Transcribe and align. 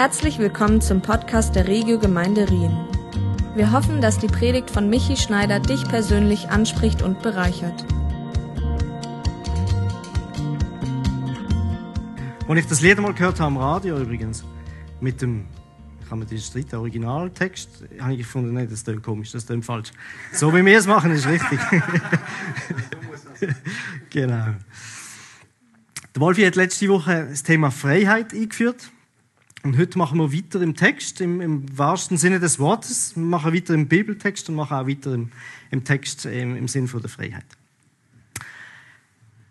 Herzlich 0.00 0.38
willkommen 0.38 0.80
zum 0.80 1.02
Podcast 1.02 1.54
der 1.54 1.68
Regio 1.68 1.98
Gemeinde 1.98 2.48
Rien. 2.48 2.74
Wir 3.54 3.70
hoffen, 3.70 4.00
dass 4.00 4.18
die 4.18 4.28
Predigt 4.28 4.70
von 4.70 4.88
Michi 4.88 5.14
Schneider 5.14 5.60
dich 5.60 5.86
persönlich 5.86 6.48
anspricht 6.48 7.02
und 7.02 7.20
bereichert. 7.20 7.84
Als 12.48 12.60
ich 12.60 12.66
das 12.66 12.80
Lied 12.80 12.98
mal 12.98 13.12
gehört 13.12 13.40
habe 13.40 13.48
am 13.48 13.58
Radio 13.58 13.98
übrigens, 13.98 14.42
mit 15.02 15.20
dem, 15.20 15.44
ich 16.02 16.06
habe 16.06 16.20
mir 16.20 16.24
den 16.24 16.38
streiten, 16.38 16.76
Originaltext, 16.76 17.84
habe 18.00 18.14
ich 18.14 18.20
gefunden, 18.20 18.54
nein, 18.54 18.70
das 18.70 18.84
klingt 18.84 19.02
komisch, 19.02 19.32
das 19.32 19.46
klingt 19.46 19.66
falsch. 19.66 19.90
So 20.32 20.54
wie 20.54 20.64
wir 20.64 20.78
es 20.78 20.86
machen, 20.86 21.10
ist 21.10 21.28
richtig. 21.28 21.60
genau. 24.08 24.46
Der 26.14 26.22
Wolfi 26.22 26.42
hat 26.44 26.56
letzte 26.56 26.88
Woche 26.88 27.26
das 27.28 27.42
Thema 27.42 27.70
Freiheit 27.70 28.32
eingeführt. 28.32 28.90
Und 29.62 29.76
heute 29.76 29.98
machen 29.98 30.18
wir 30.18 30.32
weiter 30.32 30.62
im 30.62 30.74
Text, 30.74 31.20
im, 31.20 31.40
im 31.42 31.78
wahrsten 31.78 32.16
Sinne 32.16 32.40
des 32.40 32.58
Wortes. 32.58 33.14
Wir 33.14 33.24
machen 33.24 33.52
weiter 33.52 33.74
im 33.74 33.88
Bibeltext 33.88 34.48
und 34.48 34.54
machen 34.54 34.76
auch 34.76 34.88
weiter 34.88 35.12
im, 35.12 35.30
im 35.70 35.84
Text 35.84 36.24
im, 36.24 36.56
im 36.56 36.66
Sinn 36.66 36.88
von 36.88 37.02
der 37.02 37.10
Freiheit. 37.10 37.44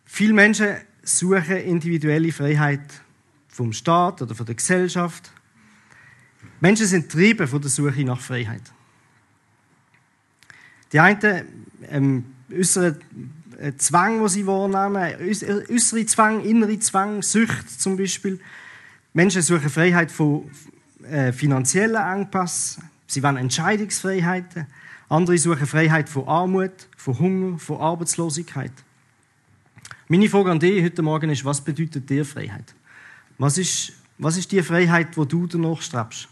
Viele 0.05 0.33
Menschen 0.33 0.77
suchen 1.03 1.57
individuelle 1.57 2.31
Freiheit 2.31 2.81
vom 3.49 3.71
Staat 3.71 4.23
oder 4.23 4.33
von 4.33 4.47
der 4.47 4.55
Gesellschaft. 4.55 5.31
Menschen 6.59 6.87
sind 6.87 7.09
getrieben 7.09 7.47
von 7.47 7.61
der 7.61 7.69
Suche 7.69 8.03
nach 8.03 8.19
Freiheit. 8.19 8.63
Die 10.91 10.99
einen 10.99 11.45
ähm, 11.87 12.25
äußeren 12.51 12.99
äh, 13.59 13.73
Zwang, 13.77 14.19
den 14.19 14.27
sie 14.27 14.47
wahrnehmen, 14.47 15.15
äußere 15.21 16.05
Zwang, 16.07 16.43
innere 16.43 16.79
Zwang, 16.79 17.21
Sucht 17.21 17.79
zum 17.79 17.95
Beispiel. 17.95 18.39
Menschen 19.13 19.41
suchen 19.41 19.69
Freiheit 19.69 20.11
von 20.11 20.49
äh, 21.03 21.31
finanziellen 21.31 21.95
Engpass. 21.95 22.79
Sie 23.07 23.23
wollen 23.23 23.37
Entscheidungsfreiheiten. 23.37 24.67
Andere 25.09 25.37
suchen 25.37 25.65
Freiheit 25.65 26.07
von 26.07 26.27
Armut, 26.27 26.87
von 26.95 27.17
Hunger, 27.17 27.57
von 27.57 27.81
Arbeitslosigkeit. 27.81 28.71
Meine 30.07 30.29
Frage 30.29 30.51
an 30.51 30.59
dich 30.59 30.83
heute 30.83 31.01
Morgen 31.01 31.31
ist, 31.31 31.43
was 31.43 31.61
bedeutet 31.61 32.09
dir 32.09 32.23
Freiheit? 32.23 32.75
Was 33.39 33.57
ist, 33.57 33.93
was 34.19 34.37
ist 34.37 34.51
die 34.51 34.61
Freiheit, 34.61 35.17
wo 35.17 35.25
du 35.25 35.47
danach 35.47 35.81
strebst? 35.81 36.27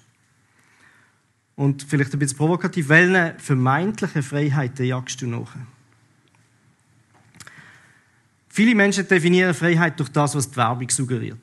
Und 1.56 1.82
vielleicht 1.82 2.14
ein 2.14 2.20
bisschen 2.20 2.38
provokativ, 2.38 2.90
welche 2.90 3.36
vermeintlichen 3.40 4.22
Freiheiten 4.22 4.86
jagst 4.86 5.22
du 5.22 5.28
nach? 5.28 5.56
Viele 8.50 8.76
Menschen 8.76 9.08
definieren 9.08 9.56
Freiheit 9.56 10.00
durch 10.00 10.10
das, 10.10 10.36
was 10.36 10.50
die 10.50 10.58
Werbung 10.58 10.90
suggeriert. 10.90 11.40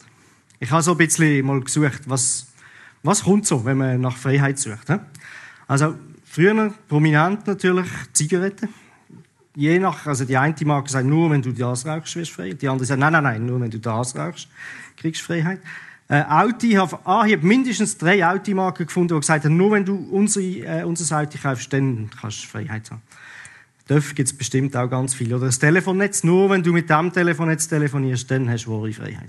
Ich 0.61 0.71
habe 0.71 0.83
so 0.83 0.93
ein 0.93 0.97
bisschen 0.97 1.45
mal 1.45 1.61
gesucht, 1.61 2.03
was, 2.07 2.47
was 3.03 3.25
kommt 3.25 3.47
so, 3.47 3.65
wenn 3.65 3.79
man 3.79 4.01
nach 4.01 4.17
Freiheit 4.17 4.59
sucht. 4.59 4.89
He? 4.89 4.97
Also, 5.67 5.95
früher 6.25 6.73
prominent 6.89 7.47
natürlich 7.47 7.87
Zigaretten. 8.13 8.69
Je 9.57 9.79
nach, 9.79 10.07
also 10.07 10.25
die 10.25 10.37
eine 10.37 10.55
Marke 10.65 10.91
sagt, 10.91 11.07
nur 11.07 11.31
wenn 11.31 11.43
du 11.43 11.53
das 11.53 11.87
rauchst, 11.87 12.17
wirst 12.17 12.33
du 12.33 12.35
frei. 12.35 12.53
Die 12.55 12.69
andere 12.69 12.87
sagt, 12.87 12.99
nein, 12.99 13.13
nein, 13.13 13.23
nein, 13.23 13.47
nur 13.47 13.61
wenn 13.61 13.71
du 13.71 13.79
das 13.79 14.17
rauchst, 14.17 14.49
kriegst 14.97 15.23
du 15.23 15.27
Freiheit. 15.27 15.61
Äh, 16.09 16.23
Audi, 16.29 16.73
ich 16.73 16.77
habe, 16.77 16.99
habe 17.05 17.39
mindestens 17.39 17.97
drei 17.97 18.27
Audi-Marken 18.27 18.87
gefunden, 18.87 19.15
die 19.15 19.21
gesagt 19.21 19.45
haben, 19.45 19.57
nur 19.57 19.73
wenn 19.73 19.85
du 19.85 19.95
unsere, 20.11 20.81
äh, 20.81 20.85
unser 20.85 21.19
Auto 21.19 21.39
kaufst, 21.41 21.73
dann 21.73 22.11
kannst 22.21 22.45
du 22.45 22.49
Freiheit 22.49 22.91
haben. 22.91 23.01
Dörf 23.87 24.15
gibt 24.15 24.29
es 24.29 24.37
bestimmt 24.37 24.77
auch 24.77 24.89
ganz 24.89 25.15
viel. 25.15 25.33
Oder 25.33 25.47
das 25.47 25.59
Telefonnetz, 25.59 26.25
nur 26.25 26.51
wenn 26.51 26.63
du 26.63 26.73
mit 26.73 26.89
dem 26.89 27.13
Telefonnetz 27.13 27.69
telefonierst, 27.69 28.31
dann 28.31 28.51
hast 28.51 28.65
du 28.65 28.73
wahre 28.73 28.93
Freiheit. 28.93 29.29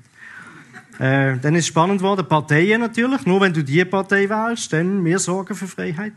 Äh, 1.00 1.38
dann 1.38 1.56
ist 1.56 1.68
spannend 1.68 2.00
geworden, 2.00 2.26
Parteien 2.28 2.82
natürlich. 2.82 3.26
Nur 3.26 3.42
wenn 3.42 3.54
du 3.54 3.64
die 3.64 3.84
Partei 3.86 4.30
wählst, 4.30 4.72
dann 4.72 5.04
wir 5.04 5.20
sorgen 5.20 5.56
für 5.56 5.68
Freiheit. 5.68 6.14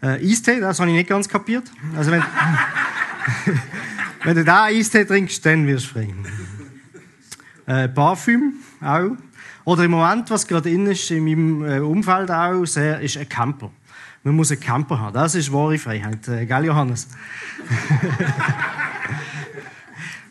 Äh, 0.00 0.30
Eistee, 0.30 0.60
das 0.60 0.80
habe 0.80 0.90
ich 0.90 0.96
nicht 0.96 1.08
ganz 1.08 1.28
kapiert. 1.28 1.64
Also 1.96 2.10
wenn, 2.10 2.22
wenn 4.24 4.34
du 4.34 4.44
da 4.44 4.64
Eistee 4.64 5.04
trinkst, 5.04 5.44
dann 5.44 5.66
wirst 5.66 5.86
du 5.86 5.90
frei. 5.90 6.08
Äh, 7.66 7.88
Parfüm 7.88 8.54
auch. 8.80 9.16
Oder 9.64 9.84
im 9.84 9.90
Moment, 9.90 10.30
was 10.30 10.46
gerade 10.46 10.70
in 10.70 10.86
ist, 10.86 11.10
in 11.10 11.24
meinem 11.24 11.64
äh, 11.64 11.80
Umfeld 11.80 12.30
auch 12.30 12.64
sehr, 12.64 13.00
ist 13.00 13.16
ein 13.16 13.28
Camper. 13.28 13.70
Man 14.22 14.36
muss 14.36 14.52
einen 14.52 14.60
Camper 14.60 14.98
haben. 14.98 15.14
Das 15.14 15.34
ist 15.34 15.52
wahre 15.52 15.76
Freiheit. 15.76 16.26
Äh, 16.28 16.46
gell, 16.46 16.64
Johannes? 16.66 17.08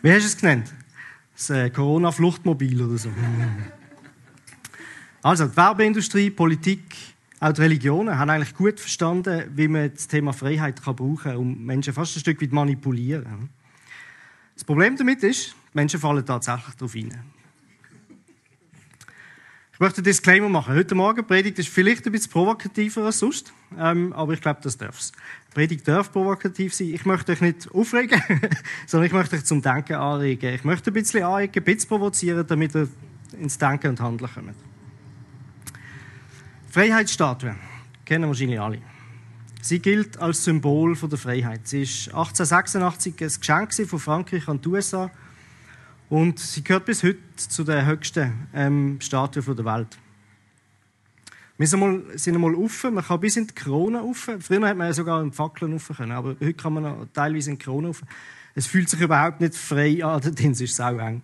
Wie 0.01 0.11
hast 0.11 0.21
du 0.21 0.27
es 0.27 0.37
genannt? 0.37 0.73
Das 1.35 1.49
äh, 1.49 1.69
Corona-Fluchtmobil 1.69 2.81
oder 2.81 2.97
so. 2.97 3.09
Also, 5.21 5.47
die 5.47 5.57
Werbeindustrie, 5.57 6.29
Politik, 6.29 6.95
auch 7.39 7.51
die 7.51 7.61
Religionen 7.61 8.17
haben 8.17 8.29
eigentlich 8.29 8.55
gut 8.55 8.79
verstanden, 8.79 9.51
wie 9.53 9.67
man 9.67 9.91
das 9.93 10.07
Thema 10.07 10.31
Freiheit 10.31 10.81
kann 10.81 10.95
brauchen 10.95 11.17
kann, 11.17 11.35
um 11.37 11.65
Menschen 11.65 11.93
fast 11.93 12.15
ein 12.15 12.21
Stück 12.21 12.41
weit 12.41 12.53
manipulieren. 12.53 13.49
Das 14.53 14.63
Problem 14.63 14.95
damit 14.95 15.23
ist, 15.23 15.55
Menschen 15.73 15.99
fallen 15.99 16.25
tatsächlich 16.25 16.75
darauf 16.75 16.95
rein. 16.95 17.34
Ich 19.75 19.81
möchte 19.81 19.97
einen 19.97 20.05
Disclaimer 20.05 20.47
machen. 20.47 20.73
Heute 20.73 20.95
Morgen 20.95 21.27
Predigt 21.27 21.59
ist 21.59 21.67
vielleicht 21.67 22.05
ein 22.05 22.13
bisschen 22.13 22.31
provokativer 22.31 23.03
als 23.03 23.19
sonst, 23.19 23.51
ähm, 23.77 24.13
aber 24.13 24.31
ich 24.31 24.39
glaube, 24.39 24.61
das 24.63 24.77
darf 24.77 24.97
es. 24.97 25.11
Predigt 25.53 25.85
darf 25.85 26.13
provokativ 26.13 26.73
sein. 26.73 26.93
Ich 26.93 27.03
möchte 27.03 27.33
euch 27.33 27.41
nicht 27.41 27.69
aufregen, 27.73 28.21
sondern 28.87 29.07
ich 29.07 29.11
möchte 29.11 29.35
euch 29.35 29.43
zum 29.43 29.61
Denken 29.61 29.95
anregen. 29.95 30.53
Ich 30.53 30.63
möchte 30.63 30.91
ein 30.91 30.93
bisschen 30.93 31.23
anregen, 31.23 31.51
ein 31.57 31.63
bisschen 31.65 31.89
provozieren, 31.89 32.47
damit 32.47 32.73
ihr 32.73 32.87
ins 33.37 33.57
Denken 33.57 33.89
und 33.89 33.99
Handeln 33.99 34.31
kommt. 34.33 34.55
Freiheitsstatue 36.71 37.57
kennen 38.05 38.29
wahrscheinlich 38.29 38.61
alle. 38.61 38.79
Sie 39.61 39.79
gilt 39.79 40.17
als 40.19 40.45
Symbol 40.45 40.95
der 40.95 41.17
Freiheit. 41.17 41.67
Sie 41.67 41.81
ist 41.81 42.07
1886 42.07 43.13
ein 43.19 43.27
Geschenk 43.27 43.89
von 43.89 43.99
Frankreich 43.99 44.47
an 44.47 44.61
die 44.61 44.69
USA 44.69 45.11
und 46.09 46.39
sie 46.39 46.63
gehört 46.63 46.85
bis 46.85 47.03
heute 47.03 47.19
zu 47.35 47.63
den 47.63 47.85
höchsten 47.85 48.47
ähm, 48.53 48.97
Statuen 49.01 49.55
der 49.55 49.65
Welt. 49.65 49.97
Wir 51.57 51.67
sind 51.67 51.81
einmal, 51.81 52.17
sind 52.17 52.35
einmal 52.35 52.53
offen, 52.55 52.93
man 52.93 53.03
kann 53.03 53.19
bis 53.19 53.37
in 53.37 53.47
die 53.47 53.53
Krone 53.53 54.03
offen. 54.03 54.41
Früher 54.41 54.67
hat 54.67 54.75
man 54.75 54.87
ja 54.87 54.93
sogar 54.93 55.21
in 55.21 55.31
Fackeln 55.31 55.73
offen 55.73 55.95
können, 55.95 56.11
aber 56.11 56.31
heute 56.31 56.53
kann 56.53 56.73
man 56.73 56.83
noch 56.83 57.07
teilweise 57.13 57.51
in 57.51 57.57
die 57.57 57.63
Krone 57.63 57.89
offen. 57.89 58.07
Es 58.55 58.67
fühlt 58.67 58.89
sich 58.89 58.99
überhaupt 58.99 59.39
nicht 59.39 59.55
frei 59.55 60.03
an, 60.03 60.21
denn 60.35 60.51
es 60.51 60.61
ist 60.61 60.75
sau 60.75 60.97
eng. 60.97 61.21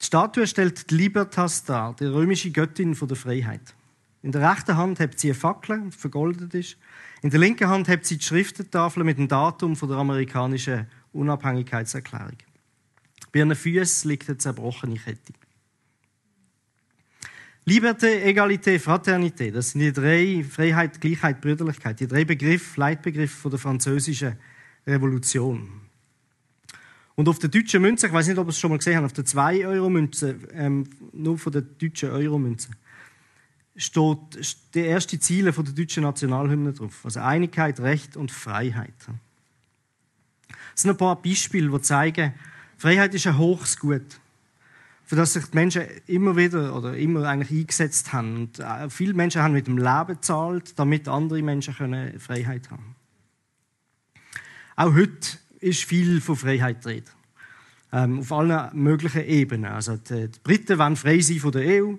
Die 0.00 0.06
Statue 0.06 0.46
stellt 0.46 0.90
die 0.90 0.96
Libertas 0.96 1.64
dar, 1.64 1.94
die 1.94 2.04
römische 2.04 2.50
Göttin 2.50 2.94
der 2.94 3.16
Freiheit. 3.16 3.74
In 4.22 4.32
der 4.32 4.50
rechten 4.50 4.76
Hand 4.76 5.00
hat 5.00 5.18
sie 5.18 5.28
eine 5.28 5.34
Fackel, 5.34 5.82
die 5.86 5.90
vergoldet 5.90 6.52
ist. 6.54 6.76
In 7.22 7.30
der 7.30 7.40
linken 7.40 7.68
Hand 7.68 7.88
hat 7.88 8.04
sie 8.04 8.18
die 8.18 8.24
Schriftentafel 8.24 9.02
mit 9.02 9.16
dem 9.16 9.28
Datum 9.28 9.74
der 9.74 9.96
amerikanischen 9.96 10.86
Unabhängigkeitserklärung. 11.12 12.36
Bei 13.32 13.40
ihren 13.40 13.54
Füßen 13.54 14.10
liegt 14.10 14.28
eine 14.28 14.38
zerbrochene 14.38 14.96
Kette. 14.96 15.32
Liberté, 17.66 18.24
Egalité, 18.24 18.78
Fraternité, 18.78 19.52
das 19.52 19.70
sind 19.70 19.80
die 19.80 19.92
drei 19.92 20.42
Freiheit, 20.42 21.00
Gleichheit, 21.00 21.40
Brüderlichkeit, 21.40 22.00
die 22.00 22.06
drei 22.06 22.24
Begriffe, 22.24 22.80
Leitbegriffe 22.80 23.50
der 23.50 23.58
französischen 23.58 24.36
Revolution. 24.86 25.68
Und 27.14 27.28
auf 27.28 27.38
der 27.38 27.50
deutschen 27.50 27.82
Münze, 27.82 28.06
ich 28.06 28.12
weiß 28.12 28.28
nicht, 28.28 28.38
ob 28.38 28.46
ihr 28.46 28.50
es 28.50 28.58
schon 28.58 28.70
mal 28.70 28.78
gesehen 28.78 28.96
habt, 28.96 29.06
auf 29.06 29.12
der 29.12 29.26
2-Euro-Münze, 29.26 30.36
ähm, 30.54 30.88
nur 31.12 31.38
von 31.38 31.52
der 31.52 31.62
deutschen 31.62 32.10
Euro-Münze, 32.10 32.70
steht 33.76 34.74
die 34.74 34.80
erste 34.80 35.20
Ziele 35.20 35.52
der 35.52 35.62
deutschen 35.64 36.02
Nationalhymne 36.02 36.72
drauf. 36.72 37.04
Also 37.04 37.20
Einigkeit, 37.20 37.78
Recht 37.80 38.16
und 38.16 38.30
Freiheit. 38.32 38.94
Das 40.48 40.82
sind 40.82 40.90
ein 40.90 40.96
paar 40.96 41.20
Beispiele, 41.20 41.70
die 41.70 41.82
zeigen, 41.82 42.32
Freiheit 42.80 43.14
ist 43.14 43.26
ein 43.26 43.36
hohes 43.36 43.78
Gut, 43.78 44.18
für 45.04 45.14
das 45.14 45.34
sich 45.34 45.44
die 45.44 45.54
Menschen 45.54 45.82
immer 46.06 46.34
wieder 46.34 46.74
oder 46.74 46.96
immer 46.96 47.28
eigentlich 47.28 47.50
eingesetzt 47.50 48.14
haben. 48.14 48.36
Und 48.36 48.58
äh, 48.58 48.88
viele 48.88 49.12
Menschen 49.12 49.42
haben 49.42 49.52
mit 49.52 49.66
dem 49.66 49.76
Leben 49.76 50.06
gezahlt, 50.06 50.78
damit 50.78 51.06
andere 51.06 51.42
Menschen 51.42 51.74
können 51.74 52.18
Freiheit 52.18 52.70
haben. 52.70 52.94
Auch 54.76 54.94
heute 54.94 55.36
ist 55.58 55.84
viel 55.84 56.22
von 56.22 56.36
Freiheit 56.36 56.82
drin. 56.82 57.02
Ähm, 57.92 58.20
auf 58.20 58.32
allen 58.32 58.70
möglichen 58.72 59.26
Ebenen. 59.26 59.70
Also 59.70 59.98
die, 59.98 60.28
die, 60.28 60.38
Briten 60.42 60.78
wollen 60.78 60.96
frei 60.96 61.20
sein 61.20 61.38
von 61.38 61.52
der 61.52 61.84
EU. 61.84 61.96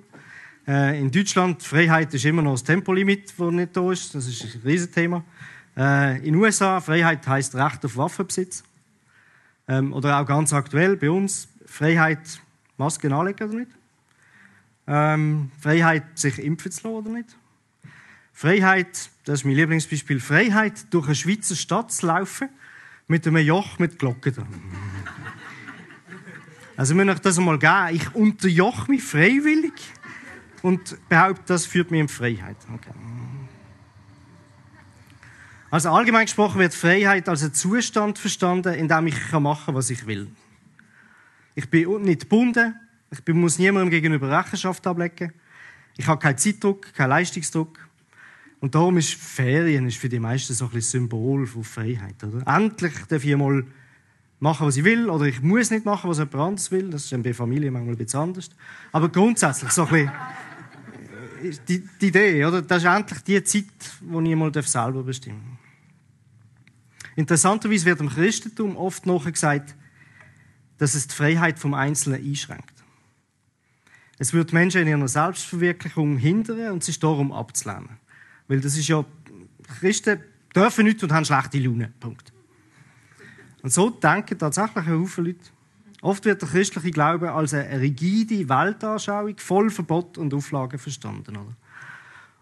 Äh, 0.68 1.00
in 1.00 1.12
Deutschland 1.12 1.62
Freiheit 1.62 2.12
ist 2.16 2.26
immer 2.26 2.42
noch 2.42 2.54
das 2.54 2.64
Tempolimit, 2.64 3.36
das 3.38 3.52
nicht 3.52 3.78
da 3.78 3.92
ist. 3.92 4.16
Das 4.16 4.26
ist 4.26 4.56
ein 4.56 4.62
Riesenthema. 4.66 5.24
Äh, 5.78 6.18
in 6.18 6.34
den 6.34 6.36
USA 6.38 6.82
Freiheit 6.82 7.28
heißt 7.28 7.54
Recht 7.54 7.86
auf 7.86 7.98
Waffenbesitz. 7.98 8.64
Ähm, 9.72 9.94
oder 9.94 10.20
auch 10.20 10.26
ganz 10.26 10.52
aktuell 10.52 10.98
bei 10.98 11.10
uns, 11.10 11.48
Freiheit, 11.66 12.42
Masken 12.76 13.14
anlegen 13.14 13.48
oder 13.48 13.60
nicht? 13.60 13.72
Ähm, 14.86 15.50
Freiheit, 15.62 16.04
sich 16.20 16.40
impfen 16.40 16.74
zu 16.74 16.90
lassen 16.90 16.98
oder 16.98 17.10
nicht? 17.10 17.38
Freiheit, 18.34 19.10
das 19.24 19.40
ist 19.40 19.46
mein 19.46 19.56
Lieblingsbeispiel, 19.56 20.20
Freiheit, 20.20 20.94
durch 20.94 21.06
eine 21.06 21.16
Schweizer 21.16 21.56
Stadt 21.56 21.90
zu 21.94 22.06
laufen, 22.06 22.50
mit 23.08 23.26
einem 23.26 23.46
Joch 23.46 23.80
mit 23.80 23.98
Glocken 23.98 24.34
dran. 24.34 24.48
Also, 26.78 27.00
ich 27.00 27.20
das 27.20 27.38
einmal 27.38 27.60
geben, 27.60 27.96
ich 27.96 28.16
unterjoch 28.16 28.88
mich 28.88 29.04
freiwillig 29.04 29.74
und 30.64 30.98
behaupte, 31.10 31.44
das 31.46 31.68
führt 31.68 31.92
mich 31.92 32.00
in 32.00 32.08
Freiheit. 32.08 32.58
Okay. 32.74 32.90
Also 35.72 35.90
allgemein 35.90 36.26
gesprochen 36.26 36.60
wird 36.60 36.74
Freiheit 36.74 37.30
als 37.30 37.44
ein 37.44 37.54
Zustand 37.54 38.20
verstanden, 38.20 38.74
in 38.74 38.90
dem 38.90 39.08
ich 39.08 39.32
machen 39.32 39.68
kann, 39.68 39.76
was 39.76 39.90
ich 39.90 40.06
will. 40.06 40.28
Ich 41.56 41.70
bin 41.70 42.02
nicht 42.02 42.24
gebunden, 42.24 42.76
ich 43.10 43.34
muss 43.34 43.58
niemandem 43.58 43.90
gegenüber 43.90 44.30
Rechenschaft 44.38 44.86
ablegen, 44.86 45.32
ich 45.96 46.08
habe 46.08 46.20
keinen 46.20 46.38
Zeitdruck, 46.38 46.94
keinen 46.94 47.10
Leistungsdruck. 47.10 47.80
Und 48.60 48.76
darum 48.76 48.98
ist 48.98 49.14
Ferien 49.14 49.88
ist 49.88 49.98
für 49.98 50.10
die 50.10 50.20
meisten 50.20 50.54
so 50.54 50.66
ein 50.66 50.72
bisschen 50.72 51.04
Symbol 51.04 51.48
von 51.48 51.64
Freiheit. 51.64 52.22
Oder? 52.22 52.46
Endlich 52.54 52.94
darf 53.08 53.24
ich 53.24 53.36
mal 53.36 53.66
machen, 54.42 54.68
was 54.68 54.76
ich 54.76 54.84
will, 54.84 55.10
oder 55.10 55.26
ich 55.26 55.42
muss 55.42 55.72
nicht 55.72 55.86
machen, 55.86 56.10
was 56.10 56.18
jemand 56.18 56.36
anderes 56.36 56.72
will. 56.72 56.90
Das 56.90 57.10
ist 57.10 57.24
bei 57.24 57.34
Familie 57.34 57.72
manchmal 57.72 57.96
ein 57.96 57.98
bisschen 57.98 58.20
anders. 58.20 58.50
Aber 58.92 59.08
grundsätzlich 59.08 59.72
so 59.72 59.86
ein 59.86 59.90
bisschen 59.90 60.12
äh, 61.44 61.58
die, 61.68 61.90
die 62.02 62.08
Idee, 62.08 62.46
oder? 62.46 62.62
Das 62.62 62.84
ist 62.84 62.90
endlich 62.90 63.22
die 63.22 63.44
Zeit, 63.44 63.66
wo 64.02 64.20
ich 64.20 64.36
mal 64.36 64.52
selber 64.54 65.04
bestimmen 65.04 65.42
darf. 65.46 65.61
Interessanterweise 67.16 67.86
wird 67.86 68.00
im 68.00 68.10
Christentum 68.10 68.78
oft 68.78 69.06
nachgesagt, 69.06 69.76
dass 70.78 70.96
es 70.96 71.08
die 71.08 71.16
Freiheit 71.16 71.60
vom 71.60 71.74
Einzelnen 71.74 72.24
einschränkt. 72.24 72.74
Es 74.18 74.34
wird 74.34 74.54
Menschen 74.54 74.82
in 74.82 74.88
ihrer 74.88 75.08
Selbstverwirklichung 75.08 76.18
hindern 76.18 76.74
und 76.74 76.84
sich 76.84 77.00
darum 77.00 77.32
abzulehnen. 77.32 77.98
Weil 78.48 78.62
das 78.62 78.78
ist 78.78 78.88
ja, 78.88 79.04
Christen 79.80 80.22
dürfen 80.56 80.86
nichts 80.86 81.04
und 81.04 81.12
haben 81.12 81.26
schlechte 81.26 81.60
Laune. 81.60 81.92
Punkt. 82.00 82.32
Und 83.64 83.72
so 83.72 83.90
denken 83.90 84.38
tatsächlich 84.38 84.86
ein 84.86 84.90
Haufen 84.90 85.26
Leute. 85.26 85.40
Oft 86.02 86.26
wird 86.26 86.42
der 86.42 86.50
christliche 86.50 86.92
Glaube 86.92 87.32
als 87.32 87.54
eine 87.54 87.80
rigide 87.80 88.50
Weltanschauung 88.50 89.38
voll 89.38 89.70
Verbot 89.70 90.18
und 90.18 90.34
Auflagen 90.34 90.80
verstanden. 90.80 91.38
Oder? 91.38 91.56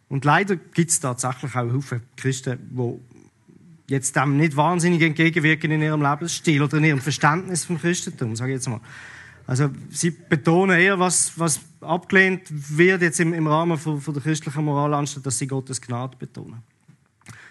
Und 0.08 0.26
leider 0.26 0.56
gibt 0.56 0.92
es 0.92 1.00
tatsächlich 1.00 1.56
auch 1.56 1.74
Haufen 1.74 2.02
Christen, 2.16 2.58
die 2.72 3.19
jetzt 3.90 4.16
dem 4.16 4.38
nicht 4.38 4.56
wahnsinnig 4.56 5.02
entgegenwirken 5.02 5.72
in 5.72 5.82
ihrem 5.82 6.02
Lebensstil 6.02 6.62
oder 6.62 6.78
in 6.78 6.86
ihrem 6.86 7.02
Verständnis 7.02 7.66
vom 7.66 7.80
Christentum, 7.80 8.36
sage 8.36 8.52
ich 8.52 8.58
jetzt 8.58 8.70
mal. 8.70 8.82
Also 9.46 9.72
sie 9.90 10.12
betonen 10.12 10.80
eher, 10.80 11.00
was, 11.00 11.38
was 11.38 11.60
abgelehnt 11.82 12.44
wird 12.50 13.02
jetzt 13.02 13.20
im, 13.20 13.34
im 13.34 13.48
Rahmen 13.48 13.78
von, 13.78 14.00
von 14.00 14.14
der 14.14 14.22
christlichen 14.22 14.64
Moral, 14.64 14.94
anstatt 14.94 15.26
dass 15.26 15.40
sie 15.40 15.48
Gottes 15.48 15.82
Gnade 15.82 16.16
betonen. 16.18 16.62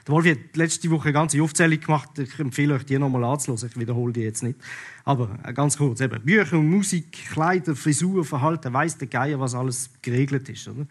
Der 0.07 0.15
Wolf 0.15 0.27
hat 0.27 0.57
letzte 0.57 0.89
Woche 0.91 1.09
eine 1.09 1.13
ganze 1.13 1.43
Aufzählung 1.43 1.81
gemacht. 1.81 2.19
Ich 2.19 2.39
empfehle 2.39 2.75
euch, 2.75 2.87
die 2.87 2.99
nochmal 2.99 3.25
anzuhören. 3.25 3.69
Ich 3.69 3.79
wiederhole 3.79 4.13
die 4.13 4.21
jetzt 4.21 4.43
nicht. 4.43 4.59
Aber 5.05 5.39
äh, 5.43 5.53
ganz 5.53 5.77
kurz. 5.77 6.01
Eben, 6.01 6.23
Bücher, 6.25 6.57
Musik, 6.57 7.13
Kleider, 7.31 7.77
Frisur, 7.77 8.25
Verhalten, 8.25 8.73
weiss 8.73 8.97
der 8.97 9.09
Geier, 9.09 9.39
was 9.39 9.55
alles 9.55 9.91
geregelt 10.01 10.49
ist. 10.49 10.67
Oder? 10.67 10.87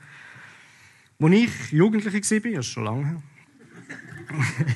Als 1.19 1.33
ich 1.33 1.71
Jugendliche 1.71 2.13
war, 2.13 2.51
das 2.51 2.59
ist 2.59 2.65
schon 2.67 2.83
lange 2.83 3.07
her, 3.07 3.23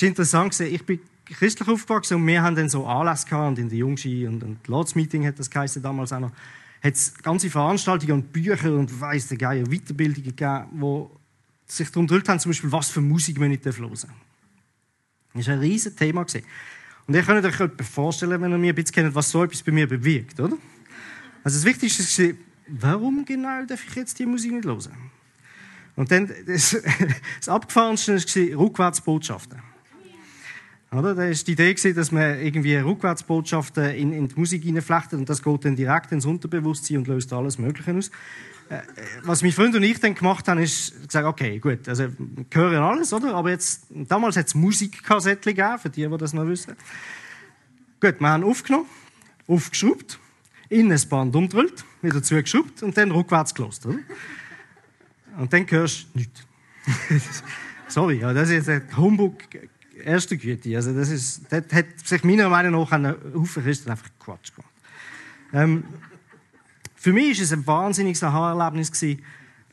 ist 0.00 0.02
interessant, 0.02 0.58
ich 0.60 0.84
bin 0.84 1.00
christlich 1.26 1.68
aufgewachsen 1.68 2.16
und 2.16 2.26
wir 2.26 2.42
haben 2.42 2.56
dann 2.56 2.68
so 2.68 2.86
Anlässe 2.86 3.26
gehabt 3.26 3.48
und 3.48 3.58
in 3.58 3.68
der 3.68 3.78
Jungski 3.78 4.26
und, 4.26 4.42
und 4.42 4.66
Lords 4.68 4.94
Meeting 4.94 5.26
hat 5.26 5.38
das 5.38 5.50
geheißen 5.50 5.82
damals 5.82 6.12
auch 6.12 6.20
noch, 6.20 6.32
hat 6.82 6.94
es 6.94 7.14
ganze 7.22 7.50
Veranstaltungen 7.50 8.12
und 8.12 8.32
Bücher 8.32 8.72
und 8.72 9.00
weiss 9.00 9.28
der 9.28 9.38
Geier 9.38 9.64
Weiterbildungen 9.64 10.24
gegeben, 10.24 10.66
wo 10.72 11.10
sich 11.66 11.90
darum 11.90 12.06
gedrückt 12.06 12.28
haben, 12.28 12.40
zum 12.40 12.50
Beispiel, 12.50 12.72
was 12.72 12.90
für 12.90 13.00
Musik 13.00 13.40
wir 13.40 13.48
nicht 13.48 13.64
hören 13.64 13.88
dürfen. 13.88 14.10
Das 15.34 15.46
war 15.46 15.54
ein 15.54 15.60
riesiges 15.60 15.96
Thema. 15.96 16.26
Und 17.06 17.14
ihr 17.14 17.22
könnt 17.22 17.44
euch 17.44 17.86
vorstellen, 17.86 18.40
wenn 18.42 18.52
ihr 18.52 18.58
mir 18.58 18.72
ein 18.72 18.74
bisschen 18.74 18.94
kennt, 18.94 19.14
was 19.14 19.30
so 19.30 19.44
etwas 19.44 19.62
bei 19.62 19.72
mir 19.72 19.86
bewirkt, 19.86 20.38
oder? 20.40 20.56
Also 21.44 21.58
das 21.58 21.64
Wichtigste 21.64 22.28
war, 22.28 22.92
warum 22.92 23.24
genau 23.24 23.64
darf 23.64 23.84
ich 23.88 23.94
jetzt 23.94 24.18
die 24.18 24.26
Musik 24.26 24.52
nicht 24.52 24.64
hören? 24.64 25.10
Und 25.96 26.10
dann, 26.10 26.30
das, 26.46 26.76
das 27.38 27.48
Abgefahrenste 27.48 28.14
war 28.14 28.58
Rückwärtsbotschaften. 28.58 29.71
Oder? 30.92 31.14
Da 31.14 31.22
war 31.22 31.30
die 31.30 31.52
Idee, 31.52 31.92
dass 31.94 32.12
man 32.12 32.38
irgendwie 32.40 32.76
Rückwärtsbotschaften 32.76 33.90
in, 33.94 34.12
in 34.12 34.28
die 34.28 34.34
Musik 34.38 34.62
hineinflechtet 34.62 35.18
und 35.18 35.28
das 35.28 35.42
geht 35.42 35.64
dann 35.64 35.74
direkt 35.74 36.12
ins 36.12 36.26
Unterbewusstsein 36.26 36.98
und 36.98 37.08
löst 37.08 37.32
alles 37.32 37.58
Mögliche 37.58 37.94
aus. 37.94 38.10
Äh, 38.68 38.82
was 39.22 39.42
mein 39.42 39.52
Freund 39.52 39.74
und 39.74 39.82
ich 39.82 39.98
dann 40.00 40.14
gemacht 40.14 40.46
haben, 40.48 40.60
ist 40.60 41.06
gesagt, 41.06 41.26
okay, 41.26 41.58
gut, 41.58 41.88
also 41.88 42.08
wir 42.08 42.44
hören 42.52 42.82
alles, 42.82 43.12
oder? 43.12 43.34
Aber 43.34 43.50
jetzt, 43.50 43.86
damals 43.90 44.36
hat 44.36 44.48
es 44.48 44.54
Musikkassettchen 44.54 45.54
gegeben, 45.54 45.78
für 45.78 45.88
die, 45.88 46.06
die 46.06 46.16
das 46.18 46.34
noch 46.34 46.46
wissen. 46.46 46.74
Gut, 48.00 48.20
wir 48.20 48.28
haben 48.28 48.44
aufgenommen, 48.44 48.86
aufgeschraubt, 49.46 50.18
in 50.68 50.92
ein 50.92 51.00
Band 51.08 51.34
umgedrückt, 51.34 51.84
wieder 52.02 52.22
zugeschraubt 52.22 52.82
und 52.82 52.96
dann 52.96 53.10
rückwärts 53.12 53.54
gelost, 53.54 53.86
oder? 53.86 53.98
Und 55.38 55.52
dann 55.52 55.66
hörst 55.70 56.08
du 56.12 56.18
nichts. 56.18 56.46
Sorry, 57.88 58.20
ja, 58.20 58.32
das 58.32 58.50
ist 58.50 58.68
ein 58.68 58.82
Humbug 58.96 59.38
erste 60.02 60.36
Güte. 60.36 60.74
Also 60.76 60.94
das, 60.94 61.10
ist, 61.10 61.42
das 61.50 61.64
hat 61.72 61.86
sich 62.04 62.24
meiner 62.24 62.48
Meinung 62.48 62.80
nach 62.80 62.92
an 62.92 63.16
Haufen 63.34 63.62
Christen 63.62 63.90
einfach 63.90 64.08
Quatsch 64.18 64.54
gemacht. 64.54 64.72
Ähm, 65.52 65.84
für 66.94 67.12
mich 67.12 67.38
war 67.38 67.44
es 67.44 67.52
ein 67.52 67.66
wahnsinniges 67.66 68.22
Aha-Erlebnis, 68.22 68.92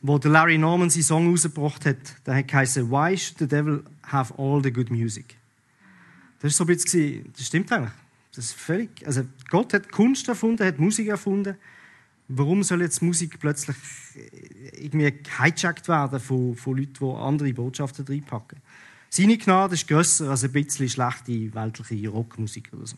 wo 0.02 0.18
Larry 0.18 0.58
Norman 0.58 0.90
seinen 0.90 1.02
Song 1.02 1.30
rausgebracht 1.30 1.86
hat. 1.86 2.26
Der 2.26 2.36
hat 2.36 2.48
geheißen 2.48 2.90
«Why 2.90 3.16
should 3.16 3.38
the 3.38 3.46
devil 3.46 3.84
have 4.02 4.34
all 4.36 4.62
the 4.62 4.72
good 4.72 4.90
music?» 4.90 5.36
Das 6.40 6.44
war 6.44 6.50
so 6.50 6.64
ein 6.64 6.68
bisschen, 6.68 7.32
das 7.36 7.46
stimmt 7.46 7.70
eigentlich. 7.70 7.92
Das 8.34 8.46
ist 8.46 8.54
völlig, 8.54 9.06
also 9.06 9.24
Gott 9.48 9.74
hat 9.74 9.90
Kunst 9.90 10.28
erfunden, 10.28 10.64
hat 10.66 10.78
Musik 10.78 11.08
erfunden. 11.08 11.56
Warum 12.28 12.62
soll 12.62 12.80
jetzt 12.80 13.02
Musik 13.02 13.40
plötzlich 13.40 13.76
irgendwie 14.72 15.12
gehijackt 15.12 15.88
werden 15.88 16.20
von, 16.20 16.54
von 16.54 16.76
Leuten, 16.76 16.94
die 17.00 17.16
andere 17.16 17.52
Botschaften 17.52 18.06
reinpacken? 18.06 18.58
Seine 19.12 19.36
Gnade 19.36 19.74
ist 19.74 19.88
grösser 19.88 20.30
als 20.30 20.44
ein 20.44 20.52
bisschen 20.52 20.88
schlechte 20.88 21.52
weltliche 21.52 22.08
Rockmusik 22.08 22.70
oder 22.72 22.86
so. 22.86 22.96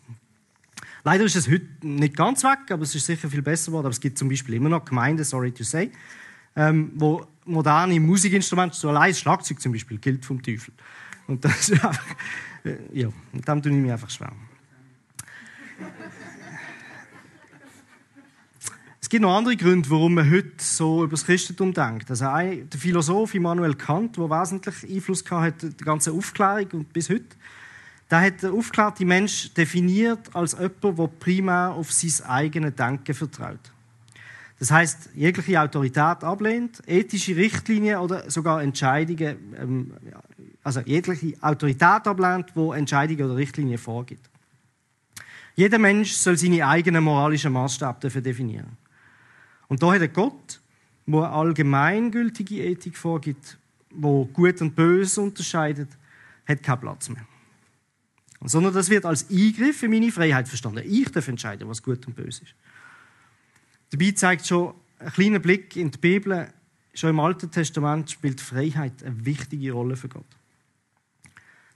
Leider 1.05 1.25
ist 1.25 1.37
es 1.37 1.49
heute 1.49 1.67
nicht 1.83 2.15
ganz 2.15 2.45
weg, 2.45 2.71
aber 2.71 2.83
es 2.83 2.95
ist 2.95 3.07
sicher 3.07 3.31
viel 3.31 3.41
besser 3.41 3.67
geworden. 3.67 3.87
Aber 3.87 3.93
es 3.93 4.01
gibt 4.01 4.19
zum 4.19 4.29
Beispiel 4.29 4.57
immer 4.57 4.69
noch 4.69 4.85
Gemeinden, 4.85 5.25
sorry 5.25 5.51
to 5.53 5.65
say, 5.65 5.91
ähm, 6.55 6.93
wo 6.97 7.27
moderne 7.47 7.99
Musikinstrumente, 7.99 8.77
so 8.77 8.91
allein 8.91 9.15
Schlagzeug 9.15 9.59
zum 9.61 9.73
Beispiel, 9.73 9.97
gilt 9.97 10.25
vom 10.25 10.43
Teufel. 10.43 10.75
Und 11.27 11.43
das 11.45 11.71
ist 11.71 11.73
einfach, 11.73 12.05
äh, 12.65 12.77
ja, 12.93 13.09
und 13.33 13.49
dem 13.49 13.63
tue 13.63 13.73
ich 13.73 13.79
mich 13.79 13.91
einfach 13.91 14.11
schwer. 14.11 14.33
Gibt 19.13 19.25
noch 19.25 19.37
andere 19.37 19.57
Gründe, 19.57 19.91
warum 19.91 20.15
man 20.15 20.31
heute 20.31 20.53
so 20.57 21.05
über 21.05 21.11
das 21.11 21.27
Christentum 21.27 21.75
denkt. 21.75 22.09
Also 22.09 22.29
ein, 22.29 22.71
der 22.71 22.81
Philosoph 22.81 23.35
Immanuel 23.35 23.75
Kant, 23.75 24.17
der 24.17 24.31
wesentlich 24.31 24.91
Einfluss 24.91 25.23
hatte, 25.31 25.69
die 25.69 25.85
ganze 25.85 26.13
Aufklärung 26.13 26.69
und 26.73 26.93
bis 26.95 27.11
heute, 27.11 27.27
der 28.11 28.23
hat 28.23 28.43
der 28.43 28.55
aufgeklärte 28.55 29.05
Mensch 29.05 29.53
definiert 29.53 30.35
als 30.35 30.53
jemand, 30.53 30.99
der 30.99 31.07
primär 31.21 31.73
auf 31.73 31.93
sein 31.93 32.27
eigenes 32.27 32.75
Denken 32.75 33.13
vertraut. 33.13 33.61
Das 34.59 34.71
heißt, 34.71 35.11
jegliche 35.15 35.61
Autorität 35.61 36.25
ablehnt, 36.25 36.83
ethische 36.87 37.37
Richtlinien 37.37 37.99
oder 37.99 38.31
sogar 38.31 38.63
Entscheidungen, 38.63 39.37
ähm, 39.61 39.93
also 40.63 40.81
jegliche 40.81 41.35
Autorität 41.43 42.07
ablehnt, 42.07 42.47
wo 42.55 42.73
Entscheidungen 42.73 43.27
oder 43.27 43.37
Richtlinien 43.37 43.77
vorgibt. 43.77 44.31
Jeder 45.55 45.79
Mensch 45.79 46.13
soll 46.13 46.39
seine 46.39 46.67
eigenen 46.67 47.05
moralischen 47.05 47.53
Maßstäbe 47.53 47.97
dafür 48.01 48.23
definieren. 48.23 48.79
Und 49.73 49.83
da 49.83 49.95
hat 49.95 50.03
er 50.03 50.09
Gott, 50.09 50.61
der 51.07 51.21
eine 51.21 51.31
allgemeingültige 51.31 52.63
Ethik 52.63 52.95
vorgibt, 52.95 53.57
wo 53.89 54.27
Gut 54.27 54.61
und 54.61 54.77
Böse 54.77 55.23
unterscheidet, 55.23 55.89
hat 56.47 56.63
keinen 56.63 56.81
Platz 56.81 57.09
mehr. 57.09 57.27
Sondern 58.45 58.75
das 58.75 58.91
wird 58.91 59.07
als 59.07 59.31
Eingriff 59.31 59.83
in 59.83 59.93
meine 59.93 60.13
Freiheit 60.13 60.47
verstanden. 60.47 60.85
Ich 60.87 61.11
darf 61.11 61.27
entscheiden, 61.27 61.67
was 61.71 61.83
gut 61.83 62.07
und 62.07 62.15
böse 62.15 62.43
ist. 62.43 62.55
Dabei 63.89 64.11
zeigt 64.11 64.47
schon 64.47 64.75
ein 64.99 65.11
kleiner 65.11 65.39
Blick 65.39 65.75
in 65.75 65.91
die 65.91 65.97
Bibel, 65.97 66.53
schon 66.93 67.09
im 67.09 67.21
Alten 67.21 67.51
Testament 67.51 68.11
spielt 68.11 68.43
Freiheit 68.43 69.03
eine 69.03 69.25
wichtige 69.25 69.73
Rolle 69.73 69.97
für 69.97 70.09
Gott. 70.11 70.27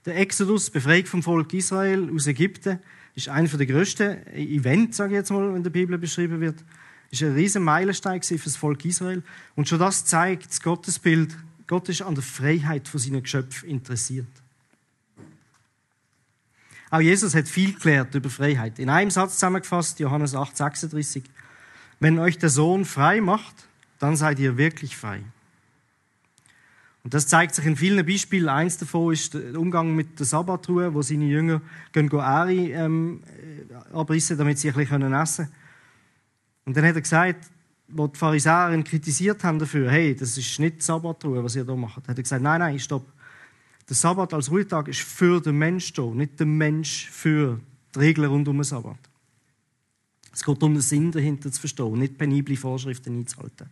Der 0.05 0.17
Exodus, 0.17 0.65
die 0.65 0.73
Befreiung 0.73 1.07
vom 1.07 1.23
Volk 1.23 1.51
Israel 1.55 2.11
aus 2.13 2.27
Ägypten, 2.27 2.77
ist 3.15 3.27
einer 3.27 3.49
der 3.49 3.65
grössten 3.65 4.27
Events, 4.27 4.97
sage 4.97 5.13
ich 5.13 5.17
jetzt 5.17 5.31
mal, 5.31 5.55
in 5.55 5.63
der 5.63 5.71
Bibel 5.71 5.97
beschrieben 5.97 6.39
wird. 6.41 6.63
Das 7.11 7.21
war 7.21 7.29
ein 7.29 7.35
riesen 7.35 7.63
Meilenstein 7.63 8.21
für 8.21 8.37
das 8.37 8.55
Volk 8.55 8.83
Israel. 8.85 9.23
Und 9.55 9.67
schon 9.67 9.79
das 9.79 10.05
zeigt 10.05 10.49
das 10.49 10.61
Gottesbild, 10.61 11.35
Gott 11.67 11.89
ist 11.89 12.01
an 12.01 12.15
der 12.15 12.23
Freiheit 12.23 12.87
von 12.87 12.99
seinen 12.99 13.23
Geschöpfen 13.23 13.69
interessiert. 13.69 14.27
Auch 16.89 17.01
Jesus 17.01 17.35
hat 17.35 17.47
viel 17.49 17.73
gelehrt 17.73 18.15
über 18.15 18.29
Freiheit. 18.29 18.79
In 18.79 18.89
einem 18.89 19.11
Satz 19.11 19.33
zusammengefasst, 19.33 19.99
Johannes 19.99 20.33
8, 20.33 20.55
36. 20.55 21.23
Wenn 21.99 22.19
euch 22.19 22.37
der 22.37 22.49
Sohn 22.49 22.85
frei 22.85 23.19
macht, 23.19 23.67
dann 23.99 24.15
seid 24.15 24.39
ihr 24.39 24.57
wirklich 24.57 24.95
frei. 24.95 25.21
Und 27.03 27.13
das 27.13 27.27
zeigt 27.27 27.55
sich 27.55 27.65
in 27.65 27.75
vielen 27.75 28.05
Beispielen. 28.05 28.47
Eins 28.47 28.77
davon 28.77 29.13
ist 29.13 29.33
der 29.33 29.59
Umgang 29.59 29.95
mit 29.95 30.19
der 30.19 30.25
Sabbatruhe, 30.25 30.93
wo 30.93 31.01
seine 31.01 31.25
Jünger 31.25 31.61
gehen 31.91 32.09
ähm, 32.13 33.23
äh, 33.25 33.95
abrissen, 33.95 34.37
damit 34.37 34.59
sie 34.59 34.69
ein 34.69 34.75
bisschen 34.75 35.13
essen 35.13 35.45
können. 35.45 35.66
Und 36.67 36.75
dann 36.75 36.85
hat 36.85 36.95
er 36.95 37.01
gesagt, 37.01 37.49
wo 37.87 38.07
die 38.07 38.19
Pharisäer 38.19 38.73
ihn 38.73 38.83
kritisiert 38.83 39.41
haben 39.45 39.57
dafür, 39.57 39.89
hey, 39.89 40.13
das 40.13 40.37
ist 40.37 40.59
nicht 40.59 40.83
Sabbatruhe, 40.83 41.41
was 41.41 41.55
ihr 41.55 41.63
da 41.63 41.73
macht, 41.73 42.05
hat 42.05 42.17
er 42.17 42.21
gesagt, 42.21 42.43
nein, 42.43 42.59
nein, 42.59 42.77
stopp. 42.77 43.05
Der 43.87 43.95
Sabbat 43.95 44.33
als 44.33 44.51
Ruhetag 44.51 44.89
ist 44.89 44.99
für 44.99 45.39
den 45.39 45.57
Mensch 45.57 45.93
da, 45.93 46.01
nicht 46.01 46.37
der 46.37 46.45
Mensch 46.45 47.09
für 47.09 47.61
die 47.95 47.99
Regeln 47.99 48.29
rund 48.29 48.49
um 48.49 48.57
den 48.57 48.65
Sabbat. 48.65 48.97
Es 50.33 50.43
geht 50.43 50.61
um 50.61 50.73
den 50.73 50.81
Sinn 50.81 51.09
dahinter 51.09 51.49
zu 51.53 51.61
verstehen, 51.61 51.99
nicht 51.99 52.17
penible 52.17 52.57
Vorschriften 52.57 53.17
einzuhalten. 53.17 53.69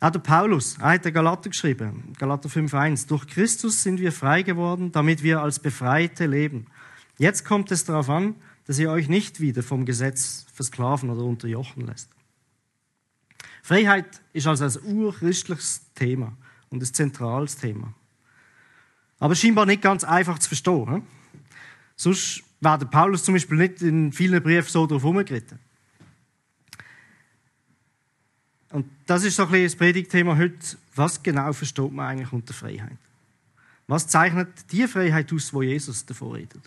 Auch 0.00 0.10
der 0.10 0.20
Paulus, 0.20 0.78
er 0.78 0.92
hat 0.94 1.04
den 1.04 1.12
Galater 1.12 1.50
geschrieben, 1.50 2.14
Galater 2.18 2.48
5,1. 2.48 3.08
Durch 3.08 3.26
Christus 3.26 3.82
sind 3.82 4.00
wir 4.00 4.10
frei 4.10 4.40
geworden, 4.40 4.90
damit 4.90 5.22
wir 5.22 5.42
als 5.42 5.58
Befreite 5.58 6.24
leben. 6.24 6.66
Jetzt 7.18 7.44
kommt 7.44 7.70
es 7.72 7.84
darauf 7.84 8.08
an, 8.08 8.36
dass 8.66 8.78
ihr 8.78 8.90
euch 8.90 9.08
nicht 9.08 9.40
wieder 9.40 9.62
vom 9.62 9.84
Gesetz 9.84 10.46
versklaven 10.52 11.10
oder 11.10 11.22
unterjochen 11.22 11.86
lässt. 11.86 12.08
Freiheit 13.62 14.20
ist 14.32 14.46
also 14.46 14.64
ein 14.64 14.96
urchristliches 14.96 15.82
Thema 15.94 16.36
und 16.70 16.82
ein 16.82 16.94
zentrales 16.94 17.56
Thema. 17.56 17.94
Aber 19.18 19.34
scheinbar 19.34 19.66
nicht 19.66 19.82
ganz 19.82 20.04
einfach 20.04 20.38
zu 20.38 20.48
verstehen. 20.48 20.94
He? 20.94 21.02
Sonst 21.96 22.44
wäre 22.60 22.78
der 22.78 22.86
Paulus 22.86 23.24
zum 23.24 23.34
Beispiel 23.34 23.58
nicht 23.58 23.82
in 23.82 24.12
vielen 24.12 24.42
Briefen 24.42 24.70
so 24.70 24.86
drauf 24.86 25.02
herumgeritten. 25.02 25.58
Und 28.70 28.86
das 29.06 29.24
ist 29.24 29.36
so 29.36 29.44
ein 29.44 29.50
bisschen 29.50 29.66
das 29.66 29.76
Predigtthema 29.76 30.36
heute. 30.36 30.76
Was 30.94 31.22
genau 31.22 31.52
versteht 31.52 31.92
man 31.92 32.06
eigentlich 32.06 32.32
unter 32.32 32.52
Freiheit? 32.52 32.98
Was 33.86 34.08
zeichnet 34.08 34.48
die 34.72 34.86
Freiheit 34.86 35.32
aus, 35.32 35.52
wo 35.54 35.62
Jesus 35.62 36.04
davor 36.04 36.34
redet? 36.34 36.62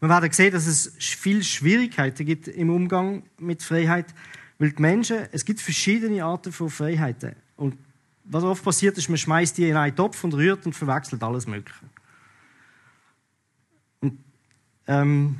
Wir 0.00 0.08
werden 0.08 0.30
sehen, 0.30 0.52
dass 0.52 0.66
es 0.66 0.92
viele 0.98 1.42
Schwierigkeiten 1.42 2.26
gibt 2.26 2.48
im 2.48 2.70
Umgang 2.70 3.22
mit 3.38 3.62
Freiheit, 3.62 4.06
weil 4.58 4.72
die 4.72 4.82
Menschen, 4.82 5.26
es 5.32 5.44
gibt 5.44 5.60
verschiedene 5.60 6.24
Arten 6.24 6.52
von 6.52 6.70
Freiheiten. 6.70 7.34
Und 7.56 7.76
was 8.24 8.44
oft 8.44 8.64
passiert 8.64 8.98
ist, 8.98 9.08
man 9.08 9.18
schmeißt 9.18 9.56
die 9.56 9.68
in 9.68 9.76
einen 9.76 9.96
Topf 9.96 10.22
und 10.24 10.34
rührt 10.34 10.66
und 10.66 10.74
verwechselt 10.74 11.22
alles 11.22 11.46
Mögliche. 11.46 11.86
Und 14.00 14.18
ähm, 14.86 15.36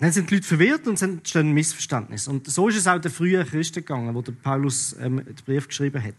dann 0.00 0.12
sind 0.12 0.30
die 0.30 0.36
Leute 0.36 0.46
verwirrt 0.46 0.86
und 0.86 0.94
es 0.94 1.02
entstehen 1.02 1.52
Missverständnisse. 1.52 2.30
Und 2.30 2.46
so 2.50 2.68
ist 2.68 2.76
es 2.76 2.86
auch 2.86 2.98
den 2.98 3.12
frühen 3.12 3.46
Christen 3.46 3.80
gegangen, 3.80 4.14
wo 4.14 4.22
der 4.22 4.32
Paulus 4.32 4.96
ähm, 5.00 5.24
den 5.24 5.34
Brief 5.44 5.68
geschrieben 5.68 6.02
hat. 6.02 6.14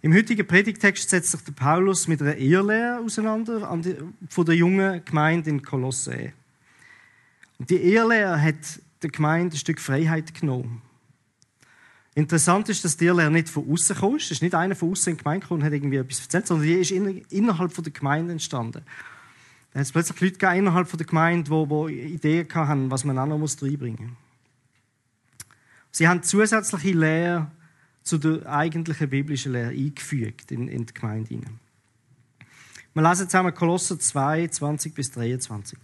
Im 0.00 0.14
heutigen 0.14 0.46
Predigtext 0.46 1.10
setzt 1.10 1.32
sich 1.32 1.40
der 1.42 1.52
Paulus 1.52 2.06
mit 2.06 2.22
einer 2.22 2.36
Ehrlehre 2.36 3.00
auseinander 3.00 3.76
die, 3.82 3.96
von 4.28 4.46
der 4.46 4.54
jungen 4.54 5.04
Gemeinde 5.04 5.50
in 5.50 5.62
Kolosse. 5.62 6.32
Die 7.58 7.82
Ehrlehre 7.92 8.40
hat 8.40 8.80
der 9.02 9.10
Gemeinde 9.10 9.56
ein 9.56 9.58
Stück 9.58 9.80
Freiheit 9.80 10.32
genommen. 10.34 10.82
Interessant 12.14 12.68
ist, 12.68 12.84
dass 12.84 12.96
die 12.96 13.06
Ehrlehre 13.06 13.30
nicht 13.30 13.48
von 13.48 13.70
außen 13.70 13.96
kam. 13.96 14.16
Es 14.16 14.30
ist 14.30 14.42
nicht 14.42 14.54
einer 14.54 14.74
von 14.74 14.90
außen 14.90 15.12
in 15.12 15.16
die 15.16 15.22
Gemeinde 15.22 15.40
gekommen 15.42 15.60
und 15.60 15.66
hat 15.66 15.72
irgendwie 15.72 15.96
etwas 15.96 16.20
erzählt, 16.20 16.46
sondern 16.46 16.66
die 16.66 16.74
ist 16.74 16.90
innerhalb 16.90 17.74
der 17.74 17.92
Gemeinde 17.92 18.32
entstanden. 18.32 18.82
Da 19.72 19.80
hat 19.80 19.86
es 19.86 19.92
plötzlich 19.92 20.20
Leute 20.20 20.38
gegeben, 20.38 20.58
innerhalb 20.58 20.96
der 20.96 21.06
Gemeinde, 21.06 21.50
die, 21.50 21.86
die 21.86 22.14
Ideen 22.14 22.54
hatten, 22.54 22.90
was 22.90 23.04
man 23.04 23.18
auch 23.18 23.26
noch 23.26 23.62
reinbringen 23.62 24.08
muss. 24.08 24.16
Sie 25.90 26.08
haben 26.08 26.22
zusätzliche 26.22 26.92
Lehre 26.92 27.50
zu 28.02 28.18
der 28.18 28.46
eigentlichen 28.46 29.10
biblischen 29.10 29.52
Lehre 29.52 29.70
eingefügt 29.70 30.50
in, 30.50 30.68
in 30.68 30.86
die 30.86 30.94
Gemeinde. 30.94 31.40
Wir 32.94 33.02
lesen 33.02 33.28
zusammen 33.28 33.54
Kolosser 33.54 33.98
2, 33.98 34.48
20 34.48 34.94
bis 34.94 35.10
23. 35.12 35.78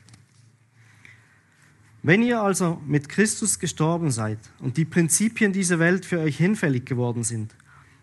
Wenn 2.07 2.23
ihr 2.23 2.43
also 2.43 2.83
mit 2.87 3.09
Christus 3.09 3.59
gestorben 3.59 4.11
seid 4.11 4.39
und 4.59 4.77
die 4.77 4.85
Prinzipien 4.85 5.55
dieser 5.55 5.79
Welt 5.79 6.05
für 6.05 6.19
euch 6.19 6.37
hinfällig 6.37 6.85
geworden 6.85 7.25
sind, 7.25 7.55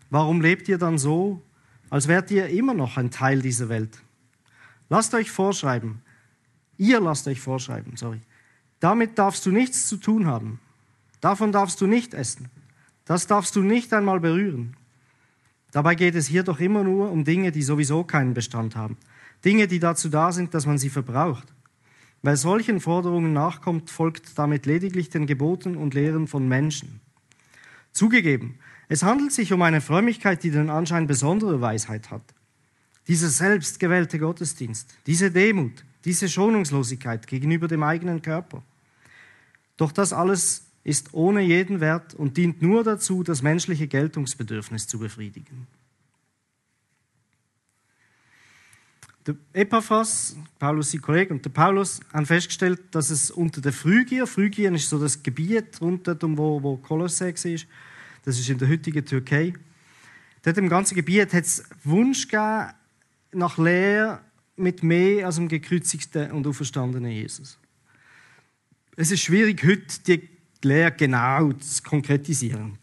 warum 0.09 0.41
lebt 0.41 0.67
ihr 0.67 0.79
dann 0.79 0.97
so, 0.97 1.43
als 1.91 2.07
wärt 2.07 2.31
ihr 2.31 2.47
immer 2.47 2.73
noch 2.73 2.97
ein 2.97 3.11
Teil 3.11 3.43
dieser 3.43 3.69
Welt? 3.69 4.01
Lasst 4.89 5.13
euch 5.13 5.29
vorschreiben. 5.29 6.01
Ihr 6.79 6.99
lasst 6.99 7.27
euch 7.27 7.39
vorschreiben, 7.41 7.95
sorry. 7.95 8.21
Damit 8.79 9.19
darfst 9.19 9.45
du 9.45 9.51
nichts 9.51 9.87
zu 9.87 9.97
tun 9.97 10.25
haben. 10.25 10.59
Davon 11.19 11.51
darfst 11.51 11.79
du 11.79 11.85
nicht 11.85 12.15
essen. 12.15 12.49
Das 13.05 13.27
darfst 13.27 13.55
du 13.55 13.61
nicht 13.61 13.93
einmal 13.93 14.19
berühren. 14.19 14.75
Dabei 15.71 15.93
geht 15.93 16.15
es 16.15 16.25
hier 16.25 16.41
doch 16.41 16.59
immer 16.59 16.83
nur 16.83 17.11
um 17.11 17.23
Dinge, 17.23 17.51
die 17.51 17.61
sowieso 17.61 18.03
keinen 18.03 18.33
Bestand 18.33 18.75
haben. 18.75 18.97
Dinge, 19.45 19.67
die 19.67 19.77
dazu 19.77 20.09
da 20.09 20.31
sind, 20.31 20.55
dass 20.55 20.65
man 20.65 20.79
sie 20.79 20.89
verbraucht. 20.89 21.53
Wer 22.23 22.37
solchen 22.37 22.79
Forderungen 22.79 23.33
nachkommt, 23.33 23.89
folgt 23.89 24.37
damit 24.37 24.65
lediglich 24.65 25.09
den 25.09 25.25
Geboten 25.25 25.75
und 25.75 25.95
Lehren 25.95 26.27
von 26.27 26.47
Menschen. 26.47 27.01
Zugegeben, 27.93 28.59
es 28.89 29.03
handelt 29.03 29.31
sich 29.31 29.53
um 29.53 29.61
eine 29.61 29.81
Frömmigkeit, 29.81 30.43
die 30.43 30.51
den 30.51 30.69
Anschein 30.69 31.07
besonderer 31.07 31.61
Weisheit 31.61 32.11
hat. 32.11 32.21
Dieser 33.07 33.29
selbstgewählte 33.29 34.19
Gottesdienst, 34.19 34.93
diese 35.07 35.31
Demut, 35.31 35.83
diese 36.05 36.29
Schonungslosigkeit 36.29 37.25
gegenüber 37.25 37.67
dem 37.67 37.83
eigenen 37.83 38.21
Körper. 38.21 38.61
Doch 39.77 39.91
das 39.91 40.13
alles 40.13 40.65
ist 40.83 41.13
ohne 41.13 41.41
jeden 41.41 41.79
Wert 41.79 42.13
und 42.13 42.37
dient 42.37 42.61
nur 42.61 42.83
dazu, 42.83 43.23
das 43.23 43.41
menschliche 43.41 43.87
Geltungsbedürfnis 43.87 44.87
zu 44.87 44.99
befriedigen. 44.99 45.67
Der 49.27 49.35
Epaphras, 49.53 50.35
Paulus 50.57 50.91
sein 50.91 51.01
Kollege 51.01 51.31
und 51.31 51.45
der 51.45 51.51
Paulus 51.51 51.99
haben 52.11 52.25
festgestellt, 52.25 52.79
dass 52.91 53.11
es 53.11 53.29
unter 53.29 53.61
der 53.61 53.71
Phrygier, 53.71 54.25
Phrygien 54.25 54.73
ist 54.73 54.89
so 54.89 54.97
das 54.97 55.21
Gebiet 55.21 55.79
um 55.79 55.99
wo, 56.37 56.63
wo 56.63 56.77
Kolosse 56.77 57.29
ist, 57.29 57.67
das 58.25 58.39
ist 58.39 58.49
in 58.49 58.57
der 58.57 58.67
heutigen 58.67 59.05
Türkei. 59.05 59.53
Dort 60.41 60.57
im 60.57 60.69
ganzen 60.69 60.95
Gebiet 60.95 61.33
hat 61.33 61.43
es 61.43 61.63
Wunsch 61.83 62.27
gegeben, 62.27 62.73
nach 63.31 63.57
Lehre 63.59 64.21
mit 64.55 64.81
mehr 64.81 65.27
als 65.27 65.35
dem 65.35 65.47
gekreuzigten 65.47 66.31
und 66.31 66.47
auferstandenen 66.47 67.11
Jesus. 67.11 67.59
Es 68.95 69.11
ist 69.11 69.21
schwierig, 69.21 69.63
heute 69.63 70.01
die 70.07 70.29
Lehre 70.63 70.91
genau 70.91 71.53
zu 71.53 71.83
konkretisieren. 71.83 72.77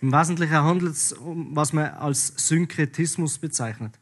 Im 0.00 0.12
Wesentlichen 0.12 0.54
handelt 0.54 0.92
es 0.92 1.12
um, 1.12 1.54
was 1.54 1.72
man 1.72 1.86
als 1.94 2.32
Synkretismus 2.36 3.38
bezeichnet. 3.38 3.98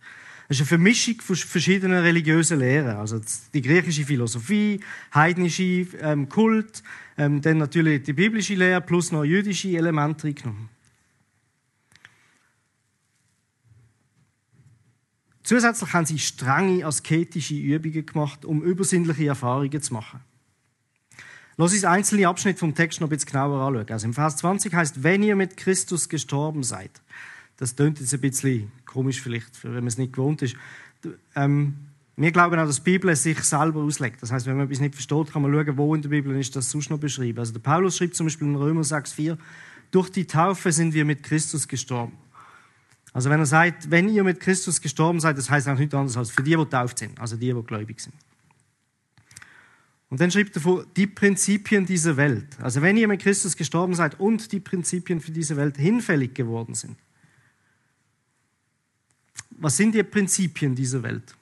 Es 0.49 0.57
ist 0.57 0.61
eine 0.61 0.67
Vermischung 0.69 1.21
von 1.21 1.35
verschiedenen 1.35 1.99
religiösen 1.99 2.61
Lehren. 2.61 2.97
Also 2.97 3.21
die 3.53 3.62
griechische 3.62 4.05
Philosophie, 4.05 4.81
heidnische 5.12 5.87
ähm, 6.00 6.29
Kult, 6.29 6.83
ähm, 7.19 7.41
dann 7.41 7.59
natürlich 7.59 8.05
die 8.05 8.12
biblische 8.12 8.55
Lehre 8.55 8.81
plus 8.81 9.11
noch 9.11 9.25
jüdische 9.25 9.76
Elemente 9.76 10.29
reingenommen. 10.29 10.69
Zusätzlich 15.43 15.93
haben 15.93 16.07
sie 16.07 16.19
strenge 16.19 16.85
asketische 16.85 17.55
Übungen 17.55 18.05
gemacht, 18.05 18.45
um 18.45 18.62
übersinnliche 18.62 19.26
Erfahrungen 19.26 19.81
zu 19.81 19.95
machen. 19.95 20.21
Lass 21.57 21.73
uns 21.73 21.85
einzelne 21.85 22.29
Abschnitte 22.29 22.59
vom 22.59 22.75
Text 22.75 23.00
noch 23.00 23.07
ein 23.07 23.11
bisschen 23.11 23.31
genauer 23.31 23.61
anschauen. 23.67 23.87
Also 23.91 24.07
im 24.07 24.15
Vers 24.15 24.37
20 24.38 24.75
heißt, 24.75 25.03
wenn 25.03 25.23
ihr 25.23 25.37
mit 25.37 25.57
Christus 25.57 26.09
gestorben 26.09 26.62
seid. 26.62 26.91
Das 27.57 27.75
klingt 27.75 28.01
jetzt 28.01 28.13
ein 28.13 28.21
bisschen 28.21 28.71
komisch 28.85 29.21
vielleicht, 29.21 29.63
wenn 29.65 29.75
man 29.75 29.87
es 29.87 29.99
nicht 29.99 30.13
gewohnt 30.13 30.43
ist. 30.43 30.57
Ähm, 31.35 31.75
wir 32.17 32.33
glauben 32.33 32.59
auch, 32.59 32.67
dass 32.67 32.77
die 32.77 32.91
Bibel 32.91 33.15
sich 33.15 33.39
selber 33.41 33.83
auslegt. 33.83 34.23
Das 34.23 34.33
heißt, 34.33 34.47
wenn 34.47 34.57
man 34.57 34.67
etwas 34.67 34.81
nicht 34.81 34.95
versteht, 34.95 35.33
kann 35.33 35.43
man 35.43 35.53
schauen, 35.53 35.77
wo 35.77 35.95
in 35.95 36.03
der 36.03 36.09
Bibel 36.09 36.35
ist 36.39 36.57
das 36.57 36.71
sonst 36.71 36.89
noch 36.89 36.99
beschrieben. 36.99 37.39
Also 37.39 37.53
der 37.53 37.61
Paulus 37.61 37.99
schreibt 37.99 38.15
zum 38.15 38.27
Beispiel 38.27 38.49
in 38.49 38.57
Römer 38.57 38.81
6,4, 38.83 39.37
durch 39.91 40.11
die 40.11 40.27
Taufe 40.27 40.73
sind 40.73 40.95
wir 40.95 41.05
mit 41.05 41.23
Christus 41.23 41.69
gestorben. 41.69 42.17
Also 43.13 43.31
wenn 43.31 43.41
er 43.41 43.47
sagt, 43.47 43.91
wenn 43.91 44.09
ihr 44.09 44.25
mit 44.25 44.41
Christus 44.41 44.81
gestorben 44.81 45.21
seid, 45.21 45.39
das 45.39 45.49
heißt 45.49 45.69
auch 45.69 45.79
nichts 45.79 45.95
anderes 45.95 46.17
als 46.17 46.31
für 46.31 46.43
die, 46.43 46.51
die 46.51 46.57
getauft 46.57 46.99
sind, 46.99 47.19
also 47.19 47.37
die, 47.37 47.53
die 47.53 47.63
gläubig 47.63 48.01
sind. 48.01 48.15
Und 50.09 50.21
dann 50.21 50.31
schreibt 50.31 50.55
er 50.57 50.63
vor, 50.63 50.87
die 50.97 51.07
Prinzipien 51.07 51.85
dieser 51.85 52.17
Welt. 52.17 52.47
Also 52.61 52.81
wenn 52.83 52.97
ihr 52.97 53.09
mit 53.09 53.21
Christus 53.21 53.57
gestorben 53.57 53.95
seid 53.95 54.21
und 54.21 54.53
die 54.53 54.61
Prinzipien 54.61 55.21
für 55.21 55.33
diese 55.33 55.57
Welt 55.57 55.77
hinfällig 55.77 56.35
geworden 56.35 56.75
sind. 56.75 56.97
Was 59.59 59.77
sind 59.77 59.95
die 59.95 60.03
Prinzipien 60.03 60.75
dieser 60.75 61.03
Welt? 61.03 61.35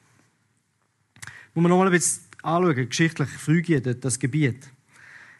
Muss 1.52 1.62
man 1.62 1.70
nochmal 1.70 1.88
ein 1.88 1.92
bisschen 1.92 2.22
anschauen, 2.42 2.88
geschichtlich 2.88 3.28
Phrygien, 3.28 4.00
das 4.00 4.18
Gebiet. 4.18 4.68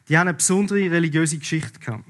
Die 0.08 0.18
haben 0.18 0.28
eine 0.28 0.36
besondere 0.36 0.78
religiöse 0.78 1.38
Geschichte 1.38 1.78
gehabt. 1.78 2.04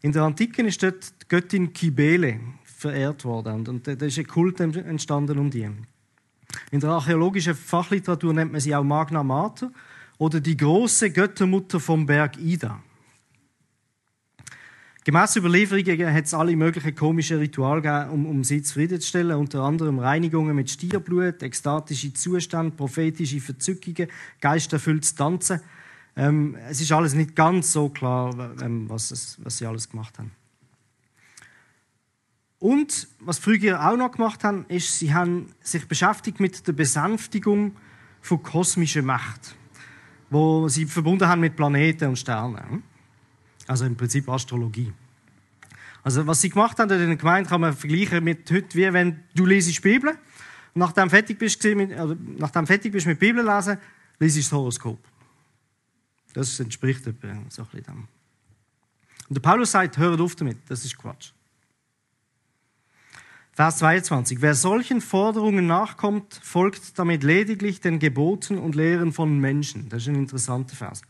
In 0.00 0.12
der 0.12 0.22
Antike 0.22 0.62
ist 0.62 0.82
dort 0.82 1.22
die 1.22 1.28
Göttin 1.28 1.72
Kybele 1.72 2.40
verehrt 2.64 3.24
worden. 3.24 3.66
Und 3.68 3.86
da 3.86 3.92
ist 3.92 4.18
ein 4.18 4.26
Kult 4.26 4.60
entstanden 4.60 5.38
um 5.38 5.50
die. 5.50 5.68
In 6.70 6.80
der 6.80 6.90
archäologischen 6.90 7.54
Fachliteratur 7.54 8.34
nennt 8.34 8.52
man 8.52 8.60
sie 8.60 8.74
auch 8.74 8.82
Magna 8.82 9.22
Mater 9.22 9.70
oder 10.18 10.40
die 10.40 10.56
große 10.56 11.10
Göttermutter 11.10 11.80
vom 11.80 12.04
Berg 12.04 12.36
Ida. 12.38 12.82
Gemäss 15.04 15.34
Überlieferungen 15.34 16.14
hat 16.14 16.26
es 16.26 16.34
alle 16.34 16.54
möglichen 16.54 16.94
komischen 16.94 17.38
Rituale 17.38 17.82
gegeben, 17.82 18.10
um, 18.10 18.26
um 18.26 18.44
sie 18.44 18.62
zufriedenzustellen, 18.62 19.36
unter 19.36 19.62
anderem 19.62 19.98
Reinigungen 19.98 20.54
mit 20.54 20.70
Stierblut, 20.70 21.42
ekstatische 21.42 22.12
Zustände, 22.12 22.76
prophetische 22.76 23.40
Verzückungen, 23.40 24.08
geisterfülltes 24.40 25.16
Tanzen. 25.16 25.60
Ähm, 26.14 26.56
es 26.68 26.80
ist 26.80 26.92
alles 26.92 27.14
nicht 27.14 27.34
ganz 27.34 27.72
so 27.72 27.88
klar, 27.88 28.54
ähm, 28.62 28.88
was, 28.88 29.10
es, 29.10 29.38
was 29.42 29.58
sie 29.58 29.66
alles 29.66 29.90
gemacht 29.90 30.20
haben. 30.20 30.30
Und 32.60 33.08
was 33.18 33.40
früher 33.40 33.84
auch 33.84 33.96
noch 33.96 34.12
gemacht 34.12 34.44
haben, 34.44 34.66
ist, 34.68 35.00
sie 35.00 35.12
haben 35.12 35.46
sich 35.62 35.88
beschäftigt 35.88 36.38
mit 36.38 36.68
der 36.68 36.74
Besänftigung 36.74 37.74
von 38.20 38.40
kosmischer 38.40 39.02
Macht, 39.02 39.56
wo 40.30 40.68
sie 40.68 40.86
verbunden 40.86 41.26
haben 41.26 41.40
mit 41.40 41.56
Planeten 41.56 42.10
und 42.10 42.16
Sternen. 42.16 42.84
Also 43.66 43.84
im 43.84 43.96
Prinzip 43.96 44.28
Astrologie. 44.28 44.92
Also 46.02 46.26
was 46.26 46.40
sie 46.40 46.50
gemacht 46.50 46.78
haben 46.78 46.90
in 46.90 47.06
der 47.06 47.16
Gemeinde, 47.16 47.48
kann 47.48 47.60
man 47.60 47.76
vergleichen 47.76 48.24
mit 48.24 48.50
heute, 48.50 48.74
wie 48.76 48.92
wenn 48.92 49.22
du 49.34 49.46
die 49.46 49.80
Bibel 49.80 50.10
und 50.74 50.80
nachdem 50.80 51.10
fertig 51.10 51.38
bist 51.38 51.62
mit, 51.64 51.92
oder 51.92 52.16
nachdem 52.38 52.66
fertig 52.66 52.92
bist 52.92 53.06
mit 53.06 53.18
Bibel 53.18 53.44
lesen, 53.44 53.78
liest 54.18 54.38
das 54.38 54.52
Horoskop. 54.52 54.98
Das 56.32 56.58
entspricht 56.60 57.04
so 57.04 57.10
ein 57.10 57.16
bisschen 57.20 57.82
dem. 57.84 58.08
Und 59.28 59.36
der 59.36 59.40
Paulus 59.40 59.70
sagt, 59.70 59.98
hört 59.98 60.20
auf 60.20 60.34
damit, 60.34 60.58
das 60.68 60.84
ist 60.84 60.96
Quatsch. 60.96 61.32
Vers 63.54 63.78
22. 63.78 64.40
Wer 64.40 64.54
solchen 64.54 65.02
Forderungen 65.02 65.66
nachkommt, 65.66 66.40
folgt 66.42 66.98
damit 66.98 67.22
lediglich 67.22 67.82
den 67.82 67.98
Geboten 67.98 68.56
und 68.56 68.74
Lehren 68.74 69.12
von 69.12 69.38
Menschen. 69.38 69.90
Das 69.90 70.02
ist 70.02 70.08
ein 70.08 70.14
interessanter 70.14 70.74
Vers. 70.74 71.02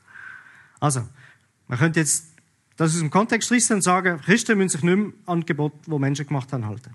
Also, 0.80 1.08
man 1.68 1.78
könnte 1.78 2.00
jetzt 2.00 2.31
das 2.76 2.94
aus 2.94 3.00
dem 3.00 3.10
Kontext 3.10 3.50
rissen 3.50 3.76
und 3.76 3.82
sagen, 3.82 4.20
Christen 4.20 4.56
müssen 4.58 4.70
sich 4.70 4.82
nicht 4.82 4.96
mehr 4.96 5.12
an 5.26 5.44
Gebot, 5.44 5.72
wo 5.86 5.98
Menschen 5.98 6.26
gemacht 6.26 6.52
haben, 6.52 6.66
halten. 6.66 6.94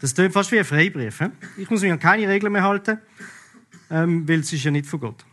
Das 0.00 0.14
klingt 0.14 0.32
fast 0.32 0.50
wie 0.50 0.58
ein 0.58 0.64
Freibrief. 0.64 1.18
He? 1.20 1.26
Ich 1.58 1.70
muss 1.70 1.80
mich 1.82 1.92
an 1.92 1.98
keine 1.98 2.26
Regeln 2.26 2.52
mehr 2.52 2.64
halten, 2.64 2.98
ähm, 3.90 4.28
weil 4.28 4.40
es 4.40 4.52
ist 4.52 4.64
ja 4.64 4.70
nicht 4.70 4.86
von 4.86 5.00
Gott. 5.00 5.24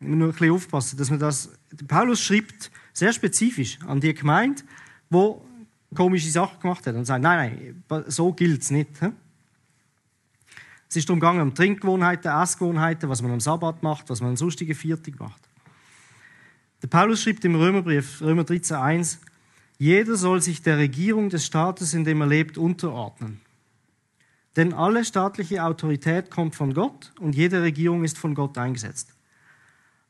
Ich 0.00 0.08
muss 0.08 0.16
nur 0.16 0.28
ein 0.28 0.32
bisschen 0.32 0.50
aufpassen, 0.50 0.98
dass 0.98 1.10
man 1.10 1.18
das. 1.18 1.52
Paulus 1.86 2.20
schreibt 2.20 2.70
sehr 2.92 3.12
spezifisch 3.12 3.78
an 3.86 4.00
die 4.00 4.12
Gemeinde, 4.14 4.62
wo 5.08 5.46
komische 5.94 6.30
Sachen 6.30 6.60
gemacht 6.60 6.86
hat 6.86 6.94
und 6.96 7.04
sagt, 7.04 7.22
nein, 7.22 7.84
nein, 7.88 8.04
so 8.08 8.32
gilt 8.32 8.62
es 8.62 8.70
nicht. 8.70 8.90
Es 10.88 10.96
ist 10.96 11.08
darum 11.08 11.20
gegangen, 11.20 11.40
um 11.40 11.54
Trinkgewohnheiten, 11.54 12.30
Essgewohnheiten, 12.30 13.08
was 13.08 13.22
man 13.22 13.32
am 13.32 13.40
Sabbat 13.40 13.82
macht, 13.82 14.08
was 14.10 14.20
man 14.20 14.30
an 14.30 14.36
sonstigen 14.36 14.74
Viertag 14.74 15.20
macht. 15.20 15.47
Der 16.82 16.88
Paulus 16.88 17.22
schreibt 17.22 17.44
im 17.44 17.56
Römerbrief, 17.56 18.20
Römer 18.20 18.42
13,1, 18.42 19.18
jeder 19.78 20.16
soll 20.16 20.40
sich 20.42 20.62
der 20.62 20.78
Regierung 20.78 21.28
des 21.28 21.46
Staates, 21.46 21.94
in 21.94 22.04
dem 22.04 22.20
er 22.20 22.26
lebt, 22.26 22.58
unterordnen. 22.58 23.40
Denn 24.56 24.72
alle 24.72 25.04
staatliche 25.04 25.62
Autorität 25.62 26.30
kommt 26.30 26.56
von 26.56 26.74
Gott 26.74 27.12
und 27.20 27.36
jede 27.36 27.62
Regierung 27.62 28.04
ist 28.04 28.18
von 28.18 28.34
Gott 28.34 28.58
eingesetzt. 28.58 29.14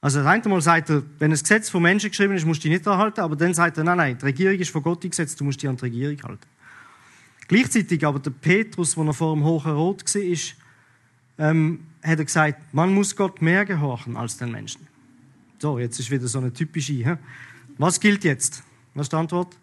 Also 0.00 0.20
das 0.20 0.26
eine 0.26 0.48
Mal 0.48 0.60
sagt 0.60 0.90
er, 0.90 1.02
wenn 1.18 1.32
ein 1.32 1.38
Gesetz 1.38 1.68
von 1.68 1.82
Menschen 1.82 2.10
geschrieben 2.10 2.34
ist, 2.34 2.46
musst 2.46 2.60
du 2.60 2.68
dich 2.68 2.72
nicht 2.72 2.86
daran 2.86 3.00
halten, 3.00 3.20
aber 3.20 3.36
dann 3.36 3.52
sagt 3.52 3.76
er, 3.78 3.84
nein, 3.84 3.96
nein, 3.96 4.18
die 4.18 4.24
Regierung 4.24 4.58
ist 4.58 4.70
von 4.70 4.82
Gott 4.82 5.04
eingesetzt, 5.04 5.40
du 5.40 5.44
musst 5.44 5.60
dich 5.60 5.68
an 5.68 5.76
die 5.76 5.84
Regierung 5.86 6.22
halten. 6.22 6.46
Gleichzeitig 7.48 8.06
aber 8.06 8.20
der 8.20 8.30
Petrus, 8.30 8.94
der 8.94 9.12
vor 9.12 9.34
dem 9.34 9.44
Hohen 9.44 9.72
Rot 9.72 10.04
war, 10.04 11.50
ähm, 11.50 11.80
hat 12.02 12.18
er 12.18 12.24
gesagt, 12.24 12.72
man 12.72 12.94
muss 12.94 13.16
Gott 13.16 13.42
mehr 13.42 13.64
gehorchen 13.64 14.16
als 14.16 14.36
den 14.36 14.52
Menschen. 14.52 14.86
So, 15.58 15.78
jetzt 15.78 15.98
ist 15.98 16.10
wieder 16.10 16.28
so 16.28 16.38
eine 16.38 16.52
typische. 16.52 16.92
He? 16.92 17.14
Was 17.78 17.98
gilt 17.98 18.24
jetzt? 18.24 18.62
Was 18.94 19.06
ist 19.06 19.12
die 19.12 19.16
Antwort? 19.16 19.56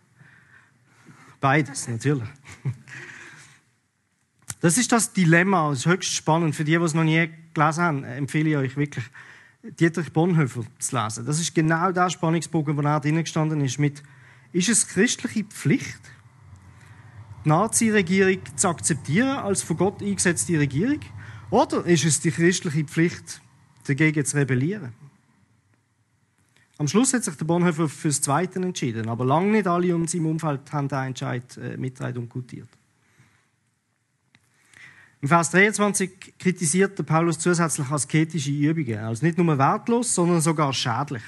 Beides, 1.40 1.88
natürlich. 1.88 2.30
Das 4.62 4.80
ist 4.80 4.92
das 4.92 5.14
Dilemma, 5.14 5.70
das 5.70 5.80
ist 5.80 5.86
höchst 5.86 6.14
spannend. 6.14 6.56
Für 6.56 6.64
die, 6.64 6.72
die 6.72 6.84
es 6.84 6.96
noch 6.96 7.04
nie 7.04 7.30
gelesen 7.54 7.84
haben, 7.84 8.04
empfehle 8.04 8.50
ich 8.50 8.58
euch 8.58 8.78
wirklich, 8.78 9.06
Dietrich 9.80 10.12
Bonhoeffer 10.12 10.64
zu 10.80 10.96
lesen. 10.96 11.24
Das 11.24 11.40
ist 11.40 11.54
genau 11.54 11.92
der 11.92 12.10
Spannungsbogen, 12.10 12.76
wo 12.76 12.82
er 12.82 13.00
drin 13.00 13.18
gestanden 13.18 13.62
ist 13.62 13.78
mit, 13.78 14.02
ist 14.54 14.70
es 14.70 14.88
christliche 14.88 15.44
Pflicht, 15.44 16.00
die 17.44 17.50
Nazi-Regierung 17.50 18.40
zu 18.56 18.68
akzeptieren 18.68 19.38
als 19.38 19.62
von 19.62 19.78
Gott 19.78 20.02
eingesetzte 20.02 20.58
Regierung? 20.58 21.02
Oder 21.52 21.86
ist 21.86 22.06
es 22.06 22.20
die 22.20 22.32
christliche 22.32 22.86
Pflicht, 22.86 23.42
dagegen 23.86 24.26
zu 24.26 24.38
rebellieren? 24.38 24.94
Am 26.78 26.88
Schluss 26.88 27.14
hat 27.14 27.24
sich 27.24 27.36
der 27.36 27.46
Bonhoeffer 27.46 27.88
für 27.88 28.10
das 28.10 28.22
Zweite 28.22 28.60
entschieden, 28.60 29.08
aber 29.08 29.26
lange 29.26 29.52
nicht 29.52 29.68
alle 29.68 29.88
in 29.88 30.08
seinem 30.08 30.26
Umfeld 30.26 30.72
haben 30.74 30.90
den 30.90 31.08
Entscheid 31.08 31.58
äh, 31.58 32.18
und 32.18 32.30
gutiert. 32.30 32.68
Im 35.22 35.30
Vers 35.30 35.52
23 35.52 36.38
kritisiert 36.38 37.00
der 37.00 37.04
Paulus 37.04 37.40
zusätzlich 37.40 37.90
asketische 37.90 38.52
Übungen, 38.52 39.00
also 39.00 39.26
nicht 39.26 39.38
nur 39.38 39.58
wertlos, 39.58 40.14
sondern 40.14 40.42
sogar 40.42 40.74
schädlich. 40.74 41.24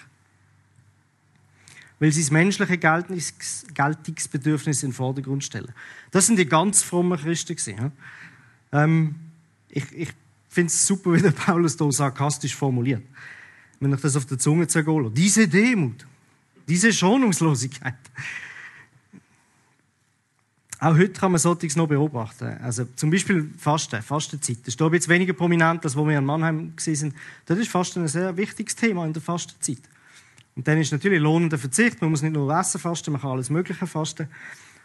Weil 1.99 2.11
sie 2.11 2.21
das 2.21 2.29
menschliche 2.29 2.77
Geltungsbedürfnis 2.77 4.83
in 4.83 4.89
den 4.89 4.95
Vordergrund 4.95 5.43
stellen. 5.43 5.73
Das 6.11 6.27
sind 6.27 6.37
die 6.37 6.45
ganz 6.45 6.83
frommen 6.83 7.17
Christen. 7.17 7.91
Ähm, 8.71 9.15
ich 9.69 9.91
ich 9.93 10.09
finde 10.49 10.67
es 10.67 10.85
super, 10.85 11.13
wie 11.13 11.21
der 11.21 11.31
Paulus 11.31 11.77
hier 11.77 11.91
sarkastisch 11.91 12.55
formuliert. 12.55 13.01
Wenn 13.79 13.93
ich 13.93 14.01
das 14.01 14.15
auf 14.15 14.25
der 14.25 14.39
Zunge 14.39 14.67
zergehe. 14.67 15.11
Diese 15.11 15.47
Demut, 15.47 16.05
diese 16.67 16.91
Schonungslosigkeit. 16.91 17.95
Auch 20.79 20.95
heute 20.95 21.13
kann 21.13 21.31
man 21.31 21.39
solches 21.39 21.75
noch 21.75 21.87
beobachten. 21.87 22.57
Also 22.61 22.85
zum 22.95 23.09
Beispiel 23.09 23.49
Fasten, 23.57 24.01
Fastenzeit. 24.01 24.59
Das 24.61 24.75
ist 24.75 24.79
hier 24.79 24.93
jetzt 24.93 25.09
weniger 25.09 25.33
prominent, 25.33 25.83
als 25.83 25.95
wo 25.95 26.07
wir 26.07 26.17
in 26.17 26.25
Mannheim 26.25 26.73
waren. 26.75 27.13
Das 27.45 27.57
ist 27.57 27.69
Fasten 27.69 28.03
ein 28.03 28.07
sehr 28.07 28.35
wichtiges 28.37 28.75
Thema 28.75 29.05
in 29.05 29.13
der 29.13 29.21
Fastenzeit. 29.21 29.81
Und 30.55 30.67
dann 30.67 30.79
ist 30.79 30.91
natürlich 30.91 31.19
lohnender 31.19 31.57
Verzicht. 31.57 32.01
Man 32.01 32.11
muss 32.11 32.21
nicht 32.21 32.33
nur 32.33 32.51
Essen 32.55 32.79
fasten, 32.79 33.11
man 33.11 33.21
kann 33.21 33.31
alles 33.31 33.49
Mögliche 33.49 33.87
fasten. 33.87 34.27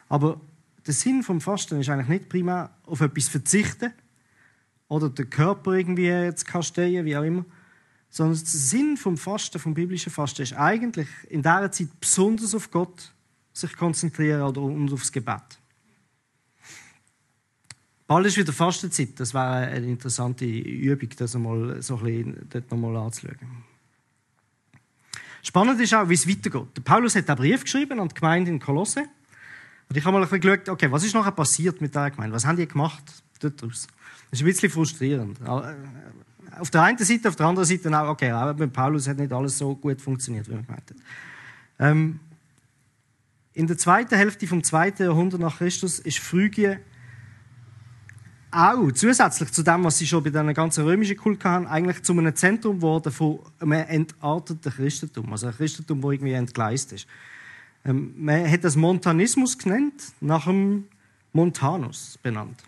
Aber 0.08 0.40
der 0.86 0.94
Sinn 0.94 1.22
vom 1.22 1.40
Fasten 1.40 1.80
ist 1.80 1.88
eigentlich 1.88 2.08
nicht 2.08 2.28
primär 2.28 2.70
auf 2.86 3.00
etwas 3.00 3.28
verzichten 3.28 3.92
oder 4.88 5.10
den 5.10 5.28
Körper 5.30 5.72
irgendwie 5.72 6.34
zu 6.34 6.44
kasteien, 6.44 7.04
wie 7.04 7.16
auch 7.16 7.22
immer. 7.22 7.44
Sondern 8.14 8.38
der 8.38 8.46
Sinn 8.46 8.98
vom 8.98 9.16
Fasten, 9.16 9.58
vom 9.58 9.72
biblischen 9.72 10.12
Fasten, 10.12 10.42
ist 10.42 10.52
eigentlich 10.52 11.08
in 11.30 11.42
dieser 11.42 11.72
Zeit 11.72 11.88
besonders 11.98 12.54
auf 12.54 12.70
Gott 12.70 13.10
sich 13.54 13.74
konzentrieren 13.74 14.42
oder 14.42 14.60
und 14.60 14.92
aufs 14.92 15.10
Gebet. 15.10 15.58
Bald 18.06 18.26
ist 18.26 18.36
wieder 18.36 18.52
Fastenzeit. 18.52 19.18
Das 19.18 19.32
wäre 19.32 19.66
eine 19.68 19.86
interessante 19.86 20.44
Übung, 20.44 21.08
das 21.16 21.34
einmal 21.34 21.80
so 21.80 21.96
ein 21.96 22.04
bisschen 22.04 22.48
dort 22.50 22.70
nochmal 22.70 22.96
anzuschauen. 22.98 23.38
Spannend 25.42 25.80
ist 25.80 25.94
auch, 25.94 26.06
wie 26.10 26.14
es 26.14 26.28
weitergeht. 26.28 26.84
Paulus 26.84 27.16
hat 27.16 27.30
einen 27.30 27.38
Brief 27.38 27.64
geschrieben 27.64 27.98
an 27.98 28.08
die 28.08 28.14
Gemeinde 28.14 28.50
in 28.50 28.60
Kolosse. 28.60 29.06
Und 29.88 29.96
ich 29.96 30.04
habe 30.04 30.12
mal 30.12 30.22
ein 30.22 30.28
bisschen 30.28 30.42
geschaut, 30.42 30.68
okay, 30.68 30.92
was 30.92 31.02
ist 31.02 31.14
nachher 31.14 31.32
passiert 31.32 31.80
mit 31.80 31.94
der 31.94 32.10
Gemeinde? 32.10 32.36
Was 32.36 32.44
haben 32.44 32.58
die 32.58 32.68
gemacht? 32.68 33.02
Das 33.40 33.52
ist 33.62 33.88
ein 34.42 34.44
bisschen 34.44 34.68
frustrierend. 34.68 35.38
Auf 36.58 36.70
der 36.70 36.82
einen 36.82 36.98
Seite, 36.98 37.28
auf 37.28 37.36
der 37.36 37.46
anderen 37.46 37.66
Seite 37.66 37.90
auch, 37.98 38.08
okay, 38.08 38.30
aber 38.30 38.54
mit 38.54 38.72
Paulus 38.72 39.08
hat 39.08 39.18
nicht 39.18 39.32
alles 39.32 39.58
so 39.58 39.74
gut 39.74 40.00
funktioniert, 40.00 40.48
wie 40.48 40.54
man 40.54 40.66
gemeint 40.66 40.90
hat. 40.90 40.96
Ähm, 41.78 42.20
in 43.54 43.66
der 43.66 43.76
zweiten 43.76 44.16
Hälfte 44.16 44.46
vom 44.46 44.62
zweiten 44.64 45.02
Jahrhundert 45.02 45.40
nach 45.40 45.58
Christus 45.58 45.98
ist 45.98 46.18
Phrygien 46.18 46.78
auch 48.50 48.92
zusätzlich 48.92 49.50
zu 49.50 49.62
dem, 49.62 49.82
was 49.84 49.98
sie 49.98 50.06
schon 50.06 50.22
bei 50.22 50.30
den 50.30 50.52
ganzen 50.52 50.84
römischen 50.84 51.16
Kult 51.16 51.42
hatten, 51.44 51.66
eigentlich 51.66 52.02
zu 52.02 52.12
einem 52.12 52.36
Zentrum 52.36 52.76
geworden 52.76 53.10
von 53.10 53.40
einem 53.58 53.72
entarteten 53.72 54.70
Christentum. 54.70 55.32
Also 55.32 55.46
ein 55.46 55.54
Christentum, 55.54 56.02
das 56.02 56.12
irgendwie 56.12 56.32
entgleist 56.32 56.92
ist. 56.92 57.06
Ähm, 57.84 58.14
man 58.16 58.48
hat 58.50 58.62
das 58.62 58.76
Montanismus 58.76 59.56
genannt, 59.56 60.12
nach 60.20 60.44
dem 60.44 60.84
Montanus 61.32 62.18
benannt. 62.22 62.62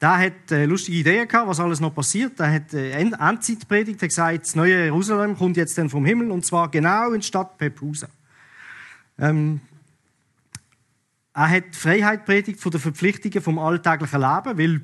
Der 0.00 0.18
hat 0.18 0.52
äh, 0.52 0.64
lustige 0.64 0.98
Ideen 0.98 1.26
gehabt, 1.26 1.48
was 1.48 1.58
alles 1.58 1.80
noch 1.80 1.94
passiert. 1.94 2.38
Der 2.38 2.52
hat 2.52 2.72
äh, 2.72 2.92
Endzeitpredigt, 2.92 4.00
hat 4.00 4.08
gesagt, 4.08 4.42
das 4.42 4.54
neue 4.54 4.84
Jerusalem 4.84 5.36
kommt 5.36 5.56
jetzt 5.56 5.76
dann 5.76 5.90
vom 5.90 6.04
Himmel 6.04 6.30
und 6.30 6.46
zwar 6.46 6.70
genau 6.70 7.10
in 7.10 7.20
die 7.20 7.26
Stadt 7.26 7.58
Pepusa. 7.58 8.08
Ähm, 9.18 9.60
er 11.34 11.50
hat 11.50 11.76
Freiheit 11.76 12.24
predigt 12.24 12.60
von 12.60 12.70
den 12.70 12.80
Verpflichtungen 12.80 13.40
vom 13.40 13.58
alltäglichen 13.58 14.20
Leben, 14.20 14.58
weil 14.58 14.80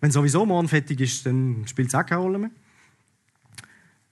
wenn 0.00 0.10
sowieso 0.10 0.46
morgen 0.46 0.68
fertig 0.68 1.00
ist, 1.00 1.26
dann 1.26 1.64
spielt 1.66 1.88
es 1.88 1.94
auch 1.94 2.06
keine 2.06 2.20
Rolle 2.20 2.38
mehr. 2.38 2.50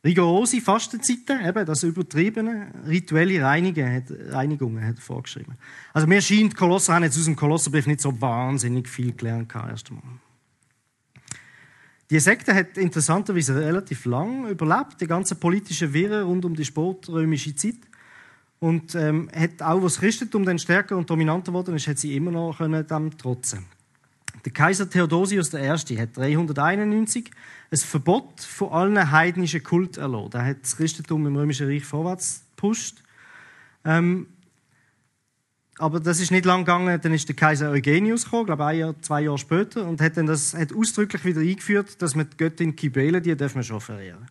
Rigorose 0.02 0.60
Fastenzeiten, 0.60 1.44
eben 1.46 1.66
das 1.66 1.82
Übertriebene, 1.82 2.72
rituelle 2.86 3.42
Reinigungen 3.42 3.94
hat, 3.94 4.04
Reinigungen 4.32 4.84
hat 4.84 4.96
er 4.96 5.02
vorgeschrieben. 5.02 5.56
Also 5.92 6.06
mir 6.06 6.22
scheint, 6.22 6.56
Kolosser 6.56 6.94
haben 6.94 7.02
jetzt 7.02 7.18
aus 7.18 7.26
dem 7.26 7.36
Kolosserbrief 7.36 7.86
nicht 7.86 8.00
so 8.00 8.18
wahnsinnig 8.20 8.88
viel 8.88 9.12
gelernt 9.12 9.52
erst 9.54 9.90
einmal. 9.90 10.04
Die 12.11 12.18
Sekte 12.18 12.55
hat 12.55 12.77
interessanterweise 12.77 13.55
relativ 13.55 14.05
lang 14.05 14.49
überlebt, 14.49 15.01
die 15.01 15.07
ganze 15.07 15.37
politische 15.37 15.92
Wirre 15.92 16.25
rund 16.25 16.44
um 16.44 16.57
die 16.57 16.64
sportrömische 16.64 17.55
Zeit. 17.55 17.77
Und 18.59 18.96
ähm, 18.96 19.31
hat 19.35 19.62
auch, 19.62 19.83
was 19.83 20.01
Christentum 20.01 20.44
dann 20.44 20.59
stärker 20.59 20.96
und 20.96 21.09
dominanter 21.09 21.53
geworden 21.53 21.77
ist, 21.77 21.87
hat 21.87 21.99
sie 21.99 22.16
immer 22.16 22.33
noch 22.33 22.59
können 22.59 22.85
dem 22.87 23.16
trotzen. 23.16 23.64
Der 24.44 24.53
Kaiser 24.53 24.90
Theodosius 24.90 25.55
I. 25.55 25.68
hat 25.68 26.16
391 26.16 27.31
ein 27.70 27.79
Verbot 27.79 28.40
von 28.40 28.73
allen 28.73 29.11
heidnischen 29.11 29.62
Kult 29.62 29.96
erlassen. 29.96 30.31
Da 30.31 30.44
hat 30.44 30.62
das 30.62 30.77
Christentum 30.77 31.27
im 31.27 31.37
Römischen 31.37 31.68
Reich 31.68 31.85
vorwärts 31.85 32.42
gepusht. 32.57 33.03
Ähm, 33.85 34.27
aber 35.80 35.98
das 35.98 36.20
ist 36.20 36.30
nicht 36.30 36.44
lang 36.44 36.60
gegangen. 36.60 37.00
Dann 37.00 37.14
ist 37.14 37.26
der 37.28 37.36
Kaiser 37.36 37.70
Eugenius 37.70 38.24
gekommen, 38.24 38.46
glaube 38.46 38.66
ein 38.66 38.78
Jahr, 38.78 39.02
zwei 39.02 39.22
Jahre 39.22 39.38
später, 39.38 39.86
und 39.88 40.00
hat 40.00 40.16
dann 40.16 40.26
das 40.26 40.54
hat 40.54 40.74
ausdrücklich 40.74 41.24
wieder 41.24 41.40
eingeführt, 41.40 42.02
dass 42.02 42.14
man 42.14 42.28
die 42.28 42.36
Göttin 42.36 42.76
Kybele, 42.76 43.22
die 43.22 43.34
dürfen 43.34 43.56
wir 43.56 43.62
schon 43.62 43.80
verehren. 43.80 44.26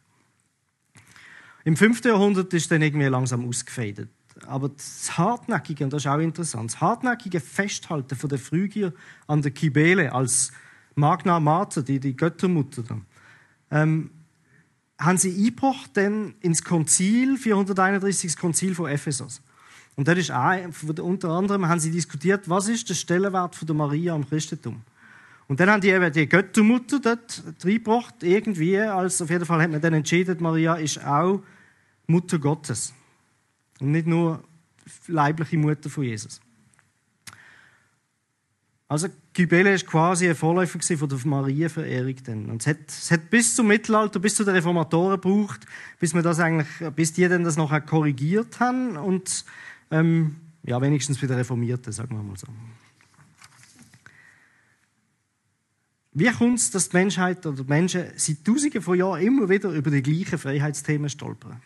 Im 1.63 1.75
5. 1.75 2.05
Jahrhundert 2.05 2.53
ist 2.53 2.71
dann 2.71 2.83
irgendwie 2.83 3.07
langsam 3.07 3.47
ausgefädelt. 3.47 4.09
Aber 4.45 4.69
das 4.69 5.17
Hartnäckige, 5.17 5.83
und 5.83 5.91
das 5.91 6.03
ist 6.03 6.07
auch 6.07 6.19
interessant, 6.19 6.71
das 6.71 6.81
hartnäckige 6.81 7.39
Festhalten 7.39 8.15
von 8.15 8.29
der 8.29 8.39
Phrygier 8.39 8.93
an 9.27 9.41
der 9.41 9.51
Kybele 9.51 10.13
als 10.13 10.51
Magna 10.95 11.39
Mater, 11.39 11.81
die, 11.81 11.99
die 11.99 12.15
Göttermutter, 12.15 12.83
dann, 12.83 13.05
ähm, 13.71 14.11
haben 14.99 15.17
sie 15.17 15.35
eingebracht 15.35 15.91
dann 15.95 16.35
ins 16.41 16.63
Konzil, 16.63 17.37
431. 17.37 18.31
das 18.31 18.37
Konzil 18.37 18.75
von 18.75 18.89
Ephesus. 18.89 19.41
Und 19.99 20.07
das 20.07 20.17
ist 20.17 20.31
auch, 20.31 20.55
unter 21.01 21.27
anderem 21.27 21.67
haben 21.67 21.81
sie 21.81 21.91
diskutiert, 21.91 22.47
was 22.47 22.69
ist 22.69 22.87
der 22.87 22.93
Stellenwert 22.93 23.53
von 23.53 23.65
der 23.65 23.75
Maria 23.75 24.15
im 24.15 24.25
Christentum. 24.25 24.81
Und 25.49 25.59
dann 25.59 25.69
haben 25.69 25.81
die 25.81 25.89
eben 25.89 26.09
die 26.13 26.25
Göttermutter 26.25 27.01
dort 27.01 27.43
reingebracht, 27.61 28.23
irgendwie, 28.23 28.79
als 28.79 29.21
auf 29.21 29.29
jeden 29.29 29.43
Fall 29.43 29.61
hat 29.61 29.71
man 29.71 29.81
dann 29.81 29.93
entschieden, 29.93 30.37
Maria 30.39 30.75
ist 30.75 31.05
auch 31.05 31.43
Mutter 32.07 32.39
Gottes. 32.39 32.93
Und 33.81 33.91
nicht 33.91 34.07
nur 34.07 34.41
leibliche 35.07 35.57
Mutter 35.57 35.89
von 35.89 36.05
Jesus. 36.05 36.39
Also 38.87 39.09
Kybele 39.33 39.73
ist 39.73 39.85
quasi 39.85 40.29
ein 40.29 40.35
Vorläufer 40.35 40.79
von 40.97 41.09
der 41.09 41.19
Marienverehrung. 41.25 42.49
Und 42.51 42.61
es 42.61 42.67
hat, 42.67 42.87
es 42.87 43.11
hat 43.11 43.29
bis 43.29 43.53
zum 43.53 43.67
Mittelalter, 43.67 44.19
bis 44.19 44.35
zu 44.35 44.45
den 44.45 44.55
Reformatoren 44.55 45.19
gebraucht, 45.19 45.65
bis 45.99 46.13
man 46.13 46.23
das 46.23 46.39
eigentlich, 46.39 46.69
bis 46.95 47.11
die 47.11 47.27
dann 47.27 47.43
das 47.43 47.57
noch 47.57 47.85
korrigiert 47.85 48.61
haben 48.61 48.95
und 48.95 49.43
ähm, 49.91 50.35
ja, 50.63 50.81
wenigstens 50.81 51.21
wieder 51.21 51.37
Reformierte, 51.37 51.91
sagen 51.91 52.15
wir 52.15 52.23
mal 52.23 52.37
so. 52.37 52.47
Wie 56.11 56.29
kommt 56.31 56.59
es, 56.59 56.71
dass 56.71 56.89
die 56.89 56.97
Menschheit 56.97 57.45
oder 57.45 57.63
die 57.63 57.69
Menschen 57.69 58.05
seit 58.15 58.43
Tausenden 58.43 58.81
von 58.81 58.97
Jahren 58.97 59.21
immer 59.21 59.47
wieder 59.47 59.71
über 59.71 59.91
die 59.91 60.01
gleichen 60.01 60.37
Freiheitsthemen 60.37 61.09
stolpern? 61.09 61.61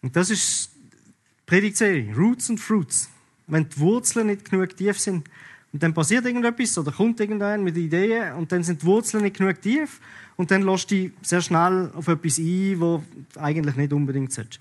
Und 0.00 0.14
das 0.14 0.30
ist 0.30 0.70
die 0.74 1.44
Predigtserie, 1.46 2.14
Roots 2.16 2.50
and 2.50 2.60
Fruits. 2.60 3.10
Wenn 3.46 3.68
die 3.68 3.78
Wurzeln 3.78 4.28
nicht 4.28 4.50
genug 4.50 4.76
tief 4.76 4.98
sind, 4.98 5.28
und 5.72 5.82
dann 5.82 5.92
passiert 5.92 6.24
irgendetwas 6.24 6.78
oder 6.78 6.92
kommt 6.92 7.20
irgendeiner 7.20 7.62
mit 7.62 7.76
Ideen 7.76 8.34
und 8.34 8.50
dann 8.50 8.62
sind 8.62 8.82
die 8.82 8.86
Wurzeln 8.86 9.22
nicht 9.22 9.36
genug 9.36 9.60
tief 9.60 10.00
und 10.36 10.50
dann 10.50 10.62
lässt 10.62 10.90
du 10.90 10.94
dich 10.94 11.12
sehr 11.22 11.42
schnell 11.42 11.90
auf 11.94 12.08
etwas 12.08 12.38
ein, 12.38 12.80
wo 12.80 13.02
eigentlich 13.36 13.76
nicht 13.76 13.92
unbedingt 13.92 14.32
sollst. 14.32 14.58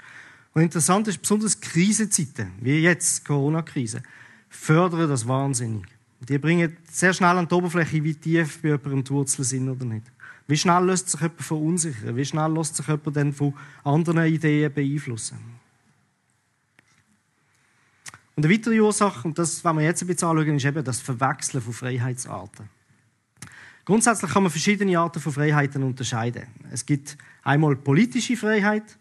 Und 0.57 0.63
interessant 0.63 1.07
ist, 1.07 1.21
besonders 1.21 1.61
Krisenzeiten, 1.61 2.51
wie 2.61 2.79
jetzt, 2.79 3.23
Corona-Krise, 3.23 4.01
fördern 4.49 5.07
das 5.07 5.27
wahnsinnig. 5.27 5.85
Die 6.27 6.39
bringen 6.39 6.75
sehr 6.89 7.13
schnell 7.13 7.37
an 7.37 7.47
die 7.47 7.53
Oberfläche, 7.53 8.03
wie 8.03 8.15
tief 8.15 8.63
bei 8.63 8.69
jemandem 8.69 9.03
die 9.03 9.11
Wurzeln 9.11 9.43
sind 9.43 9.69
oder 9.69 9.85
nicht. 9.85 10.07
Wie 10.47 10.57
schnell 10.57 10.83
lässt 10.83 11.11
sich 11.11 11.21
jemand 11.21 11.43
verunsichern? 11.43 12.15
Wie 12.15 12.25
schnell 12.25 12.51
lässt 12.51 12.75
sich 12.75 12.87
jemand 12.87 13.15
dann 13.15 13.33
von 13.33 13.53
anderen 13.83 14.25
Ideen 14.25 14.73
beeinflussen? 14.73 15.37
Und 18.35 18.43
eine 18.43 18.51
weitere 18.51 18.79
Ursache, 18.79 19.27
und 19.27 19.37
das 19.37 19.63
wollen 19.63 19.77
wir 19.77 19.85
jetzt 19.85 20.01
ein 20.01 20.07
bisschen 20.07 20.27
anschauen, 20.27 20.55
ist 20.55 20.65
eben 20.65 20.83
das 20.83 21.01
Verwechseln 21.01 21.61
von 21.61 21.73
Freiheitsarten. 21.73 22.67
Grundsätzlich 23.85 24.31
kann 24.31 24.41
man 24.41 24.51
verschiedene 24.51 24.97
Arten 24.97 25.19
von 25.19 25.33
Freiheiten 25.33 25.83
unterscheiden. 25.83 26.47
Es 26.71 26.83
gibt 26.83 27.15
einmal 27.43 27.75
politische 27.75 28.35
Freiheit, 28.35 28.97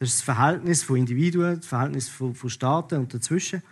das 0.00 0.08
ist 0.08 0.18
das 0.18 0.22
Verhältnis 0.22 0.82
von 0.82 0.96
Individuen, 0.96 1.56
das 1.56 1.66
Verhältnis 1.66 2.08
von, 2.08 2.34
von 2.34 2.48
Staaten 2.48 2.98
und 2.98 3.12
dazwischen. 3.12 3.62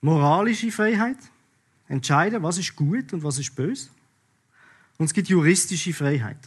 Moralische 0.00 0.72
Freiheit, 0.72 1.16
entscheiden, 1.86 2.42
was 2.42 2.58
ist 2.58 2.74
gut 2.74 3.12
und 3.12 3.22
was 3.22 3.38
ist 3.38 3.54
böse. 3.54 3.88
Und 4.98 5.06
es 5.06 5.14
gibt 5.14 5.28
juristische 5.28 5.92
Freiheit. 5.92 6.38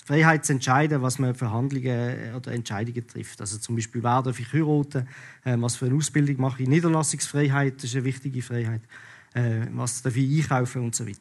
Die 0.00 0.06
Freiheit 0.06 0.44
zu 0.44 0.52
entscheiden, 0.52 1.02
was 1.02 1.18
man 1.18 1.34
für 1.34 1.50
Handlungen 1.50 2.36
oder 2.36 2.52
Entscheidungen 2.52 3.04
trifft. 3.08 3.40
Also 3.40 3.58
zum 3.58 3.74
Beispiel, 3.74 4.00
wer 4.00 4.22
darf 4.22 4.38
ich 4.38 4.52
heiraten, 4.52 5.08
äh, 5.42 5.56
was 5.58 5.74
für 5.74 5.86
eine 5.86 5.96
Ausbildung 5.96 6.40
mache 6.40 6.62
ich. 6.62 6.68
Niederlassungsfreiheit 6.68 7.82
ist 7.82 7.96
eine 7.96 8.04
wichtige 8.04 8.42
Freiheit. 8.42 8.82
Äh, 9.34 9.66
was 9.72 10.02
darf 10.02 10.16
ich 10.16 10.40
einkaufen 10.42 10.82
und 10.82 10.94
so 10.94 11.04
weiter. 11.04 11.18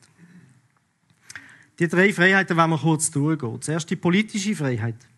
Die 1.80 1.88
drei 1.88 2.14
Freiheiten 2.14 2.56
wollen 2.56 2.70
wir 2.70 2.78
kurz 2.78 3.10
durchgehen. 3.10 3.60
Zuerst 3.62 3.90
die 3.90 3.96
politische 3.96 4.56
Freiheit. 4.56 5.09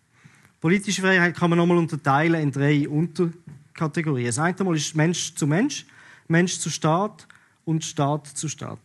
Politische 0.62 1.02
Freiheit 1.02 1.36
kann 1.36 1.50
man 1.50 1.58
nochmal 1.58 1.76
unterteilen 1.76 2.40
in 2.40 2.52
drei 2.52 2.88
Unterkategorien. 2.88 4.28
Das 4.28 4.38
eine 4.38 4.62
Mal 4.62 4.76
ist 4.76 4.94
Mensch 4.94 5.34
zu 5.34 5.48
Mensch, 5.48 5.84
Mensch 6.28 6.56
zu 6.60 6.70
Staat 6.70 7.26
und 7.64 7.84
Staat 7.84 8.28
zu 8.28 8.48
Staat. 8.48 8.78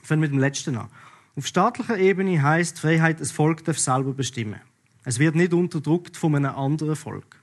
Fangen 0.00 0.22
wir 0.22 0.28
mit 0.28 0.36
dem 0.36 0.38
letzten 0.38 0.76
an. 0.76 0.88
Auf 1.34 1.44
staatlicher 1.48 1.98
Ebene 1.98 2.40
heißt 2.40 2.78
Freiheit, 2.78 3.20
das 3.20 3.32
Volk 3.32 3.64
darf 3.64 3.80
selber 3.80 4.12
bestimmen. 4.12 4.60
Es 5.04 5.18
wird 5.18 5.34
nicht 5.34 5.52
unterdrückt 5.52 6.16
von 6.16 6.36
einem 6.36 6.54
anderen 6.54 6.94
Volk. 6.94 7.42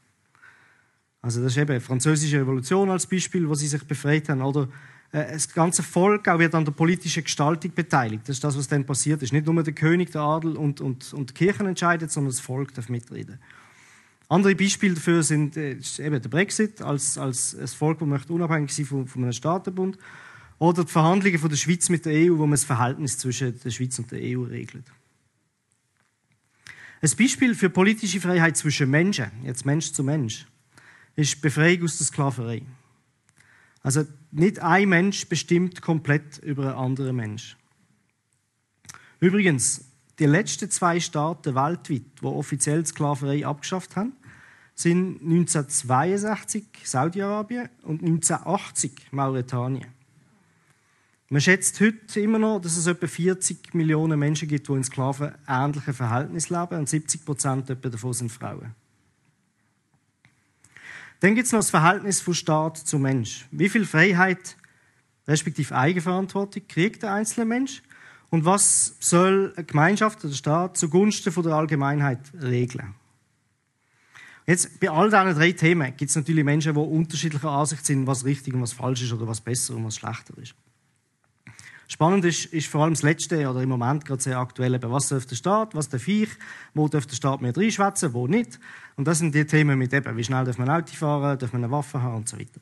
Also 1.21 1.43
das 1.43 1.51
ist 1.51 1.57
eben 1.57 1.77
die 1.77 1.83
französische 1.83 2.39
Revolution 2.39 2.89
als 2.89 3.07
Beispiel, 3.07 3.49
wo 3.49 3.55
sie 3.55 3.67
sich 3.67 3.83
befreit 3.83 4.29
haben, 4.29 4.41
oder 4.41 4.69
das 5.11 5.53
ganze 5.53 5.83
Volk 5.83 6.27
auch 6.27 6.39
wird 6.39 6.53
an 6.53 6.65
der 6.65 6.73
politischen 6.73 7.23
Gestaltung 7.23 7.71
beteiligt. 7.73 8.23
Das 8.27 8.37
ist 8.37 8.43
das, 8.43 8.57
was 8.57 8.67
dann 8.67 8.85
passiert 8.85 9.21
ist. 9.21 9.31
Nicht 9.31 9.45
nur 9.45 9.63
der 9.63 9.73
König, 9.73 10.11
der 10.11 10.21
Adel 10.21 10.57
und, 10.57 10.81
und, 10.81 11.13
und 11.13 11.29
die 11.29 11.33
Kirchen 11.33 11.65
entscheidet, 11.65 12.11
sondern 12.11 12.31
das 12.31 12.39
Volk 12.39 12.73
darf 12.73 12.89
mitreden. 12.89 13.39
Andere 14.29 14.55
Beispiele 14.55 14.95
dafür 14.95 15.23
sind 15.23 15.55
äh, 15.55 15.77
eben 15.99 16.21
der 16.21 16.29
Brexit 16.29 16.81
als, 16.81 17.17
als 17.17 17.55
ein 17.55 17.67
Volk, 17.67 17.99
das 17.99 18.07
möchte 18.07 18.33
unabhängig 18.33 18.73
sein 18.73 18.85
von, 18.85 19.07
von 19.07 19.23
einem 19.23 19.31
Staatenbund 19.31 19.97
oder 20.59 20.83
die 20.83 20.91
Verhandlungen 20.91 21.39
von 21.39 21.49
der 21.49 21.55
Schweiz 21.55 21.87
mit 21.87 22.05
der 22.05 22.13
EU, 22.13 22.37
wo 22.37 22.45
man 22.45 22.51
das 22.51 22.65
Verhältnis 22.65 23.17
zwischen 23.17 23.57
der 23.59 23.69
Schweiz 23.69 23.97
und 23.99 24.11
der 24.11 24.19
EU 24.21 24.43
regelt. 24.43 24.85
Ein 26.99 27.11
Beispiel 27.17 27.55
für 27.55 27.69
politische 27.69 28.19
Freiheit 28.19 28.57
zwischen 28.57 28.89
Menschen, 28.89 29.31
jetzt 29.43 29.65
Mensch 29.65 29.93
zu 29.93 30.03
Mensch, 30.03 30.45
ist 31.15 31.35
die 31.35 31.39
Befreiung 31.39 31.83
aus 31.83 31.97
der 31.99 32.07
Sklaverei. 32.07 32.63
Also 33.87 34.03
nicht 34.31 34.59
ein 34.59 34.89
Mensch 34.89 35.29
bestimmt 35.29 35.81
komplett 35.81 36.39
über 36.39 36.63
einen 36.63 36.77
anderen 36.77 37.15
Mensch. 37.15 37.55
Übrigens, 39.21 39.85
die 40.19 40.25
letzten 40.25 40.69
zwei 40.69 40.99
Staaten 40.99 41.55
weltweit, 41.55 42.01
die 42.21 42.25
offiziell 42.25 42.85
Sklaverei 42.85 43.45
abgeschafft 43.45 43.95
haben, 43.95 44.11
sind 44.75 45.21
1962 45.21 46.65
Saudi-Arabien 46.83 47.69
und 47.83 48.01
1980 48.01 48.91
Mauretanien. 49.11 49.87
Man 51.29 51.39
schätzt 51.39 51.79
heute 51.79 52.19
immer 52.19 52.39
noch, 52.39 52.59
dass 52.59 52.75
es 52.75 52.87
etwa 52.87 53.07
40 53.07 53.73
Millionen 53.73 54.19
Menschen 54.19 54.49
gibt, 54.49 54.67
die 54.67 54.73
in 54.73 54.83
sklavenähnlichen 54.83 55.93
Verhältnissen 55.93 56.59
leben 56.59 56.77
und 56.77 56.89
70 56.89 57.23
Prozent 57.23 57.69
davon 57.69 58.11
sind 58.11 58.33
Frauen. 58.33 58.75
Dann 61.19 61.35
gibt 61.35 61.47
es 61.47 61.51
noch 61.51 61.59
das 61.59 61.69
Verhältnis 61.69 62.21
von 62.21 62.33
Staat 62.33 62.77
zu 62.77 62.99
Mensch. 62.99 63.47
Wie 63.51 63.69
viel 63.69 63.85
Freiheit, 63.85 64.55
respektive 65.27 65.75
Eigenverantwortung, 65.75 66.67
kriegt 66.67 67.03
der 67.03 67.13
einzelne 67.13 67.45
Mensch? 67.45 67.81
Und 68.29 68.45
was 68.45 68.97
soll 68.99 69.53
eine 69.55 69.65
Gemeinschaft 69.65 70.19
oder 70.19 70.29
der 70.29 70.37
Staat 70.37 70.77
zugunsten 70.77 71.31
von 71.31 71.43
der 71.43 71.53
Allgemeinheit 71.53 72.19
regeln? 72.41 72.93
Jetzt, 74.45 74.79
bei 74.79 74.89
all 74.89 75.09
diesen 75.09 75.35
drei 75.35 75.51
Themen 75.51 75.95
gibt 75.97 76.09
es 76.09 76.15
natürlich 76.15 76.43
Menschen, 76.43 76.73
die 76.73 76.79
unterschiedlicher 76.79 77.49
Ansicht 77.49 77.85
sind, 77.85 78.07
was 78.07 78.23
richtig 78.23 78.53
und 78.53 78.61
was 78.61 78.73
falsch 78.73 79.01
ist 79.01 79.11
oder 79.11 79.27
was 79.27 79.41
besser 79.41 79.75
und 79.75 79.83
was 79.85 79.95
schlechter 79.97 80.37
ist. 80.37 80.55
Spannend 81.87 82.25
ist, 82.25 82.45
ist 82.45 82.67
vor 82.67 82.83
allem 82.83 82.93
das 82.93 83.03
Letzte 83.03 83.49
oder 83.49 83.61
im 83.61 83.69
Moment 83.69 84.03
gerade 84.05 84.21
sehr 84.21 84.37
aktuell, 84.37 84.77
was 84.81 85.07
darf 85.07 85.25
der 85.25 85.35
Staat, 85.35 85.73
was 85.73 85.87
darf 85.87 86.05
ich, 86.07 86.29
wo 86.73 86.87
darf 86.89 87.05
der 87.05 87.15
Staat 87.15 87.41
mehr 87.41 87.55
reinschwätzen, 87.55 88.13
wo 88.13 88.27
nicht. 88.27 88.59
Und 88.97 89.07
das 89.07 89.19
sind 89.19 89.33
die 89.33 89.45
Themen 89.45 89.79
mit 89.79 89.93
eben, 89.93 90.17
wie 90.17 90.23
schnell 90.23 90.43
darf 90.43 90.57
man 90.57 90.69
Auto 90.69 90.93
fahren, 90.93 91.39
darf 91.39 91.53
man 91.53 91.63
eine 91.63 91.71
Waffe 91.71 92.01
haben 92.01 92.17
und 92.17 92.29
so 92.29 92.37
weiter. 92.37 92.59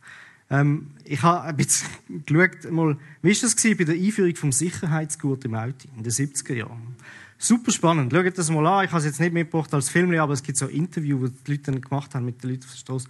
Ähm, 0.52 0.92
ich 1.06 1.24
habe 1.24 1.48
ein 1.48 1.56
bisschen 1.56 1.90
geschaut, 2.26 2.72
mal, 2.72 2.98
wie 3.24 3.30
war 3.30 3.42
das 3.42 3.56
bei 3.56 3.84
der 3.84 3.96
Einführung 3.96 4.36
vom 4.36 4.52
Sicherheitsgurt 4.52 5.46
im 5.46 5.56
Auto 5.56 5.88
in 5.98 6.04
den 6.04 6.12
70er 6.12 6.54
Jahren. 6.54 6.96
Super 7.38 7.72
spannend. 7.72 8.14
Schaut 8.14 8.38
das 8.38 8.50
mal 8.50 8.66
an. 8.66 8.86
Ich 8.86 8.92
habe 8.92 9.00
es 9.00 9.06
jetzt 9.06 9.20
nicht 9.20 9.34
mitgebracht 9.34 9.74
als 9.74 9.90
Film, 9.90 10.18
aber 10.18 10.34
es 10.34 10.44
gibt 10.44 10.58
so 10.58 10.68
Interviews, 10.68 11.32
die 11.32 11.44
die 11.44 11.52
Leute 11.52 11.72
dann 11.72 11.82
gemacht 11.82 12.16
haben 12.16 12.26
mit 12.26 12.42
den 12.44 12.52
Leuten 12.52 12.64
auf 12.64 12.72
der 12.72 12.78
Straße. 12.78 13.10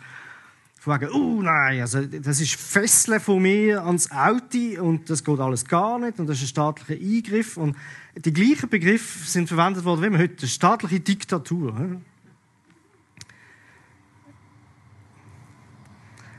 Von 0.85 1.01
wegen, 1.01 1.11
oh 1.13 1.41
nein, 1.41 1.81
also 1.81 1.99
das 2.05 2.39
ist 2.39 2.53
Fesseln 2.57 3.19
von 3.19 3.41
mir 3.41 3.83
ans 3.83 4.11
Auto 4.11 4.83
und 4.83 5.09
das 5.09 5.23
geht 5.23 5.39
alles 5.39 5.65
gar 5.65 5.97
nicht 5.97 6.19
und 6.19 6.27
das 6.27 6.37
ist 6.37 6.43
ein 6.43 6.47
staatlicher 6.49 7.01
Eingriff. 7.01 7.57
Und 7.57 7.75
die 8.15 8.31
gleichen 8.31 8.69
Begriffe 8.69 9.27
sind 9.27 9.47
verwendet 9.47 9.83
worden 9.83 10.03
wie 10.03 10.11
wir 10.11 10.19
heute, 10.19 10.47
staatliche 10.47 10.99
Diktatur. 10.99 11.99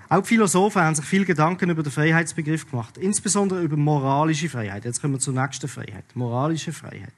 Auch 0.08 0.20
die 0.20 0.28
Philosophen 0.28 0.80
haben 0.80 0.94
sich 0.94 1.06
viel 1.06 1.24
Gedanken 1.24 1.68
über 1.68 1.82
den 1.82 1.90
Freiheitsbegriff 1.90 2.70
gemacht, 2.70 2.98
insbesondere 2.98 3.62
über 3.62 3.76
moralische 3.76 4.48
Freiheit. 4.48 4.84
Jetzt 4.84 5.02
kommen 5.02 5.14
wir 5.14 5.18
zur 5.18 5.34
nächsten 5.34 5.66
Freiheit, 5.66 6.04
moralische 6.14 6.72
Freiheit. 6.72 7.14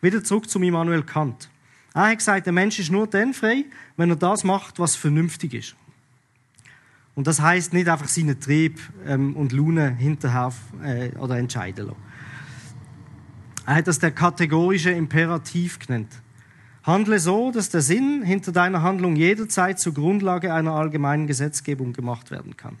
Wieder 0.00 0.24
zurück 0.24 0.50
zu 0.50 0.60
Immanuel 0.60 1.04
Kant. 1.04 1.48
Er 1.94 2.08
hat 2.08 2.18
gesagt, 2.18 2.46
der 2.46 2.52
Mensch 2.52 2.80
ist 2.80 2.90
nur 2.90 3.06
dann 3.06 3.34
frei, 3.34 3.66
wenn 3.96 4.10
er 4.10 4.16
das 4.16 4.42
macht, 4.42 4.80
was 4.80 4.96
vernünftig 4.96 5.54
ist. 5.54 5.76
Und 7.14 7.26
das 7.26 7.40
heißt 7.40 7.72
nicht 7.72 7.88
einfach 7.88 8.08
seinen 8.08 8.40
Trieb 8.40 8.80
ähm, 9.06 9.36
und 9.36 9.52
Laune 9.52 9.94
hinterher 9.96 10.52
äh, 10.82 11.10
oder 11.18 11.36
entscheiden 11.36 11.86
lassen. 11.86 12.12
Er 13.66 13.76
hat 13.76 13.86
das 13.86 13.98
der 13.98 14.10
kategorische 14.10 14.90
Imperativ 14.90 15.78
genannt. 15.78 16.22
Handle 16.82 17.20
so, 17.20 17.52
dass 17.52 17.70
der 17.70 17.80
Sinn 17.80 18.22
hinter 18.22 18.50
deiner 18.50 18.82
Handlung 18.82 19.14
jederzeit 19.14 19.78
zur 19.78 19.94
Grundlage 19.94 20.52
einer 20.52 20.72
allgemeinen 20.72 21.28
Gesetzgebung 21.28 21.92
gemacht 21.92 22.30
werden 22.32 22.56
kann. 22.56 22.76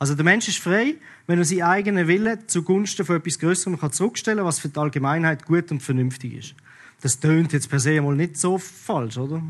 Also 0.00 0.16
der 0.16 0.24
Mensch 0.24 0.48
ist 0.48 0.58
frei, 0.58 0.96
wenn 1.28 1.38
er 1.38 1.44
seinen 1.44 1.62
eigenen 1.62 2.08
Willen 2.08 2.48
zugunsten 2.48 3.06
von 3.06 3.16
etwas 3.16 3.38
Größerem 3.38 3.78
kann 3.78 3.92
zurückstellen 3.92 4.44
was 4.44 4.58
für 4.58 4.68
die 4.68 4.80
Allgemeinheit 4.80 5.44
gut 5.44 5.70
und 5.70 5.80
vernünftig 5.80 6.34
ist. 6.34 6.54
Das 7.02 7.20
tönt 7.20 7.52
jetzt 7.52 7.70
per 7.70 7.78
se 7.78 8.00
mal 8.00 8.16
nicht 8.16 8.36
so 8.36 8.58
falsch, 8.58 9.16
oder? 9.16 9.40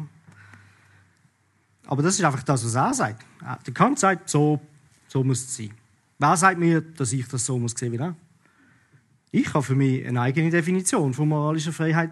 Aber 1.92 2.02
das 2.02 2.18
ist 2.18 2.24
einfach 2.24 2.42
das, 2.42 2.64
was 2.64 2.74
er 2.74 2.94
sagt. 2.94 3.26
Der 3.66 3.74
Kant 3.74 3.98
sagt, 3.98 4.30
so, 4.30 4.58
so 5.08 5.22
muss 5.22 5.44
es 5.44 5.54
sein. 5.54 5.72
Wer 6.18 6.36
sagt 6.38 6.58
mir, 6.58 6.80
dass 6.80 7.12
ich 7.12 7.28
das 7.28 7.44
so 7.44 7.58
muss 7.58 7.72
sehen 7.72 7.92
wie 7.92 7.98
er? 7.98 8.16
Ich 9.30 9.52
habe 9.52 9.62
für 9.62 9.74
mich 9.74 10.06
eine 10.06 10.22
eigene 10.22 10.48
Definition 10.48 11.12
von 11.12 11.28
moralischer 11.28 11.70
Freiheit 11.70 12.10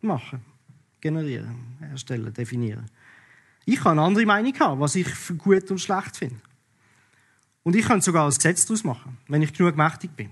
machen, 0.00 0.40
generieren, 0.98 1.76
erstellen, 1.78 2.32
definieren. 2.32 2.86
Ich 3.66 3.80
kann 3.80 3.98
eine 3.98 4.06
andere 4.06 4.24
Meinung 4.24 4.58
haben, 4.60 4.80
was 4.80 4.94
ich 4.94 5.08
für 5.08 5.34
gut 5.34 5.70
und 5.70 5.78
schlecht 5.78 6.16
finde. 6.16 6.40
Und 7.64 7.76
ich 7.76 7.84
kann 7.84 8.00
sogar 8.00 8.24
ein 8.24 8.34
Gesetz 8.34 8.64
daraus 8.64 8.82
machen, 8.82 9.18
wenn 9.28 9.42
ich 9.42 9.52
genug 9.52 9.76
mächtig 9.76 10.16
bin. 10.16 10.30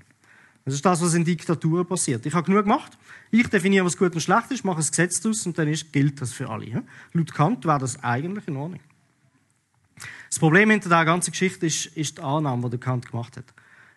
Das 0.65 0.75
ist 0.75 0.85
das, 0.85 1.03
was 1.03 1.15
in 1.15 1.25
Diktaturen 1.25 1.87
passiert. 1.87 2.25
Ich 2.25 2.33
habe 2.33 2.47
genug 2.47 2.63
gemacht, 2.63 2.97
ich 3.31 3.47
definiere, 3.49 3.85
was 3.85 3.97
gut 3.97 4.15
und 4.15 4.21
schlecht 4.21 4.51
ist, 4.51 4.65
mache 4.65 4.81
ein 4.81 4.87
Gesetz 4.87 5.21
daraus 5.21 5.47
und 5.47 5.59
dann 5.59 5.69
ist, 5.69 5.93
gilt 5.93 6.21
das 6.21 6.33
für 6.33 6.49
alle. 6.49 6.83
Laut 7.13 7.35
Kant 7.35 7.65
wäre 7.67 7.79
das 7.79 8.03
eigentlich 8.03 8.49
in 8.49 8.57
Ordnung. 8.57 8.81
Das 10.31 10.39
Problem 10.39 10.71
hinter 10.71 10.89
der 10.89 11.05
ganzen 11.05 11.33
Geschichte 11.33 11.67
ist, 11.67 11.87
ist 11.87 12.19
die 12.19 12.23
Annahme, 12.23 12.71
die 12.71 12.79
Kant 12.79 13.11
gemacht 13.11 13.37
hat. 13.37 13.45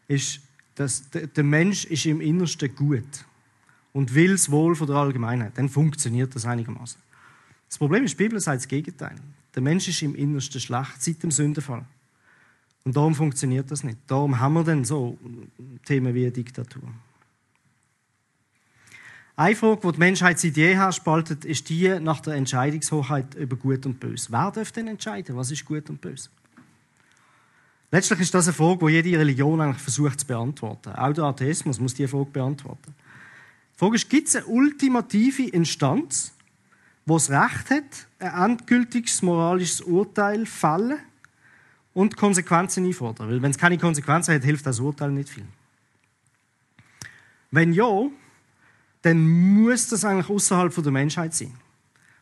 Ist, 0.07 0.41
dass 0.75 1.09
der 1.09 1.43
Mensch 1.43 1.85
ist 1.85 2.05
im 2.05 2.21
Innersten 2.21 2.75
gut 2.75 3.25
und 3.93 4.13
will 4.13 4.33
das 4.33 4.51
Wohl 4.51 4.75
von 4.75 4.87
der 4.87 4.97
Allgemeinheit. 4.97 5.57
Dann 5.57 5.69
funktioniert 5.69 6.35
das 6.35 6.45
einigermaßen. 6.45 7.01
Das 7.67 7.77
Problem 7.77 8.03
ist, 8.03 8.11
die 8.11 8.23
Bibel 8.23 8.39
sagt 8.39 8.61
das 8.61 8.67
Gegenteil. 8.67 9.15
Der 9.55 9.61
Mensch 9.61 9.87
ist 9.87 10.01
im 10.01 10.15
Innersten 10.15 10.61
schlecht 10.61 11.01
seit 11.01 11.23
dem 11.23 11.31
Sündenfall. 11.31 11.85
Und 12.87 12.95
darum 12.95 13.13
funktioniert 13.13 13.69
das 13.69 13.83
nicht. 13.83 13.97
Darum 14.07 14.39
haben 14.39 14.53
wir 14.53 14.63
dann 14.63 14.85
so 14.85 15.17
Themen 15.83 16.15
wie 16.15 16.31
Diktatur. 16.31 16.83
Eine 19.35 19.57
Frage, 19.57 19.81
die 19.83 19.91
die 19.91 19.99
Menschheit 19.99 20.39
seit 20.39 20.55
jeher 20.55 20.89
spaltet, 20.93 21.43
ist 21.43 21.67
die 21.67 21.99
nach 21.99 22.21
der 22.21 22.35
Entscheidungshoheit 22.35 23.35
über 23.35 23.57
Gut 23.57 23.85
und 23.85 23.99
Böse. 23.99 24.27
Wer 24.31 24.51
darf 24.51 24.71
denn 24.71 24.87
entscheiden, 24.87 25.35
was 25.35 25.51
ist 25.51 25.65
Gut 25.65 25.89
und 25.89 25.99
Böse? 25.99 26.29
Letztlich 27.91 28.21
ist 28.21 28.33
das 28.33 28.47
eine 28.47 28.53
Frage, 28.53 28.85
die 28.85 28.93
jede 28.93 29.19
Religion 29.19 29.59
eigentlich 29.59 29.81
versucht 29.83 30.21
zu 30.21 30.25
beantworten. 30.25 30.93
Auch 30.93 31.11
der 31.11 31.25
Atheismus 31.25 31.81
muss 31.81 31.93
diese 31.93 32.07
Frage 32.07 32.29
beantworten. 32.31 32.95
Die 33.73 33.79
Frage 33.79 33.95
ist, 33.97 34.09
gibt 34.09 34.29
es 34.29 34.37
eine 34.37 34.45
ultimative 34.45 35.49
Instanz, 35.49 36.31
die 37.05 37.11
das 37.11 37.29
Recht 37.29 37.69
hat, 37.69 38.07
ein 38.19 38.51
endgültiges 38.51 39.21
moralisches 39.23 39.81
Urteil 39.81 40.45
fällen 40.45 40.99
und 41.97 42.15
Konsequenzen 42.15 42.85
einfordern. 42.85 43.27
Weil 43.27 43.41
wenn 43.41 43.49
es 43.49 43.57
keine 43.57 43.79
Konsequenzen 43.79 44.35
hat, 44.35 44.43
hilft 44.43 44.67
das 44.67 44.79
Urteil 44.79 45.09
nicht 45.09 45.29
viel. 45.29 45.47
Wenn 47.49 47.73
ja, 47.73 47.89
dann 49.01 49.27
muss 49.27 49.89
das 49.89 50.05
eigentlich 50.05 50.29
außerhalb 50.29 50.75
der 50.75 50.91
Menschheit 50.91 51.33
sein. 51.33 51.55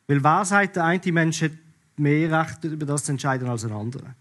Weil 0.07 0.23
wer 0.23 0.45
sagt, 0.45 0.77
der 0.77 0.85
eine 0.85 1.11
Mensch 1.11 1.41
hat 1.41 1.51
mehr 1.97 2.31
Recht, 2.31 2.63
über 2.63 2.85
das 2.85 3.03
zu 3.03 3.11
entscheiden 3.11 3.49
als 3.49 3.65
ein 3.65 3.73
anderer. 3.73 4.15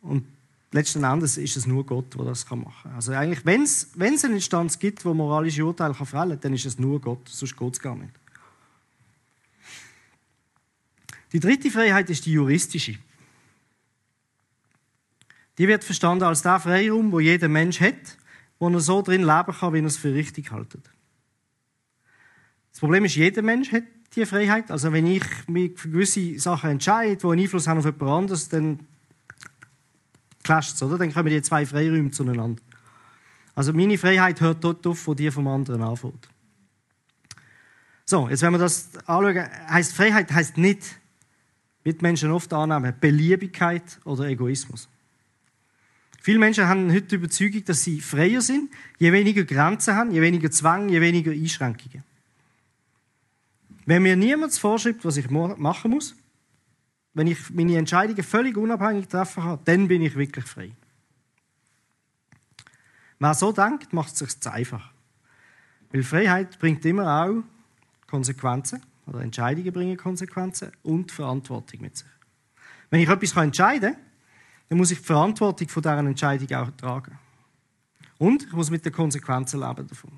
Und 0.00 0.26
letzten 0.70 1.02
Endes 1.02 1.38
ist 1.38 1.56
es 1.56 1.66
nur 1.66 1.84
Gott, 1.84 2.14
der 2.16 2.26
das 2.26 2.48
machen 2.48 2.72
kann. 2.84 2.92
Also 2.94 3.14
eigentlich, 3.14 3.44
wenn 3.44 3.62
es 3.64 4.24
eine 4.24 4.34
Instanz 4.34 4.78
gibt, 4.78 5.04
wo 5.04 5.12
moralische 5.12 5.66
Urteile 5.66 5.94
kann 5.94 6.06
fällen 6.06 6.30
kann, 6.30 6.40
dann 6.40 6.54
ist 6.54 6.66
es 6.66 6.78
nur 6.78 7.00
Gott, 7.00 7.28
sonst 7.28 7.56
geht 7.56 7.72
es 7.72 7.80
gar 7.80 7.96
nicht. 7.96 8.12
Die 11.32 11.40
dritte 11.40 11.68
Freiheit 11.68 12.08
ist 12.10 12.26
die 12.26 12.32
juristische. 12.32 12.96
Die 15.58 15.68
wird 15.68 15.84
verstanden 15.84 16.24
als 16.24 16.42
der 16.42 16.58
Freiraum, 16.58 17.12
wo 17.12 17.20
jeder 17.20 17.48
Mensch 17.48 17.80
hat, 17.80 18.18
wo 18.58 18.68
er 18.68 18.80
so 18.80 19.02
drin 19.02 19.22
leben 19.22 19.52
kann, 19.52 19.72
wie 19.72 19.78
er 19.78 19.84
es 19.84 19.96
für 19.96 20.12
richtig 20.12 20.52
hält. 20.52 20.76
Das 22.70 22.80
Problem 22.80 23.04
ist, 23.04 23.14
jeder 23.14 23.42
Mensch 23.42 23.70
hat 23.72 23.84
diese 24.14 24.26
Freiheit. 24.26 24.70
Also 24.70 24.92
wenn 24.92 25.06
ich 25.06 25.24
mich 25.46 25.78
für 25.78 25.90
gewisse 25.90 26.38
Sachen 26.38 26.70
entscheide, 26.70 27.16
die 27.16 27.26
einen 27.26 27.40
Einfluss 27.40 27.68
haben 27.68 27.78
auf 27.78 27.84
jemand 27.84 28.02
anderes, 28.02 28.48
dann 28.48 28.80
clasht 30.42 30.74
es, 30.74 30.82
oder? 30.82 30.98
Dann 30.98 31.12
kommen 31.12 31.28
die 31.28 31.42
zwei 31.42 31.66
Freiräume 31.66 32.10
zueinander. 32.10 32.60
Also 33.54 33.72
meine 33.72 33.98
Freiheit 33.98 34.40
hört 34.40 34.64
dort 34.64 34.86
auf, 34.86 35.06
wo 35.06 35.14
die 35.14 35.30
vom 35.30 35.46
anderen 35.46 35.82
anfängt. 35.82 36.28
So, 38.04 38.28
jetzt 38.28 38.42
wenn 38.42 38.52
wir 38.52 38.58
das 38.58 38.90
anschauen, 39.06 39.48
heißt 39.68 39.94
Freiheit 39.94 40.32
heißt 40.32 40.58
nicht, 40.58 40.82
wie 41.84 41.92
die 41.92 42.02
Menschen 42.02 42.30
oft 42.30 42.52
annehmen, 42.52 42.92
Beliebigkeit 43.00 44.00
oder 44.04 44.26
Egoismus. 44.26 44.88
Viele 46.24 46.38
Menschen 46.38 46.66
haben 46.66 46.90
heute 46.90 47.02
die 47.02 47.14
Überzeugung, 47.16 47.62
dass 47.66 47.84
sie 47.84 48.00
freier 48.00 48.40
sind, 48.40 48.70
je 48.98 49.12
weniger 49.12 49.44
Grenzen 49.44 49.94
haben, 49.94 50.10
je 50.10 50.22
weniger 50.22 50.50
Zwang, 50.50 50.88
je 50.88 50.98
weniger 50.98 51.32
Einschränkungen. 51.32 52.02
Wenn 53.84 54.02
mir 54.02 54.16
niemand 54.16 54.54
vorschreibt, 54.54 55.04
was 55.04 55.18
ich 55.18 55.28
machen 55.28 55.90
muss, 55.90 56.16
wenn 57.12 57.26
ich 57.26 57.50
meine 57.50 57.76
Entscheidungen 57.76 58.24
völlig 58.24 58.56
unabhängig 58.56 59.06
treffen 59.08 59.42
kann, 59.42 59.58
dann 59.66 59.86
bin 59.86 60.00
ich 60.00 60.16
wirklich 60.16 60.46
frei. 60.46 60.70
Wer 63.18 63.34
so 63.34 63.52
denkt, 63.52 63.92
macht 63.92 64.14
es 64.14 64.20
sich 64.20 64.40
zu 64.40 64.50
einfach. 64.50 64.94
Weil 65.92 66.04
Freiheit 66.04 66.58
bringt 66.58 66.86
immer 66.86 67.22
auch 67.22 67.42
Konsequenzen, 68.06 68.80
oder 69.04 69.20
Entscheidungen 69.20 69.74
bringen 69.74 69.98
Konsequenzen 69.98 70.72
und 70.84 71.12
Verantwortung 71.12 71.82
mit 71.82 71.98
sich. 71.98 72.08
Wenn 72.88 73.02
ich 73.02 73.10
etwas 73.10 73.36
entscheiden 73.36 73.92
kann, 73.92 74.03
dann 74.74 74.78
muss 74.80 74.90
ich 74.90 74.98
die 74.98 75.04
Verantwortung 75.04 75.68
von 75.68 75.82
dieser 75.84 75.98
Entscheidung 75.98 76.52
auch 76.56 76.70
tragen. 76.72 77.16
Und 78.18 78.42
ich 78.42 78.52
muss 78.52 78.70
mit 78.70 78.84
den 78.84 78.92
Konsequenzen 78.92 79.60
leben 79.60 79.86
davon. 79.86 80.10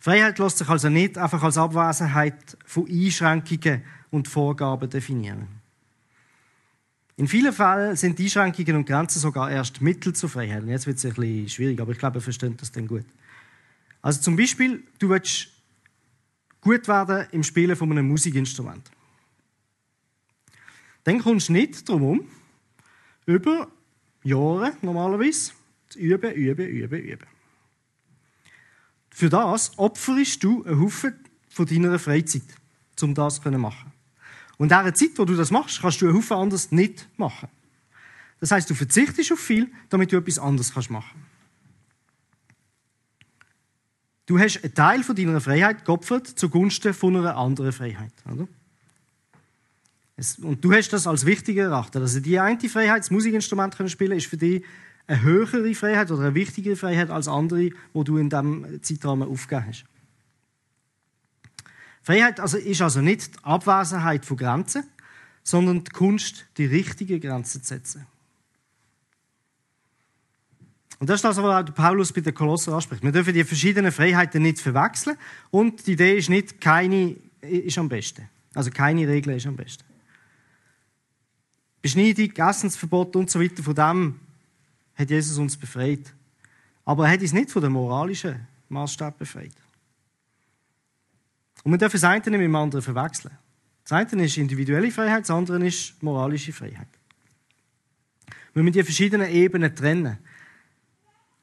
Freiheit 0.00 0.38
lässt 0.38 0.56
sich 0.56 0.68
also 0.70 0.88
nicht 0.88 1.18
einfach 1.18 1.42
als 1.42 1.58
Abwesenheit 1.58 2.56
von 2.64 2.88
Einschränkungen 2.88 3.82
und 4.10 4.28
Vorgaben 4.28 4.88
definieren. 4.88 5.46
In 7.16 7.28
vielen 7.28 7.52
Fällen 7.52 7.96
sind 7.96 8.18
Einschränkungen 8.18 8.76
und 8.76 8.86
Grenzen 8.86 9.20
sogar 9.20 9.50
erst 9.50 9.82
Mittel 9.82 10.14
zur 10.14 10.30
Freiheit. 10.30 10.64
Jetzt 10.64 10.86
wird 10.86 10.96
es 10.96 11.04
ein 11.04 11.12
bisschen 11.12 11.48
schwierig, 11.50 11.82
aber 11.82 11.92
ich 11.92 11.98
glaube, 11.98 12.16
ihr 12.16 12.22
versteht 12.22 12.62
das 12.62 12.72
dann 12.72 12.88
gut. 12.88 13.04
Also 14.00 14.22
zum 14.22 14.36
Beispiel, 14.36 14.84
du 14.98 15.10
willst 15.10 15.48
gut 16.62 16.88
werden 16.88 17.26
im 17.32 17.42
Spielen 17.42 17.76
von 17.76 17.90
einem 17.90 18.08
Musikinstrument 18.08 18.90
dann 21.04 21.20
kommst 21.20 21.48
du 21.48 21.52
nicht 21.52 21.88
darum 21.88 22.02
um, 22.02 22.28
über 23.26 23.68
Jahre 24.22 24.76
normalerweise 24.82 25.52
zu 25.88 25.98
üben, 25.98 26.32
üben, 26.32 26.66
üben, 26.66 27.00
üben. 27.00 27.26
Für 29.10 29.28
das 29.28 29.78
opferst 29.78 30.42
du 30.42 30.64
einen 30.64 30.80
Haufen 30.80 31.14
von 31.48 31.66
deiner 31.66 31.98
Freizeit, 31.98 32.42
um 33.00 33.14
das 33.14 33.40
zu 33.40 33.50
machen. 33.50 33.92
Und 34.58 34.72
in 34.72 34.78
dieser 34.78 34.94
Zeit, 34.94 35.10
wo 35.16 35.24
du 35.24 35.34
das 35.34 35.50
machst, 35.50 35.80
kannst 35.80 36.00
du 36.00 36.06
einen 36.06 36.16
Haufen 36.16 36.36
anders 36.36 36.72
nicht 36.72 37.08
machen. 37.18 37.48
Das 38.40 38.50
heißt, 38.50 38.70
du 38.70 38.74
verzichtest 38.74 39.32
auf 39.32 39.38
viel, 39.38 39.70
damit 39.88 40.12
du 40.12 40.16
etwas 40.16 40.38
anderes 40.38 40.74
machen 40.88 40.90
kannst. 40.90 41.32
Du 44.26 44.38
hast 44.38 44.62
einen 44.62 44.74
Teil 44.74 45.02
von 45.02 45.14
deiner 45.14 45.40
Freiheit 45.40 45.84
geopfert 45.84 46.26
zugunsten 46.26 46.94
von 46.94 47.16
einer 47.16 47.36
anderen 47.36 47.72
Freiheit. 47.72 48.12
Oder? 48.32 48.48
Und 50.42 50.64
du 50.64 50.72
hast 50.72 50.90
das 50.92 51.06
als 51.06 51.24
wichtig 51.24 51.56
erachtet. 51.56 52.02
Also 52.02 52.20
die 52.20 52.38
eine 52.38 52.58
Freiheit, 52.68 53.00
das 53.00 53.10
Musikinstrument 53.10 53.76
können 53.76 53.88
spielen, 53.88 54.16
ist 54.16 54.26
für 54.26 54.36
dich 54.36 54.62
eine 55.06 55.22
höhere 55.22 55.74
Freiheit 55.74 56.10
oder 56.10 56.22
eine 56.22 56.34
wichtigere 56.34 56.76
Freiheit 56.76 57.10
als 57.10 57.28
andere, 57.28 57.70
wo 57.92 58.04
du 58.04 58.18
in 58.18 58.28
diesem 58.28 58.82
Zeitrahmen 58.82 59.28
aufgegeben 59.28 59.66
hast. 59.68 59.84
Freiheit 62.02 62.40
also 62.40 62.58
ist 62.58 62.82
also 62.82 63.00
nicht 63.00 63.36
die 63.36 63.44
Abwesenheit 63.44 64.24
von 64.24 64.36
Grenzen, 64.36 64.84
sondern 65.42 65.84
die 65.84 65.90
Kunst, 65.90 66.46
die 66.56 66.66
richtigen 66.66 67.20
Grenzen 67.20 67.62
zu 67.62 67.68
setzen. 67.68 68.06
Und 70.98 71.08
das 71.08 71.16
ist 71.16 71.24
das, 71.24 71.36
was 71.36 71.64
Paulus 71.74 72.12
bei 72.12 72.20
den 72.20 72.34
Kolosser 72.34 72.74
anspricht. 72.74 73.02
Wir 73.02 73.10
dürfen 73.10 73.34
die 73.34 73.42
verschiedenen 73.42 73.90
Freiheiten 73.90 74.42
nicht 74.42 74.60
verwechseln 74.60 75.16
und 75.50 75.86
die 75.86 75.92
Idee 75.92 76.16
ist 76.16 76.30
nicht, 76.30 76.60
keine 76.60 77.16
ist 77.40 77.78
am 77.78 77.88
besten. 77.88 78.28
Also 78.54 78.70
keine 78.70 79.08
Regel 79.08 79.34
ist 79.34 79.46
am 79.46 79.56
besten. 79.56 79.84
Beschneidung, 81.82 82.30
Essensverbot 82.30 83.16
und 83.16 83.28
so 83.28 83.40
weiter, 83.40 83.62
von 83.62 83.74
dem 83.74 84.20
hat 84.94 85.10
Jesus 85.10 85.36
uns 85.36 85.56
befreit. 85.56 86.14
Aber 86.84 87.06
er 87.06 87.12
hat 87.12 87.20
uns 87.20 87.32
nicht 87.32 87.50
von 87.50 87.62
dem 87.62 87.72
moralischen 87.72 88.46
Maßstab 88.68 89.18
befreit. 89.18 89.52
Und 91.64 91.72
wir 91.72 91.78
dürfen 91.78 92.00
das 92.00 92.04
eine 92.04 92.38
mit 92.38 92.40
dem 92.40 92.56
anderen 92.56 92.82
verwechseln. 92.82 93.36
Das 93.84 93.92
eine 93.92 94.24
ist 94.24 94.36
individuelle 94.36 94.90
Freiheit, 94.90 95.22
das 95.22 95.30
andere 95.30 95.64
ist 95.66 96.00
moralische 96.02 96.52
Freiheit. 96.52 96.88
Wir 98.54 98.62
müssen 98.62 98.74
die 98.74 98.82
verschiedenen 98.84 99.30
Ebenen 99.30 99.74
trennen. 99.74 100.18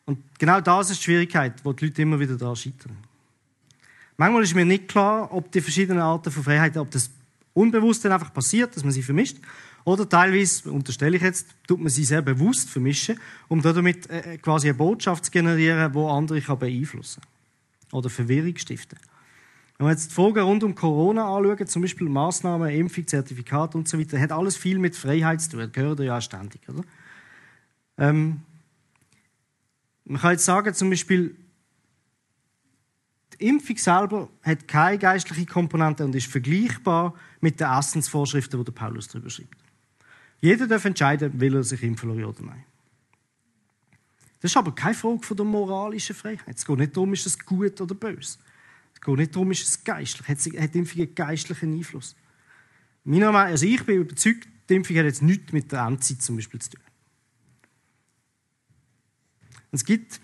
Und 0.06 0.20
genau 0.40 0.62
das 0.62 0.90
ist 0.90 1.00
die 1.00 1.04
Schwierigkeit, 1.06 1.54
wo 1.64 1.74
die 1.74 1.86
Leute 1.86 2.02
immer 2.02 2.20
wieder 2.20 2.38
daran 2.38 2.56
scheitern. 2.56 2.98
Manchmal 4.18 4.44
ist 4.44 4.56
mir 4.56 4.66
nicht 4.66 4.88
klar, 4.88 5.34
ob 5.34 5.52
die 5.52 5.62
verschiedenen 5.62 6.02
Arten 6.02 6.32
von 6.32 6.44
Freiheit, 6.44 6.76
ob 6.78 6.92
das 6.92 7.10
unbewusst 7.54 8.04
dann 8.06 8.12
einfach 8.12 8.34
passiert, 8.34 8.76
dass 8.76 8.84
man 8.84 8.92
sie 8.92 9.04
vermischt, 9.04 9.38
oder 9.90 10.08
teilweise, 10.08 10.72
unterstelle 10.72 11.18
ich 11.18 11.24
jetzt, 11.24 11.48
tut 11.68 11.80
man 11.80 11.90
sie 11.90 12.04
sehr 12.04 12.22
bewusst 12.22 12.70
vermischen, 12.70 13.20
um 13.48 13.62
damit 13.62 14.10
äh, 14.10 14.38
quasi 14.38 14.70
eine 14.70 14.78
Botschaft 14.78 15.26
zu 15.26 15.32
generieren, 15.32 15.92
die 15.92 16.00
andere 16.00 16.42
kann 16.42 16.60
beeinflussen 16.60 17.22
oder 17.92 18.10
Verwirrung 18.10 18.56
stiften. 18.58 19.00
Wenn 19.78 19.88
wir 19.88 19.92
jetzt 19.92 20.12
die 20.12 20.14
Fragen 20.14 20.40
rund 20.40 20.64
um 20.64 20.76
Corona 20.76 21.36
anschauen, 21.36 21.68
zum 21.68 21.82
Beispiel 21.82 22.10
Massnahmen, 22.10 22.70
Impfung, 22.70 23.08
Zertifikat 23.08 23.76
und 23.76 23.88
so 23.88 23.98
weiter, 23.98 24.20
hat 24.20 24.32
alles 24.32 24.58
viel 24.58 24.78
mit 24.78 24.96
Freiheit 24.96 25.42
zu 25.42 25.52
tun. 25.52 25.60
Das 25.62 25.72
gehört 25.72 26.00
ja 26.02 26.20
ständig. 26.20 26.62
Oder? 26.68 26.84
Ähm, 27.98 28.42
man 30.04 30.22
kann 30.22 30.32
jetzt 30.32 30.44
sagen, 30.44 30.74
zum 30.74 30.90
Beispiel, 30.90 31.36
die 33.40 33.48
Impfung 33.48 33.78
selber 33.78 34.30
hat 34.44 34.68
keine 34.68 34.98
geistliche 34.98 35.46
Komponente 35.46 36.04
und 36.04 36.14
ist 36.14 36.28
vergleichbar 36.28 37.14
mit 37.40 37.62
den 37.62 37.70
Essensvorschriften, 37.70 38.66
die 38.66 38.72
Paulus 38.72 39.08
darüber 39.08 39.30
schreibt. 39.30 39.69
Jeder 40.42 40.68
darf 40.68 40.86
entscheiden, 40.86 41.40
will 41.40 41.56
er 41.56 41.64
sich 41.64 41.84
impfen 41.84 42.10
oder 42.10 42.42
nein. 42.42 42.64
Das 44.42 44.52
ist 44.52 44.58
aber 44.58 44.74
keine 44.74 44.94
Frage 44.94 45.22
von 45.22 45.36
der 45.36 45.46
moralischen 45.46 46.16
Freiheit. 46.16 46.56
Es 46.56 46.66
geht 46.66 46.78
nicht 46.78 46.96
darum, 46.96 47.12
ist 47.14 47.26
es 47.26 47.38
gut 47.38 47.82
oder 47.82 47.94
böse. 47.94 48.38
Es 48.94 49.02
geht 49.02 49.18
nicht 49.18 49.36
darum, 49.36 49.52
ist 49.52 49.68
es 49.68 49.84
geistlich. 49.84 50.28
Hat, 50.28 50.38
hat 50.38 50.74
die 50.74 50.78
Impfung 50.80 51.02
einen 51.02 51.16
geistlichen 51.16 51.74
Einfluss? 51.74 52.16
Meinung, 53.04 53.36
also 53.36 53.66
ich 53.66 53.84
bin 53.86 54.02
überzeugt, 54.02 54.48
die 54.70 54.76
Impfung 54.76 54.96
hat 54.98 55.06
jetzt 55.06 55.22
nichts 55.22 55.52
mit 55.52 55.72
der 55.72 55.86
Endzeit 55.86 56.22
zum 56.22 56.38
Beispiel 56.38 56.62
zu 56.62 56.72
tun. 56.72 56.82
es 59.72 59.84
gibt 59.84 60.20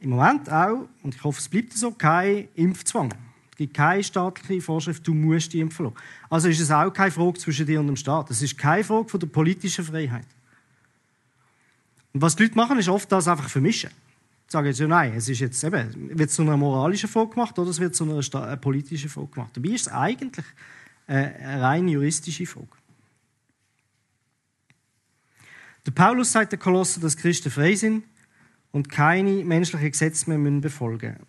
im 0.00 0.10
Moment 0.10 0.50
auch, 0.50 0.88
und 1.02 1.14
ich 1.14 1.24
hoffe, 1.24 1.40
es 1.40 1.48
bleibt 1.48 1.72
so, 1.72 1.92
kein 1.92 2.48
Impfzwang. 2.54 3.12
Gibt 3.58 3.74
keine 3.74 4.04
staatliche 4.04 4.62
Vorschrift, 4.62 5.04
du 5.04 5.12
musst 5.12 5.52
die 5.52 5.58
impfen 5.58 5.86
lassen. 5.86 5.96
Also 6.30 6.48
ist 6.48 6.60
es 6.60 6.70
auch 6.70 6.92
keine 6.92 7.10
Frage 7.10 7.40
zwischen 7.40 7.66
dir 7.66 7.80
und 7.80 7.88
dem 7.88 7.96
Staat. 7.96 8.30
Es 8.30 8.40
ist 8.40 8.56
keine 8.56 8.84
Frage 8.84 9.08
von 9.08 9.18
der 9.18 9.26
politischen 9.26 9.84
Freiheit. 9.84 10.26
Und 12.12 12.22
was 12.22 12.36
die 12.36 12.44
Leute 12.44 12.54
machen, 12.54 12.78
ist 12.78 12.88
oft 12.88 13.10
das 13.10 13.26
einfach 13.26 13.48
vermischen. 13.48 13.90
Sie 14.46 14.52
sagen 14.52 14.68
jetzt, 14.68 14.78
ja 14.78 14.86
nein, 14.86 15.12
es 15.14 15.28
ist 15.28 15.40
jetzt 15.40 15.62
eben, 15.64 16.16
wird 16.16 16.30
zu 16.30 16.42
einer 16.42 16.56
moralischen 16.56 17.08
Frage 17.08 17.30
gemacht 17.30 17.58
oder 17.58 17.68
es 17.68 17.80
wird 17.80 17.96
zu 17.96 18.04
einer, 18.04 18.44
einer 18.44 18.56
politischen 18.56 19.10
Frage 19.10 19.26
gemacht. 19.26 19.50
Dabei 19.56 19.70
ist 19.70 19.88
es 19.88 19.92
eigentlich 19.92 20.46
eine 21.08 21.60
rein 21.60 21.88
juristische 21.88 22.46
Frage. 22.46 22.68
Der 25.84 25.90
Paulus 25.90 26.30
sagt 26.30 26.52
der 26.52 26.60
Kolosser, 26.60 27.00
dass 27.00 27.16
Christen 27.16 27.50
frei 27.50 27.74
sind 27.74 28.04
und 28.70 28.88
keine 28.88 29.44
menschlichen 29.44 29.90
Gesetze 29.90 30.30
mehr 30.30 30.60
befolgen 30.60 31.10
müssen. 31.10 31.27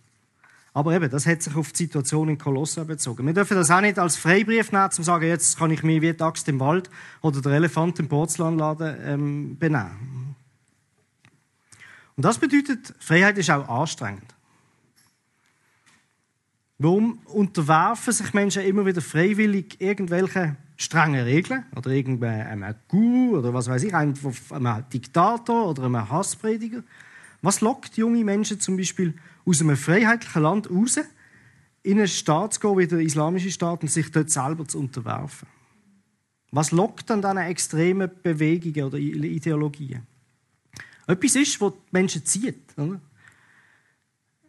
Aber 0.80 0.96
eben, 0.96 1.10
das 1.10 1.26
hat 1.26 1.42
sich 1.42 1.54
auf 1.58 1.74
die 1.74 1.84
Situation 1.84 2.30
in 2.30 2.38
Kolosser 2.38 2.86
bezogen. 2.86 3.26
Wir 3.26 3.34
dürfen 3.34 3.58
das 3.58 3.70
auch 3.70 3.82
nicht 3.82 4.00
als 4.00 4.16
Freibrief 4.16 4.72
nehmen, 4.72 4.86
um 4.86 4.92
zu 4.92 5.04
sagen, 5.04 5.26
jetzt 5.26 5.60
kann 5.60 5.72
ich 5.72 5.84
mich 5.84 6.02
wie 6.02 6.14
die 6.14 6.22
Axt 6.22 6.48
im 6.48 6.58
Wald 6.62 6.90
oder 7.22 7.42
der 7.42 7.52
Elefant 7.52 8.00
im 8.00 8.08
Porzellanladen 8.08 8.96
ähm, 9.04 9.58
benehmen. 9.60 10.38
Und 12.16 12.24
das 12.24 12.38
bedeutet, 12.38 12.96
Freiheit 12.98 13.38
ist 13.38 13.50
auch 13.50 13.68
anstrengend. 13.68 14.34
Warum 16.78 17.20
unterwerfen 17.26 18.14
sich 18.14 18.34
Menschen 18.34 18.64
immer 18.64 18.86
wieder 18.86 19.02
freiwillig 19.02 19.82
irgendwelchen 19.82 20.56
strengen 20.78 21.26
Regeln 21.26 21.66
oder 21.76 21.90
irgendeinem 21.90 22.74
Guru 22.88 23.38
oder 23.38 23.54
was 23.54 23.68
weiß 23.68 23.84
ich, 23.84 23.94
einem 23.94 24.14
Diktator 24.94 25.68
oder 25.72 25.84
einem 25.84 26.10
Hassprediger? 26.10 26.84
Was 27.42 27.60
lockt 27.60 27.98
junge 27.98 28.24
Menschen 28.24 28.62
zum 28.62 28.78
Beispiel 28.78 29.14
aus 29.50 29.62
einem 29.62 29.76
freiheitlichen 29.76 30.44
Land 30.44 30.70
raus, 30.70 31.00
in 31.82 31.98
einen 31.98 32.08
Staat 32.08 32.54
zu 32.54 32.60
gehen, 32.60 32.78
wie 32.78 32.88
der 32.88 33.00
islamische 33.00 33.52
Staat, 33.52 33.82
und 33.82 33.90
sich 33.90 34.12
dort 34.12 34.30
selber 34.30 34.68
zu 34.68 34.80
unterwerfen? 34.80 35.48
Was 36.52 36.72
lockt 36.72 37.10
an 37.10 37.22
diesen 37.22 37.38
extremen 37.38 38.10
Bewegungen 38.22 38.84
oder 38.84 38.98
Ideologien? 38.98 40.06
Etwas 41.08 41.36
ist, 41.36 41.60
was 41.62 41.74
die 41.74 41.80
Menschen 41.92 42.26
zieht. 42.26 42.78
Oder? 42.78 43.00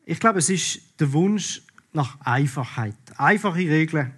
Ich 0.05 0.21
glaube, 0.21 0.39
es 0.41 0.51
ist 0.51 0.81
der 1.01 1.13
Wunsch 1.13 1.63
nach 1.93 2.21
Einfachheit. 2.21 2.97
Einfache 3.17 3.59
Regeln. 3.59 4.13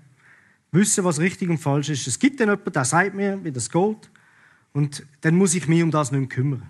Wissen, 0.73 1.05
was 1.05 1.21
richtig 1.21 1.51
und 1.51 1.59
falsch 1.59 1.90
ist. 1.90 2.07
Es 2.07 2.18
gibt 2.18 2.40
dann 2.40 2.49
jemanden, 2.49 2.73
der 2.73 2.85
sagt 2.85 3.14
mir, 3.14 3.45
wie 3.45 3.53
das 3.53 3.71
geht. 3.71 4.11
Und 4.73 5.07
dann 5.21 5.37
muss 5.37 5.55
ich 5.55 5.68
mich 5.68 5.83
um 5.83 5.90
das 5.90 6.11
nicht 6.11 6.21
mehr 6.21 6.29
kümmern. 6.29 6.62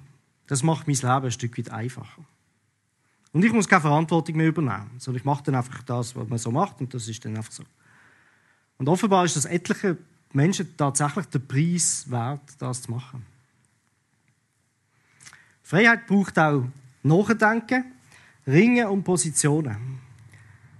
Das 0.46 0.62
macht 0.62 0.88
mein 0.88 0.96
Leben 0.96 1.24
ein 1.24 1.30
Stück 1.30 1.56
weit 1.56 1.70
einfacher. 1.70 2.24
Und 3.32 3.44
ich 3.44 3.52
muss 3.52 3.68
keine 3.68 3.80
Verantwortung 3.80 4.36
mehr 4.36 4.48
übernehmen, 4.48 4.90
sondern 4.98 5.20
ich 5.20 5.24
mache 5.24 5.44
dann 5.44 5.54
einfach 5.54 5.82
das, 5.84 6.14
was 6.14 6.28
man 6.28 6.38
so 6.38 6.50
macht 6.50 6.80
und 6.80 6.92
das 6.92 7.08
ist 7.08 7.24
dann 7.24 7.36
einfach 7.36 7.52
so. 7.52 7.64
Und 8.78 8.88
offenbar 8.88 9.24
ist 9.24 9.36
das 9.36 9.46
etliche 9.46 9.96
Menschen 10.32 10.76
tatsächlich 10.76 11.26
der 11.26 11.38
Preis 11.38 12.10
wert, 12.10 12.42
das 12.58 12.82
zu 12.82 12.90
machen. 12.90 13.24
Freiheit 15.62 16.06
braucht 16.06 16.38
auch 16.38 16.64
Nachdenken, 17.02 17.84
Ringen 18.46 18.88
und 18.88 19.04
Positionen. 19.04 20.00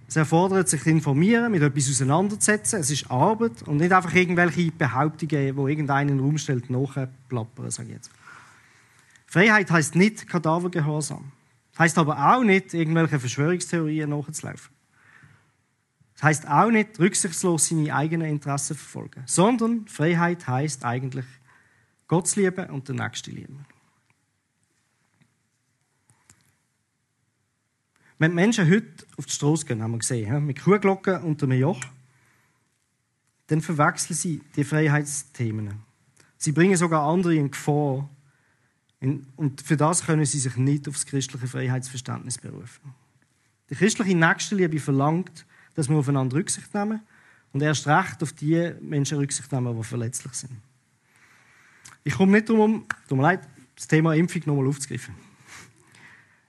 Es 0.07 0.17
erfordert 0.17 0.69
sich 0.69 0.85
informieren, 0.87 1.51
mit 1.51 1.63
etwas 1.63 1.89
auseinandersetzen. 1.89 2.81
Es 2.81 2.91
ist 2.91 3.11
Arbeit 3.11 3.63
und 3.63 3.79
nicht 3.79 3.93
einfach 3.93 4.13
irgendwelche 4.13 4.71
Behauptungen, 4.71 5.57
wo 5.57 5.69
irgendeinen 5.69 6.21
Raum 6.21 6.37
stellt, 6.37 6.69
nachplappern, 6.69 7.71
sage 7.71 7.89
ich 7.89 7.95
jetzt. 7.95 8.11
Freiheit 9.27 9.71
heißt 9.71 9.95
nicht 9.95 10.29
Kadavergehorsam. 10.29 11.33
Heißt 11.79 11.97
aber 11.99 12.35
auch 12.35 12.43
nicht, 12.43 12.75
irgendwelche 12.75 13.19
Verschwörungstheorien 13.19 14.11
nachzulaufen. 14.11 14.73
Das 16.15 16.23
heißt 16.23 16.49
auch 16.49 16.71
nicht, 16.71 17.01
rücksichtslos 17.01 17.69
seine 17.69 17.95
eigenen 17.95 18.29
Interessen 18.29 18.77
verfolgen. 18.77 19.23
Sondern 19.27 19.87
Freiheit 19.89 20.47
heißt 20.47 20.85
eigentlich, 20.85 21.25
Gott 22.07 22.29
zu 22.29 22.41
lieben 22.41 22.69
und 22.71 22.89
den 22.89 22.97
Nächsten 22.97 23.35
lieben. 23.35 23.65
Wenn 28.19 28.31
die 28.31 28.35
Menschen 28.37 28.71
heute 28.71 29.05
auf 29.17 29.27
die 29.27 29.33
Straße 29.33 29.67
gehen, 29.67 29.83
haben 29.83 29.93
wir 29.93 29.99
gesehen, 29.99 30.47
mit 30.47 30.63
Kuhglocken 30.63 31.23
unter 31.23 31.47
einem 31.47 31.59
Joch, 31.59 31.81
dann 33.49 33.61
verwechseln 33.61 34.15
sie 34.15 34.41
die 34.55 34.63
Freiheitsthemen. 34.63 35.83
Sie 36.37 36.53
bringen 36.53 36.77
sogar 36.77 37.03
andere 37.03 37.35
in 37.35 37.51
Gefahr, 37.51 38.09
und 39.37 39.61
für 39.61 39.77
das 39.77 40.07
können 40.07 40.25
sie 40.25 40.39
sich 40.39 40.57
nicht 40.57 40.87
auf 40.87 40.95
das 40.95 41.07
christliche 41.07 41.49
Freiheitsverständnis 41.49 42.39
berufen. 42.39 42.95
Die 43.69 43.75
christliche 43.75 44.17
Nächstenliebe 44.17 44.79
verlangt, 44.79 45.45
dass 45.75 45.89
wir 45.89 45.97
aufeinander 45.97 46.37
Rücksicht 46.37 46.73
nehmen 46.73 47.01
und 47.53 47.63
erst 47.63 47.87
recht 47.89 48.23
auf 48.23 48.33
die 48.33 48.75
Menschen 48.81 49.19
Rücksicht 49.19 49.51
nehmen, 49.51 49.77
die 49.77 49.85
verletzlich 49.85 50.33
sind. 50.35 50.53
Ich 52.05 52.15
komme 52.15 52.33
nicht 52.33 52.49
darum, 52.49 52.87
tut 53.09 53.19
mir 53.19 53.23
leid, 53.23 53.49
das 53.75 53.89
Thema 53.89 54.15
Impfung 54.15 54.43
nochmal 54.47 54.69
aufzugreifen. 54.69 55.15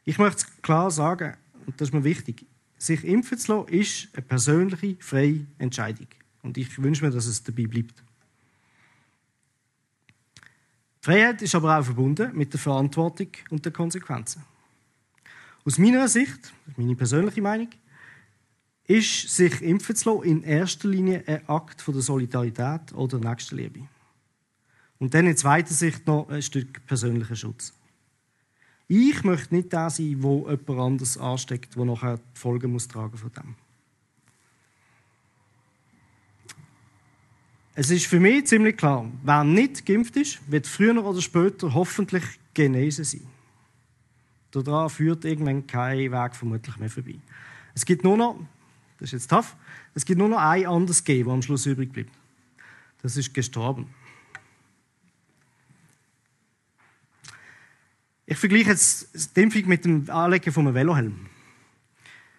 Ich 0.06 0.18
möchte 0.18 0.46
klar 0.62 0.92
sagen, 0.92 1.36
und 1.66 1.80
das 1.80 1.89
ist 1.89 1.94
mir 1.94 2.04
wichtig, 2.04 2.46
sich 2.78 3.04
impfen 3.04 3.38
zu 3.38 3.54
lassen, 3.54 3.70
ist 3.70 4.10
eine 4.13 4.22
persönliche, 4.24 4.98
freie 5.00 5.46
Entscheidung. 5.58 6.08
Und 6.42 6.58
ich 6.58 6.82
wünsche 6.82 7.06
mir, 7.06 7.12
dass 7.12 7.26
es 7.26 7.42
dabei 7.42 7.66
bleibt. 7.68 8.04
Freiheit 11.04 11.42
ist 11.42 11.54
aber 11.54 11.78
auch 11.78 11.84
verbunden 11.84 12.32
mit 12.34 12.54
der 12.54 12.62
Verantwortung 12.62 13.28
und 13.50 13.66
den 13.66 13.74
Konsequenzen. 13.74 14.42
Aus 15.66 15.78
meiner 15.78 16.08
Sicht, 16.08 16.54
meine 16.77 16.96
persönliche 16.96 17.42
Meinung, 17.42 17.67
ist 18.86 19.27
sich 19.27 19.62
impfen 19.62 19.98
zu 19.98 20.10
lassen 20.13 20.30
in 20.30 20.44
erster 20.44 20.88
Linie 20.88 21.21
ein 21.27 21.50
Akt 21.50 21.82
von 21.82 21.94
der 21.94 22.04
Solidarität 22.04 22.94
oder 22.94 23.19
Nächstenliebe. 23.19 23.82
Und 24.98 25.13
dann 25.13 25.27
in 25.27 25.36
zweiter 25.36 25.73
Sicht 25.73 26.08
noch 26.08 26.30
ein 26.30 26.42
Stück 26.42 26.86
persönlicher 26.86 27.36
Schutz. 27.36 27.73
Ich 28.88 29.25
möchte 29.25 29.56
nicht 29.56 29.73
der 29.73 29.90
sein, 29.90 30.21
der 30.21 30.32
jemand 30.32 30.69
anderes 30.69 31.17
ansteckt, 31.17 31.75
der 31.75 31.84
nachher 31.84 32.15
die 32.15 32.40
Folgen 32.40 32.71
muss 32.71 32.88
tragen 32.88 33.17
von 33.17 33.32
dem. 33.34 33.56
Es 37.76 37.90
ist 37.90 38.06
für 38.06 38.19
mich 38.19 38.46
ziemlich 38.46 38.78
klar, 38.78 39.10
wer 39.24 39.44
nicht 39.44 39.86
geimpft 39.86 40.15
ist, 40.15 40.40
wird 40.52 40.67
früher 40.67 41.04
oder 41.04 41.21
später 41.21 41.74
hoffentlich 41.74 42.24
genesen 42.54 43.04
sein. 43.04 43.28
Daran 44.52 44.92
führt 44.92 45.26
irgendwann 45.26 45.65
kein 45.65 46.12
Weg 46.12 46.36
vermutlich 46.36 46.78
mehr 46.78 46.90
vorbei. 46.90 47.15
Es 47.74 47.84
gibt 47.84 48.04
nur 48.04 48.15
noch, 48.15 48.40
das 49.00 49.08
ist 49.08 49.13
jetzt 49.13 49.30
tough, 49.30 49.56
es 49.96 50.06
gibt 50.06 50.19
nur 50.19 50.30
noch 50.30 50.38
ein 50.38 50.67
anderes 50.67 51.04
G, 51.04 51.24
das 51.24 51.34
am 51.34 51.42
Schluss 51.42 51.65
übrig 51.65 51.92
bleibt. 51.92 52.12
Das 53.02 53.17
ist 53.17 53.34
gestorben. 53.34 53.90
Ich 58.28 58.38
vergleiche 58.38 58.69
jetzt 58.69 59.36
die 59.36 59.42
Impfung 59.42 59.67
mit 59.67 59.84
dem 59.84 60.08
Anlegen 60.12 60.52
von 60.54 60.67
einem 60.67 60.76
Velohelm. 60.76 61.26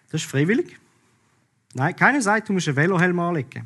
Das 0.09 0.21
ist 0.21 0.29
freiwillig. 0.29 0.79
Nein, 1.73 1.93
keiner 1.93 2.21
sagt, 2.21 2.47
du 2.47 2.53
musst 2.53 2.69
einen 2.69 2.77
Velohelm 2.77 3.19
anlegen. 3.19 3.65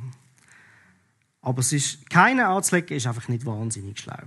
Aber 1.50 1.62
es 1.62 1.74
ist, 1.74 2.08
keiner 2.12 2.50
anzulegen 2.50 2.96
ist 2.96 3.08
einfach 3.08 3.28
nicht 3.28 3.44
wahnsinnig 3.44 4.00
schlau. 4.00 4.22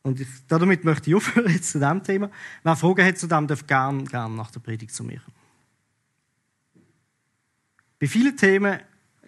Und 0.00 0.20
ich, 0.20 0.28
damit 0.48 0.84
möchte 0.84 1.10
ich 1.10 1.16
aufhören 1.16 1.52
jetzt 1.52 1.72
zu 1.72 1.78
diesem 1.78 2.02
Thema. 2.02 2.30
Wer 2.62 2.76
Fragen 2.76 3.04
hat 3.04 3.18
zu 3.18 3.26
dem, 3.26 3.46
darf 3.46 3.66
gerne 3.66 4.04
gern 4.04 4.36
nach 4.36 4.50
der 4.50 4.60
Predigt 4.60 4.94
zu 4.94 5.04
mir. 5.04 5.20
Bei 7.98 8.06
vielen 8.06 8.34
Themen 8.34 8.80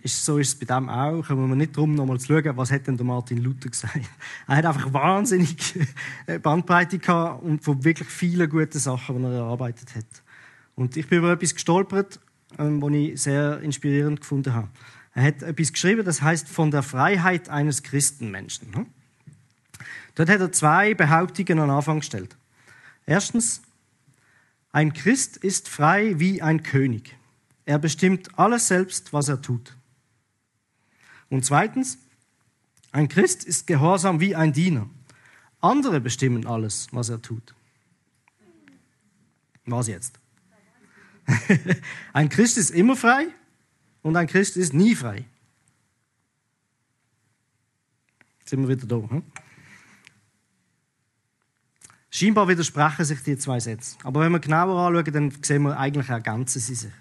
ist, 0.02 0.24
so 0.24 0.38
ist 0.38 0.48
es 0.48 0.58
bei 0.58 0.64
dem 0.64 0.88
auch, 0.88 1.22
kommen 1.22 1.46
wir 1.50 1.54
nicht 1.54 1.76
darum, 1.76 1.96
nochmal 1.96 2.18
zu 2.18 2.28
schauen, 2.28 2.56
was 2.56 2.72
hat 2.72 2.86
denn 2.86 2.96
der 2.96 3.04
Martin 3.04 3.36
Luther 3.36 3.68
gesagt. 3.68 4.00
Er 4.48 4.56
hat 4.56 4.64
einfach 4.64 4.90
wahnsinnig 4.90 5.78
Bandbreite 6.42 6.98
gehabt 6.98 7.42
und 7.42 7.62
von 7.62 7.84
wirklich 7.84 8.08
vielen 8.08 8.48
guten 8.48 8.78
Sachen, 8.78 9.18
die 9.18 9.24
er 9.24 9.32
erarbeitet 9.32 9.94
hat. 9.96 10.06
Und 10.76 10.96
ich 10.96 11.06
bin 11.06 11.18
über 11.18 11.32
etwas 11.32 11.52
gestolpert, 11.52 12.20
ähm, 12.58 12.80
was 12.80 12.92
ich 12.92 13.20
sehr 13.20 13.60
inspirierend 13.60 14.22
gefunden 14.22 14.54
habe. 14.54 14.68
Er 15.14 15.24
hat 15.24 15.42
etwas 15.42 15.72
geschrieben, 15.72 16.04
das 16.04 16.22
heißt 16.22 16.48
von 16.48 16.70
der 16.70 16.82
Freiheit 16.82 17.48
eines 17.48 17.82
Christenmenschen. 17.82 18.70
Ne? 18.70 18.86
Dort 20.14 20.28
hat 20.28 20.40
er 20.40 20.52
zwei 20.52 20.94
Behauptungen 20.94 21.58
an 21.58 21.70
Anfang 21.70 22.00
gestellt. 22.00 22.36
Erstens, 23.04 23.62
ein 24.70 24.92
Christ 24.92 25.36
ist 25.36 25.68
frei 25.68 26.18
wie 26.18 26.40
ein 26.40 26.62
König. 26.62 27.16
Er 27.66 27.78
bestimmt 27.78 28.38
alles 28.38 28.68
selbst, 28.68 29.12
was 29.12 29.28
er 29.28 29.42
tut. 29.42 29.76
Und 31.28 31.44
zweitens, 31.44 31.98
ein 32.90 33.08
Christ 33.08 33.44
ist 33.44 33.66
gehorsam 33.66 34.20
wie 34.20 34.34
ein 34.34 34.52
Diener. 34.52 34.88
Andere 35.60 36.00
bestimmen 36.00 36.46
alles, 36.46 36.88
was 36.90 37.08
er 37.08 37.20
tut. 37.20 37.54
Was 39.64 39.88
jetzt? 39.88 40.18
ein 42.12 42.28
Christ 42.28 42.58
ist 42.58 42.70
immer 42.70 42.96
frei 42.96 43.28
und 44.02 44.16
ein 44.16 44.26
Christ 44.26 44.56
ist 44.56 44.74
nie 44.74 44.94
frei. 44.94 45.24
Jetzt 48.40 48.50
sind 48.50 48.60
wir 48.62 48.68
wieder 48.68 48.86
da. 48.86 49.08
Hm? 49.08 49.22
Scheinbar 52.10 52.46
widersprechen 52.46 53.04
sich 53.04 53.22
die 53.22 53.38
zwei 53.38 53.58
Sätze. 53.58 53.96
Aber 54.02 54.20
wenn 54.20 54.32
wir 54.32 54.38
genauer 54.38 54.78
anschauen, 54.86 55.12
dann 55.12 55.32
sehen 55.42 55.62
wir, 55.62 55.78
eigentlich 55.78 56.08
ergänzen 56.08 56.60
sie 56.60 56.74
sich. 56.74 56.92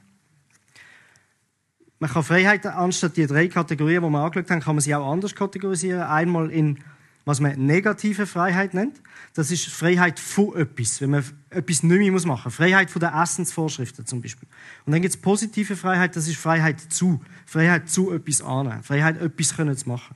Man 1.99 2.09
kann 2.09 2.23
Freiheit 2.23 2.65
anstatt 2.65 3.17
die 3.17 3.27
drei 3.27 3.47
Kategorien, 3.47 4.01
die 4.01 4.09
wir 4.09 4.19
angeschaut 4.19 4.49
haben, 4.49 4.61
kann 4.61 4.75
man 4.75 4.81
sie 4.81 4.95
auch 4.95 5.11
anders 5.11 5.35
kategorisieren. 5.35 6.01
Einmal 6.01 6.49
in 6.49 6.79
was 7.25 7.39
man 7.39 7.65
negative 7.65 8.25
Freiheit 8.25 8.73
nennt. 8.73 9.01
Das 9.33 9.51
ist 9.51 9.67
Freiheit 9.67 10.19
von 10.19 10.55
etwas, 10.55 11.01
wenn 11.01 11.11
man 11.11 11.23
etwas 11.49 11.83
nicht 11.83 11.99
mehr 11.99 12.11
machen 12.11 12.43
muss. 12.45 12.55
Freiheit 12.55 12.89
von 12.89 12.99
der 12.99 13.13
Essensvorschriften 13.13 14.05
zum 14.05 14.21
Beispiel. 14.21 14.47
Und 14.85 14.93
dann 14.93 15.01
gibt 15.01 15.13
es 15.13 15.21
positive 15.21 15.75
Freiheit, 15.75 16.15
das 16.15 16.27
ist 16.27 16.37
Freiheit 16.37 16.79
zu. 16.79 17.21
Freiheit 17.45 17.89
zu 17.89 18.11
etwas 18.11 18.41
annehmen. 18.41 18.83
Freiheit, 18.83 19.21
etwas 19.21 19.55
können 19.55 19.77
zu 19.77 19.87
machen. 19.87 20.15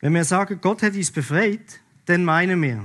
Wenn 0.00 0.14
wir 0.14 0.24
sagen, 0.24 0.60
Gott 0.60 0.82
hat 0.82 0.94
uns 0.94 1.10
befreit, 1.10 1.80
dann 2.06 2.24
meinen 2.24 2.60
wir 2.60 2.84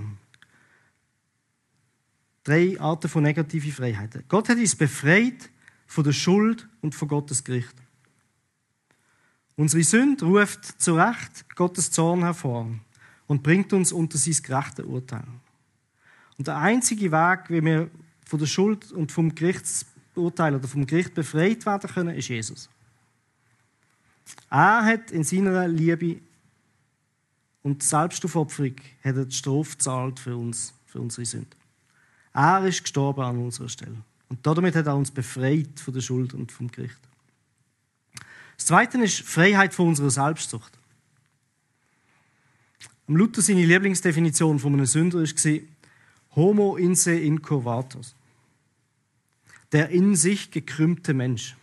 drei 2.43 2.79
Arten 2.79 3.09
von 3.09 3.23
negativen 3.23 3.71
Freiheiten. 3.71 4.23
Gott 4.27 4.49
hat 4.49 4.57
uns 4.57 4.75
befreit 4.75 5.49
von 5.85 6.03
der 6.03 6.13
Schuld 6.13 6.67
und 6.81 6.95
von 6.95 7.07
Gottes 7.07 7.43
Gericht. 7.43 7.75
Unsere 9.57 9.83
Sünde 9.83 10.23
ruft 10.23 10.79
zu 10.79 10.93
Recht 10.93 11.55
Gottes 11.55 11.89
Zorn 11.89 12.21
hervor 12.21 12.69
und 13.25 13.41
bringt 13.41 13.73
uns 13.73 13.91
unter 13.91 14.17
sein 14.17 14.37
gerechtes 14.43 14.85
Urteil. 14.85 15.25
Und 16.37 16.47
der 16.47 16.57
einzige 16.57 17.11
Weg, 17.11 17.49
wie 17.49 17.65
wir 17.65 17.89
von 18.23 18.37
der 18.37 18.45
Schuld 18.45 18.91
und 18.91 19.11
vom 19.11 19.33
Gerichtsurteil 19.33 20.55
oder 20.55 20.67
vom 20.67 20.85
Gericht 20.85 21.15
befreit 21.15 21.65
werden 21.65 21.89
können, 21.89 22.15
ist 22.15 22.27
Jesus. 22.27 22.69
Er 24.51 24.85
hat 24.85 25.09
in 25.09 25.23
seiner 25.23 25.67
Liebe 25.67 26.21
und 27.63 27.81
Selbstaufopferung 27.81 28.75
hat 29.03 29.15
die 29.15 29.35
Strafe 29.35 29.71
gezahlt 29.71 30.19
für 30.19 30.37
uns, 30.37 30.71
für 30.85 31.01
unsere 31.01 31.25
Sünde. 31.25 31.57
Er 32.31 32.63
ist 32.67 32.83
gestorben 32.83 33.21
an 33.21 33.39
unserer 33.39 33.69
Stelle. 33.69 33.97
Und 34.29 34.45
damit 34.45 34.75
hat 34.75 34.85
er 34.85 34.95
uns 34.95 35.09
befreit 35.09 35.79
von 35.79 35.95
der 35.95 36.01
Schuld 36.01 36.35
und 36.35 36.51
vom 36.51 36.69
Gericht. 36.69 37.06
Das 38.57 38.65
Zweite 38.65 39.01
ist 39.01 39.21
Freiheit 39.21 39.73
von 39.73 39.89
unserer 39.89 40.09
Selbstsucht. 40.09 40.77
Am 43.07 43.15
Luther 43.15 43.41
seine 43.41 43.65
Lieblingsdefinition 43.65 44.59
von 44.59 44.73
einem 44.73 44.85
Sünder 44.85 45.19
war 45.19 45.59
Homo 46.35 46.75
in 46.75 46.95
se 46.95 47.17
incurvatus. 47.17 48.15
Der 49.71 49.89
in 49.89 50.15
sich 50.15 50.51
gekrümmte 50.51 51.13
Mensch. 51.13 51.55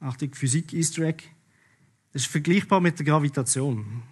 Achtung, 0.00 0.34
Physik 0.34 0.72
Easter 0.72 1.02
Egg. 1.02 1.24
Das 2.12 2.22
ist 2.22 2.30
vergleichbar 2.30 2.80
mit 2.80 2.98
der 2.98 3.06
Gravitation. 3.06 4.02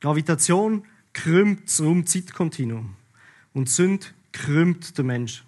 Gravitation 0.00 0.84
krümmt 1.12 1.64
das 1.66 1.80
Raum-Zeit-Kontinuum 1.80 2.94
und 3.54 3.70
Sünd 3.70 4.12
krümmt 4.32 4.98
den 4.98 5.06
Mensch. 5.06 5.44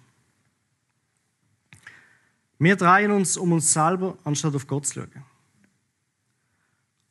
Wir 2.59 2.75
drehen 2.75 3.11
uns 3.11 3.37
um 3.37 3.53
uns 3.53 3.71
selber, 3.71 4.17
anstatt 4.25 4.53
auf 4.53 4.67
Gott 4.67 4.85
zu 4.85 4.95
schauen. 4.95 5.23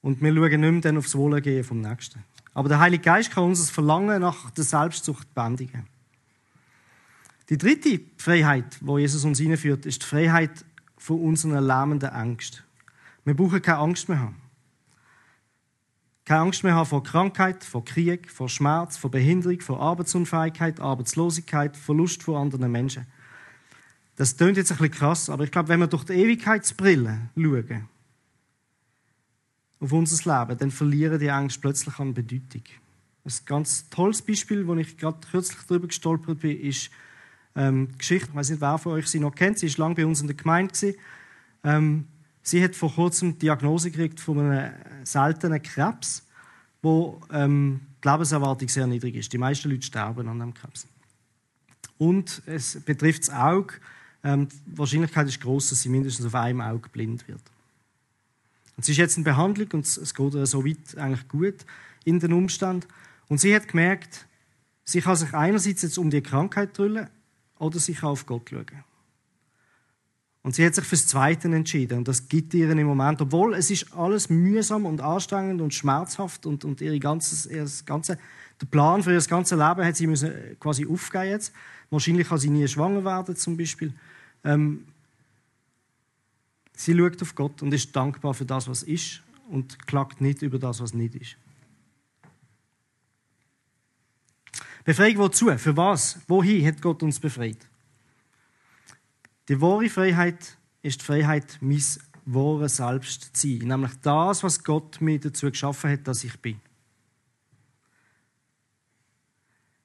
Und 0.02 0.20
wir 0.20 0.34
schauen 0.34 0.60
nicht 0.60 0.72
mehr 0.72 0.80
dann 0.80 0.98
aufs 0.98 1.16
Wohlergehen 1.16 1.64
vom 1.64 1.80
Nächsten. 1.80 2.22
Aber 2.54 2.68
der 2.68 2.80
Heilige 2.80 3.02
Geist 3.02 3.30
kann 3.30 3.44
unser 3.44 3.72
Verlangen 3.72 4.20
nach 4.20 4.50
der 4.50 4.64
Selbstsucht 4.64 5.34
bändigen. 5.34 5.86
Die 7.48 7.56
dritte 7.56 8.00
Freiheit, 8.18 8.78
wo 8.82 8.98
Jesus 8.98 9.24
uns 9.24 9.38
hineinführt, 9.38 9.86
ist 9.86 10.02
die 10.02 10.06
Freiheit 10.06 10.64
von 10.98 11.20
unseren 11.20 11.64
lähmenden 11.64 12.10
Ängsten. 12.10 12.60
Wir 13.24 13.34
brauchen 13.34 13.62
keine 13.62 13.78
Angst 13.78 14.08
mehr 14.08 14.18
haben. 14.18 14.36
Keine 16.26 16.40
Angst 16.40 16.62
mehr 16.62 16.74
haben 16.74 16.86
vor 16.86 17.02
Krankheit, 17.02 17.64
vor 17.64 17.84
Krieg, 17.86 18.30
vor 18.30 18.50
Schmerz, 18.50 18.98
vor 18.98 19.10
Behinderung, 19.10 19.60
vor 19.60 19.80
Arbeitsunfähigkeit, 19.80 20.78
Arbeitslosigkeit, 20.78 21.74
Verlust 21.74 22.22
von 22.22 22.36
anderen 22.36 22.70
Menschen. 22.70 23.06
Das 24.18 24.36
klingt 24.36 24.56
jetzt 24.56 24.72
ein 24.72 24.78
bisschen 24.78 24.94
krass, 24.94 25.30
aber 25.30 25.44
ich 25.44 25.52
glaube, 25.52 25.68
wenn 25.68 25.78
wir 25.78 25.86
durch 25.86 26.02
die 26.02 26.14
Ewigkeitsbrille 26.14 27.30
schauen, 27.36 27.88
auf 29.78 29.92
unser 29.92 30.40
Leben, 30.40 30.58
dann 30.58 30.72
verlieren 30.72 31.20
die 31.20 31.28
Ängste 31.28 31.60
plötzlich 31.60 31.96
an 32.00 32.14
Bedeutung. 32.14 32.64
Ein 33.24 33.32
ganz 33.44 33.88
tolles 33.90 34.20
Beispiel, 34.20 34.66
wo 34.66 34.74
ich 34.74 34.96
gerade 34.96 35.18
kürzlich 35.30 35.60
darüber 35.68 35.86
gestolpert 35.86 36.40
bin, 36.40 36.60
ist 36.60 36.90
ähm, 37.54 37.90
die 37.92 37.98
Geschichte, 37.98 38.30
ich 38.30 38.34
weiß 38.34 38.50
nicht, 38.50 38.60
wer 38.60 38.76
von 38.78 38.94
euch 38.94 39.06
sie 39.06 39.20
noch 39.20 39.36
kennt, 39.36 39.60
sie 39.60 39.70
war 39.78 39.84
lange 39.84 39.94
bei 39.94 40.04
uns 40.04 40.20
in 40.20 40.26
der 40.26 40.34
Gemeinde. 40.34 40.96
Ähm, 41.62 42.08
sie 42.42 42.64
hat 42.64 42.74
vor 42.74 42.92
kurzem 42.92 43.34
die 43.34 43.46
Diagnose 43.46 43.92
gekriegt 43.92 44.18
von 44.18 44.40
einem 44.40 44.72
seltenen 45.04 45.62
Krebs, 45.62 46.26
wo 46.82 47.20
ähm, 47.30 47.82
die 48.02 48.08
Lebenserwartung 48.08 48.68
sehr 48.68 48.88
niedrig 48.88 49.14
ist. 49.14 49.32
Die 49.32 49.38
meisten 49.38 49.70
Leute 49.70 49.86
sterben 49.86 50.26
an 50.26 50.40
dem 50.40 50.54
Krebs. 50.54 50.88
Und 51.98 52.42
es 52.46 52.80
betrifft 52.80 53.28
das 53.28 53.30
Auge. 53.30 53.74
Ähm, 54.24 54.48
die 54.66 54.78
Wahrscheinlichkeit 54.78 55.28
ist 55.28 55.40
groß, 55.40 55.70
dass 55.70 55.82
sie 55.82 55.88
mindestens 55.88 56.26
auf 56.26 56.34
einem 56.34 56.60
Auge 56.60 56.88
blind 56.88 57.26
wird. 57.28 57.42
Und 58.76 58.84
sie 58.84 58.92
ist 58.92 58.98
jetzt 58.98 59.16
in 59.16 59.24
Behandlung 59.24 59.68
und 59.72 59.86
es 59.86 60.14
geht 60.14 60.34
ihr 60.34 60.46
so 60.46 60.64
weit 60.64 60.96
eigentlich 60.96 61.26
gut 61.28 61.66
in 62.04 62.20
den 62.20 62.32
Umständen. 62.32 62.86
Und 63.28 63.40
sie 63.40 63.54
hat 63.54 63.68
gemerkt, 63.68 64.26
sie 64.84 65.00
kann 65.00 65.16
sich 65.16 65.34
einerseits 65.34 65.82
jetzt 65.82 65.98
um 65.98 66.10
die 66.10 66.22
Krankheit 66.22 66.76
drüllen 66.78 67.08
oder 67.58 67.78
sie 67.78 67.94
kann 67.94 68.10
auf 68.10 68.24
Gott 68.24 68.50
schauen. 68.50 68.84
Und 70.42 70.54
sie 70.54 70.64
hat 70.64 70.74
sich 70.74 70.84
fürs 70.84 71.06
Zweite 71.06 71.48
entschieden. 71.48 71.98
Und 71.98 72.08
das 72.08 72.28
gibt 72.28 72.54
ihr 72.54 72.70
im 72.70 72.86
Moment, 72.86 73.20
obwohl 73.20 73.54
es 73.54 73.70
ist 73.70 73.92
alles 73.92 74.30
mühsam 74.30 74.86
und 74.86 75.00
anstrengend 75.00 75.60
und 75.60 75.74
schmerzhaft 75.74 76.46
und, 76.46 76.64
und 76.64 76.80
ihre 76.80 76.98
ganzes, 76.98 77.46
ihr 77.46 77.66
ganze, 77.84 78.16
der 78.60 78.66
Plan 78.66 79.02
für 79.02 79.12
ihr 79.12 79.20
ganzes 79.20 79.58
Leben 79.58 79.84
hat 79.84 79.96
sie 79.96 80.06
müssen 80.06 80.32
quasi 80.60 80.86
aufgeben 80.86 81.30
jetzt. 81.30 81.52
Wahrscheinlich 81.90 82.28
kann 82.28 82.38
sie 82.38 82.50
nie 82.50 82.66
schwanger 82.68 83.04
werden, 83.04 83.34
zum 83.36 83.56
Beispiel. 83.56 83.92
Ähm, 84.44 84.86
sie 86.74 86.96
schaut 86.96 87.22
auf 87.22 87.34
Gott 87.34 87.62
und 87.62 87.72
ist 87.72 87.94
dankbar 87.94 88.34
für 88.34 88.44
das, 88.44 88.68
was 88.68 88.82
ist 88.82 89.22
und 89.48 89.86
klagt 89.86 90.20
nicht 90.20 90.42
über 90.42 90.58
das, 90.58 90.80
was 90.80 90.94
nicht 90.94 91.14
ist. 91.14 91.36
Befreiung 94.84 95.18
wozu? 95.18 95.56
Für 95.58 95.76
was? 95.76 96.18
Wohin 96.28 96.66
hat 96.66 96.80
Gott 96.80 97.02
uns 97.02 97.20
befreit? 97.20 97.58
Die 99.48 99.60
wahre 99.60 99.88
Freiheit 99.88 100.56
ist 100.82 101.00
die 101.00 101.04
Freiheit, 101.04 101.58
mein 101.60 101.82
wahres 102.24 102.76
Selbst 102.76 103.36
zu 103.36 103.48
sein. 103.48 103.68
Nämlich 103.68 103.92
das, 104.02 104.42
was 104.42 104.62
Gott 104.62 105.00
mir 105.00 105.18
dazu 105.18 105.50
geschaffen 105.50 105.90
hat, 105.90 106.06
dass 106.06 106.24
ich 106.24 106.38
bin. 106.40 106.60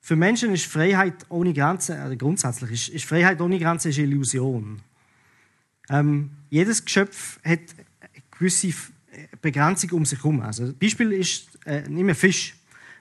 Für 0.05 0.17
Menschen 0.17 0.51
ist 0.51 0.65
Freiheit 0.65 1.25
ohne 1.29 1.53
Grenzen, 1.53 1.97
also 1.97 2.17
grundsätzlich 2.17 2.71
ist, 2.71 2.89
ist 2.89 3.05
Freiheit 3.05 3.39
ohne 3.39 3.57
Grenzen 3.57 3.89
eine 3.89 4.03
Illusion. 4.03 4.81
Ähm, 5.89 6.31
jedes 6.49 6.83
Geschöpf 6.83 7.39
hat 7.41 7.61
gewisse 8.37 8.73
Begrenzung 9.41 9.91
um 9.91 10.03
sich 10.03 10.19
herum. 10.19 10.41
Also, 10.41 10.73
Beispiel 10.73 11.13
ist, 11.13 11.47
äh, 11.65 11.83
nimm 11.87 12.07
einen 12.07 12.15
Fisch. 12.15 12.53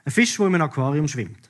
Ein 0.05 0.13
Fisch, 0.13 0.37
der 0.37 0.47
in 0.47 0.55
einem 0.55 0.63
Aquarium 0.63 1.09
schwimmt. 1.09 1.49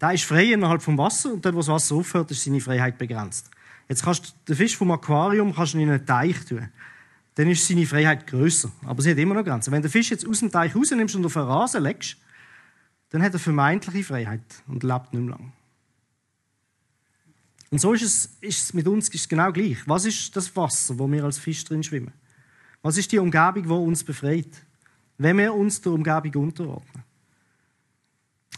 Der 0.00 0.12
ist 0.14 0.24
frei 0.24 0.54
innerhalb 0.54 0.80
vom 0.80 0.96
Wasser 0.96 1.34
und 1.34 1.44
dort, 1.44 1.54
wo 1.54 1.58
das 1.58 1.68
Wasser 1.68 1.96
aufhört, 1.96 2.30
ist 2.30 2.42
seine 2.42 2.62
Freiheit 2.62 2.96
begrenzt. 2.96 3.50
Jetzt 3.90 4.02
kannst 4.02 4.24
du 4.24 4.30
den 4.48 4.56
Fisch 4.56 4.78
vom 4.78 4.90
Aquarium 4.92 5.54
kannst 5.54 5.74
du 5.74 5.78
in 5.78 5.90
einen 5.90 6.06
Teich 6.06 6.42
tun. 6.46 6.70
Dann 7.34 7.50
ist 7.50 7.68
seine 7.68 7.84
Freiheit 7.84 8.26
größer. 8.26 8.72
Aber 8.86 9.02
sie 9.02 9.10
hat 9.10 9.18
immer 9.18 9.34
noch 9.34 9.44
Grenzen. 9.44 9.72
Wenn 9.72 9.82
du 9.82 9.88
den 9.88 9.92
Fisch 9.92 10.10
jetzt 10.10 10.26
aus 10.26 10.40
dem 10.40 10.50
Teich 10.50 10.74
rausnimmst 10.74 11.16
und 11.16 11.26
auf 11.26 11.36
einen 11.36 11.48
Rasen 11.48 11.82
legst, 11.82 12.16
dann 13.14 13.22
hat 13.22 13.32
er 13.32 13.38
vermeintliche 13.38 14.02
Freiheit 14.02 14.42
und 14.66 14.82
lebt 14.82 15.14
nicht 15.14 15.22
mehr 15.22 15.36
lang. 15.36 15.52
Und 17.70 17.78
so 17.78 17.92
ist 17.92 18.02
es, 18.02 18.24
ist 18.40 18.60
es 18.60 18.74
mit 18.74 18.88
uns 18.88 19.08
ist 19.08 19.28
genau 19.28 19.52
gleich. 19.52 19.86
Was 19.86 20.04
ist 20.04 20.34
das 20.34 20.56
Wasser, 20.56 20.98
wo 20.98 21.08
wir 21.08 21.22
als 21.22 21.38
Fisch 21.38 21.62
drin 21.64 21.84
schwimmen? 21.84 22.12
Was 22.82 22.96
ist 22.96 23.12
die 23.12 23.20
Umgebung, 23.20 23.62
die 23.62 23.68
uns 23.68 24.02
befreit? 24.02 24.48
Wenn 25.16 25.38
wir 25.38 25.54
uns 25.54 25.80
der 25.80 25.92
Umgebung 25.92 26.42
unterordnen. 26.42 27.04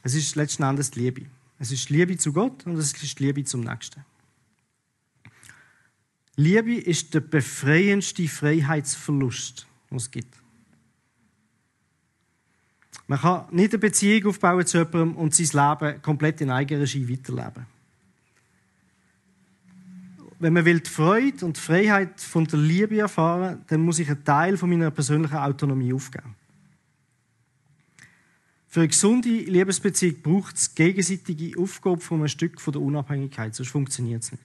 Es 0.02 0.14
ist 0.14 0.34
letzten 0.36 0.62
Endes 0.62 0.90
die 0.90 1.00
Liebe. 1.00 1.26
Es 1.58 1.70
ist 1.70 1.90
die 1.90 1.92
Liebe 1.92 2.16
zu 2.16 2.32
Gott 2.32 2.64
und 2.64 2.78
es 2.78 2.94
ist 2.94 3.18
die 3.18 3.24
Liebe 3.24 3.44
zum 3.44 3.60
Nächsten. 3.60 4.06
Liebe 6.36 6.76
ist 6.76 7.12
der 7.12 7.20
befreiendste 7.20 8.26
Freiheitsverlust, 8.26 9.66
den 9.90 9.98
es 9.98 10.10
gibt. 10.10 10.34
Man 13.08 13.20
kann 13.20 13.44
nicht 13.52 13.72
eine 13.72 13.78
Beziehung 13.78 14.30
aufbauen 14.30 14.66
zu 14.66 14.78
jemandem 14.78 15.16
und 15.16 15.34
sein 15.34 15.46
Leben 15.80 16.02
komplett 16.02 16.40
in 16.40 16.50
eigener 16.50 16.80
Regie 16.80 17.08
weiterleben. 17.08 17.66
Wenn 20.38 20.52
man 20.52 20.64
will 20.64 20.80
die 20.80 20.90
Freude 20.90 21.46
und 21.46 21.56
die 21.56 21.60
Freiheit 21.60 22.20
von 22.20 22.44
der 22.44 22.58
Liebe 22.58 22.98
erfahren, 22.98 23.64
dann 23.68 23.80
muss 23.80 23.98
ich 24.00 24.08
einen 24.08 24.24
Teil 24.24 24.56
von 24.56 24.68
meiner 24.68 24.90
persönlichen 24.90 25.36
Autonomie 25.36 25.94
aufgeben. 25.94 26.34
Für 28.68 28.80
eine 28.80 28.88
gesunde 28.88 29.28
Liebesbeziehung 29.28 30.20
braucht 30.20 30.56
es 30.56 30.74
gegenseitige 30.74 31.58
Aufgabe 31.58 32.00
von 32.00 32.18
einem 32.18 32.28
Stück 32.28 32.60
von 32.60 32.72
der 32.72 32.82
Unabhängigkeit, 32.82 33.54
sonst 33.54 33.70
funktioniert 33.70 34.24
es 34.24 34.32
nicht. 34.32 34.44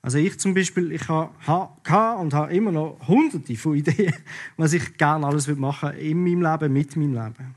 Also 0.00 0.18
ich 0.18 0.38
zum 0.38 0.54
Beispiel, 0.54 0.92
ich 0.92 1.08
habe 1.08 2.20
und 2.20 2.34
habe 2.34 2.54
immer 2.54 2.72
noch 2.72 2.98
hunderte 3.08 3.56
von 3.56 3.74
Ideen, 3.74 4.14
was 4.56 4.72
ich 4.72 4.96
gerne 4.96 5.26
alles 5.26 5.48
machen 5.48 5.92
will, 5.92 5.98
in 5.98 6.22
meinem 6.22 6.42
Leben, 6.42 6.72
mit 6.72 6.96
meinem 6.96 7.14
Leben. 7.14 7.54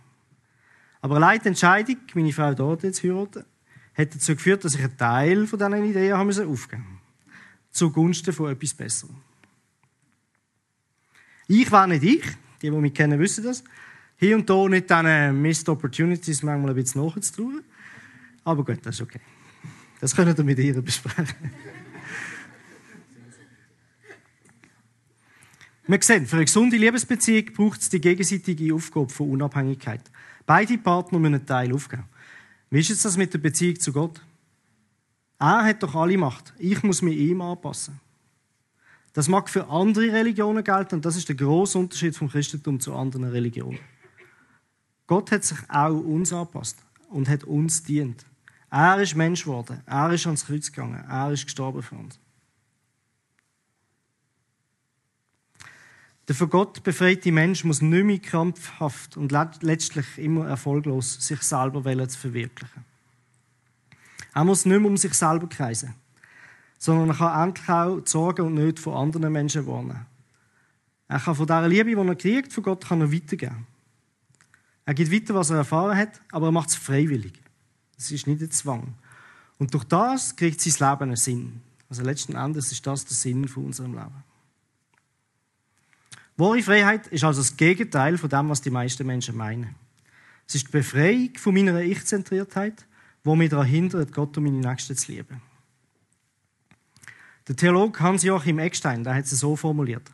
Aber 1.01 1.15
allein 1.15 1.39
die 1.39 1.49
Entscheidung, 1.49 1.97
meine 2.13 2.33
Frau 2.33 2.53
dort 2.53 2.83
jetzt 2.83 3.03
heiraten, 3.03 3.45
hat 3.93 4.15
dazu 4.15 4.35
geführt, 4.35 4.63
dass 4.63 4.75
ich 4.75 4.83
einen 4.83 4.97
Teil 4.97 5.47
von 5.47 5.59
diesen 5.59 5.85
Ideen 5.85 6.17
haben 6.17 6.29
aufgeben 6.29 6.49
musste. 6.49 6.81
Zugunsten 7.71 8.33
von 8.33 8.51
etwas 8.51 8.73
Besserem. 8.73 9.15
Ich 11.47 11.71
war 11.71 11.87
nicht 11.87 12.03
ich, 12.03 12.23
die, 12.61 12.69
die 12.69 12.71
mich 12.71 12.93
kennen, 12.93 13.19
wissen 13.19 13.43
das. 13.43 13.63
Hier 14.17 14.35
und 14.35 14.49
da 14.49 14.67
nicht 14.67 14.89
diesen 14.89 15.41
Missed 15.41 15.67
Opportunities 15.69 16.43
manchmal 16.43 16.71
ein 16.71 16.75
bisschen 16.75 17.03
nachzutrauen. 17.05 17.63
Aber 18.43 18.63
gut, 18.63 18.79
das 18.83 18.95
ist 18.95 19.01
okay. 19.01 19.19
Das 19.99 20.15
können 20.15 20.35
wir 20.35 20.43
mit 20.43 20.59
ihr 20.59 20.81
besprechen. 20.81 21.27
Wir 25.91 26.01
sehen, 26.01 26.25
für 26.25 26.37
eine 26.37 26.45
gesunde 26.45 26.77
Liebesbeziehung 26.77 27.51
braucht 27.53 27.81
es 27.81 27.89
die 27.89 27.99
gegenseitige 27.99 28.73
Aufgabe 28.73 29.09
von 29.09 29.29
Unabhängigkeit. 29.29 29.99
Beide 30.45 30.77
Partner 30.77 31.19
müssen 31.19 31.35
einen 31.35 31.45
Teil 31.45 31.73
aufgeben. 31.73 32.05
Wie 32.69 32.79
ist 32.79 32.87
jetzt 32.87 33.03
das 33.03 33.17
mit 33.17 33.33
der 33.33 33.39
Beziehung 33.39 33.77
zu 33.77 33.91
Gott? 33.91 34.21
Er 35.37 35.65
hat 35.65 35.83
doch 35.83 35.93
alle 35.93 36.17
Macht. 36.17 36.53
Ich 36.57 36.81
muss 36.81 37.01
mich 37.01 37.17
ihm 37.17 37.41
anpassen. 37.41 37.99
Das 39.11 39.27
mag 39.27 39.49
für 39.49 39.67
andere 39.67 40.13
Religionen 40.13 40.63
gelten 40.63 40.95
und 40.95 41.03
das 41.03 41.17
ist 41.17 41.27
der 41.27 41.35
große 41.35 41.77
Unterschied 41.77 42.15
vom 42.15 42.29
Christentum 42.29 42.79
zu 42.79 42.95
anderen 42.95 43.25
Religionen. 43.25 43.79
Gott 45.07 45.29
hat 45.33 45.43
sich 45.43 45.57
auch 45.67 45.99
uns 45.99 46.31
angepasst 46.31 46.77
und 47.09 47.27
hat 47.27 47.43
uns 47.43 47.83
dient. 47.83 48.25
Er 48.69 49.01
ist 49.01 49.17
Mensch 49.17 49.43
geworden. 49.43 49.81
Er 49.85 50.09
ist 50.13 50.25
ans 50.25 50.45
Kreuz 50.45 50.71
gegangen. 50.71 51.03
Er 51.09 51.33
ist 51.33 51.43
gestorben 51.43 51.83
für 51.83 51.95
uns. 51.95 52.17
Der 56.31 56.37
von 56.37 56.49
Gott 56.49 56.81
befreite 56.83 57.29
Mensch 57.29 57.65
muss 57.65 57.81
nicht 57.81 58.05
mehr 58.05 58.17
krampfhaft 58.17 59.17
und 59.17 59.33
letztlich 59.33 60.17
immer 60.17 60.47
erfolglos 60.47 61.17
sich 61.19 61.41
selber 61.41 61.83
zu 62.07 62.17
verwirklichen. 62.17 62.85
Er 64.33 64.45
muss 64.45 64.63
nicht 64.63 64.79
mehr 64.79 64.89
um 64.89 64.95
sich 64.95 65.13
selber 65.13 65.49
kreisen, 65.49 65.93
sondern 66.77 67.09
er 67.09 67.15
kann 67.15 67.49
endlich 67.49 67.67
auch 67.67 67.99
die 67.99 68.09
Sorgen 68.09 68.45
und 68.45 68.53
Nöte 68.53 68.81
von 68.81 68.93
anderen 68.93 69.33
Menschen 69.33 69.67
warnen. 69.67 70.05
Er 71.09 71.19
kann 71.19 71.35
von 71.35 71.47
dieser 71.47 71.67
Liebe, 71.67 72.01
die 72.01 72.07
er 72.07 72.15
kriegt, 72.15 72.53
von 72.53 72.63
Gott 72.63 72.87
kann 72.87 73.01
er 73.01 73.11
weitergeben. 73.11 73.67
Er 74.85 74.93
gibt 74.93 75.11
weiter, 75.11 75.35
was 75.35 75.49
er 75.49 75.57
erfahren 75.57 75.97
hat, 75.97 76.21
aber 76.31 76.45
er 76.45 76.53
macht 76.53 76.69
es 76.69 76.75
freiwillig. 76.75 77.33
Es 77.97 78.09
ist 78.09 78.25
nicht 78.25 78.41
ein 78.41 78.51
Zwang. 78.51 78.93
Und 79.57 79.73
durch 79.73 79.83
das 79.83 80.33
kriegt 80.37 80.61
sein 80.61 80.91
Leben 80.91 81.03
einen 81.09 81.17
Sinn. 81.17 81.61
Also 81.89 82.03
letzten 82.03 82.37
Endes 82.37 82.71
ist 82.71 82.87
das 82.87 83.03
der 83.03 83.17
Sinn 83.17 83.49
von 83.49 83.65
unserem 83.65 83.95
Leben. 83.95 84.30
Wahre 86.41 86.63
Freiheit 86.63 87.05
ist 87.07 87.23
also 87.23 87.39
das 87.39 87.55
Gegenteil 87.55 88.17
von 88.17 88.27
dem, 88.27 88.49
was 88.49 88.61
die 88.61 88.71
meisten 88.71 89.05
Menschen 89.05 89.37
meinen. 89.37 89.75
Es 90.47 90.55
ist 90.55 90.69
die 90.69 90.71
Befreiung 90.71 91.37
von 91.37 91.53
meiner 91.53 91.79
Ich-Zentriertheit, 91.81 92.83
die 93.23 93.35
mich 93.35 93.51
daran 93.51 93.67
hindert, 93.67 94.11
Gott 94.11 94.35
und 94.35 94.45
meine 94.45 94.57
Nächsten 94.57 94.97
zu 94.97 95.11
lieben. 95.11 95.39
Der 97.47 97.55
Theologe 97.55 97.99
Hans-Joachim 97.99 98.57
Eckstein 98.57 99.03
der 99.03 99.13
hat 99.13 99.25
es 99.25 99.39
so 99.39 99.55
formuliert. 99.55 100.11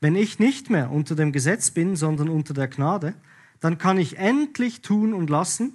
Wenn 0.00 0.16
ich 0.16 0.40
nicht 0.40 0.68
mehr 0.68 0.90
unter 0.90 1.14
dem 1.14 1.30
Gesetz 1.30 1.70
bin, 1.70 1.94
sondern 1.94 2.28
unter 2.28 2.52
der 2.52 2.66
Gnade, 2.66 3.14
dann 3.60 3.78
kann 3.78 3.98
ich 3.98 4.18
endlich 4.18 4.80
tun 4.80 5.14
und 5.14 5.30
lassen, 5.30 5.74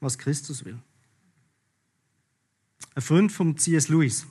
was 0.00 0.18
Christus 0.18 0.64
will. 0.64 0.78
Ein 2.96 3.02
Freund 3.02 3.30
von 3.30 3.56
C.S. 3.56 3.88
Lewis 3.88 4.26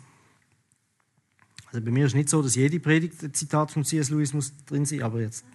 also 1.71 1.85
bei 1.85 1.91
mir 1.91 2.05
ist 2.05 2.11
es 2.11 2.15
nicht 2.15 2.29
so, 2.29 2.41
dass 2.41 2.55
jede 2.55 2.79
Predigt 2.79 3.23
ein 3.23 3.33
Zitat 3.33 3.71
von 3.71 3.85
C.S. 3.85 4.09
Lewis 4.09 4.33
muss 4.33 4.53
drin 4.65 4.85
sein, 4.85 5.03
aber 5.03 5.21
jetzt. 5.21 5.45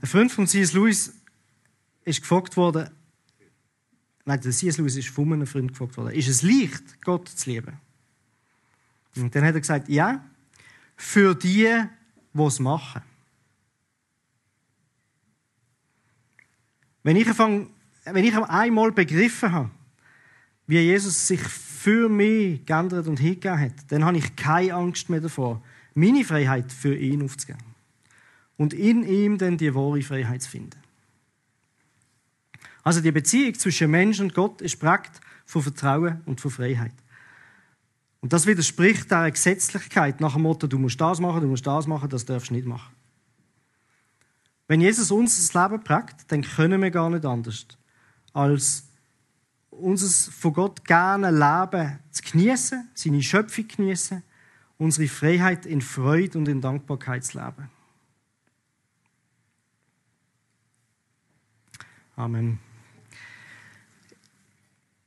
Ein 0.00 0.08
Freund 0.08 0.32
von 0.32 0.46
C.S. 0.46 0.72
Lewis 0.72 1.14
ist 2.04 2.20
gefragt 2.20 2.56
worden, 2.56 2.90
nein, 4.24 4.40
der 4.40 4.50
C.S. 4.50 4.78
Lewis 4.78 4.96
ist 4.96 5.08
von 5.08 5.32
einem 5.32 5.46
Freund 5.46 5.68
gefragt 5.68 5.96
worden, 5.96 6.14
ist 6.14 6.28
es 6.28 6.42
leicht, 6.42 7.00
Gott 7.02 7.28
zu 7.28 7.48
lieben? 7.48 7.78
Und 9.14 9.34
dann 9.34 9.44
hat 9.44 9.54
er 9.54 9.60
gesagt, 9.60 9.88
ja, 9.88 10.24
für 10.96 11.34
die, 11.34 11.72
die 12.32 12.42
es 12.42 12.58
machen. 12.58 13.02
Wenn 17.04 17.16
ich, 17.16 17.26
wenn 17.26 18.24
ich 18.24 18.36
einmal 18.36 18.90
begriffen 18.90 19.52
habe, 19.52 19.70
wie 20.66 20.80
Jesus 20.80 21.28
sich 21.28 21.40
für 21.86 22.08
mich 22.08 22.66
geändert 22.66 23.06
und 23.06 23.20
hingegeben 23.20 23.60
hat, 23.60 23.92
dann 23.92 24.04
habe 24.04 24.18
ich 24.18 24.34
keine 24.34 24.74
Angst 24.74 25.08
mehr 25.08 25.20
davor, 25.20 25.62
meine 25.94 26.24
Freiheit 26.24 26.72
für 26.72 26.96
ihn 26.96 27.22
aufzugeben. 27.22 27.62
Und 28.56 28.74
in 28.74 29.04
ihm 29.04 29.38
dann 29.38 29.56
die 29.56 29.72
wahre 29.72 30.02
Freiheit 30.02 30.42
zu 30.42 30.50
finden. 30.50 30.80
Also 32.82 33.00
die 33.00 33.12
Beziehung 33.12 33.54
zwischen 33.54 33.88
Mensch 33.88 34.18
und 34.18 34.34
Gott 34.34 34.62
ist 34.62 34.80
prägt 34.80 35.20
von 35.44 35.62
Vertrauen 35.62 36.22
und 36.26 36.40
von 36.40 36.50
Freiheit. 36.50 36.94
Und 38.20 38.32
das 38.32 38.46
widerspricht 38.46 39.08
der 39.08 39.30
Gesetzlichkeit 39.30 40.20
nach 40.20 40.32
dem 40.32 40.42
Motto, 40.42 40.66
du 40.66 40.80
musst 40.80 41.00
das 41.00 41.20
machen, 41.20 41.42
du 41.42 41.46
musst 41.46 41.68
das 41.68 41.86
machen, 41.86 42.08
das 42.08 42.24
darfst 42.24 42.50
du 42.50 42.54
nicht 42.54 42.66
machen. 42.66 42.92
Wenn 44.66 44.80
Jesus 44.80 45.12
uns 45.12 45.36
das 45.36 45.54
Leben 45.54 45.84
prägt, 45.84 46.32
dann 46.32 46.42
können 46.42 46.82
wir 46.82 46.90
gar 46.90 47.10
nicht 47.10 47.24
anders, 47.24 47.64
als 48.32 48.85
unser 49.80 50.32
von 50.32 50.52
Gott 50.52 50.84
gerne 50.84 51.30
Leben 51.30 51.98
zu 52.10 52.22
genießen, 52.22 52.88
seine 52.94 53.22
Schöpfung 53.22 53.68
genießen, 53.68 54.22
unsere 54.78 55.08
Freiheit 55.08 55.66
in 55.66 55.80
Freude 55.80 56.38
und 56.38 56.48
in 56.48 56.60
Dankbarkeit 56.60 57.24
zu 57.24 57.38
leben. 57.38 57.70
Amen. 62.16 62.58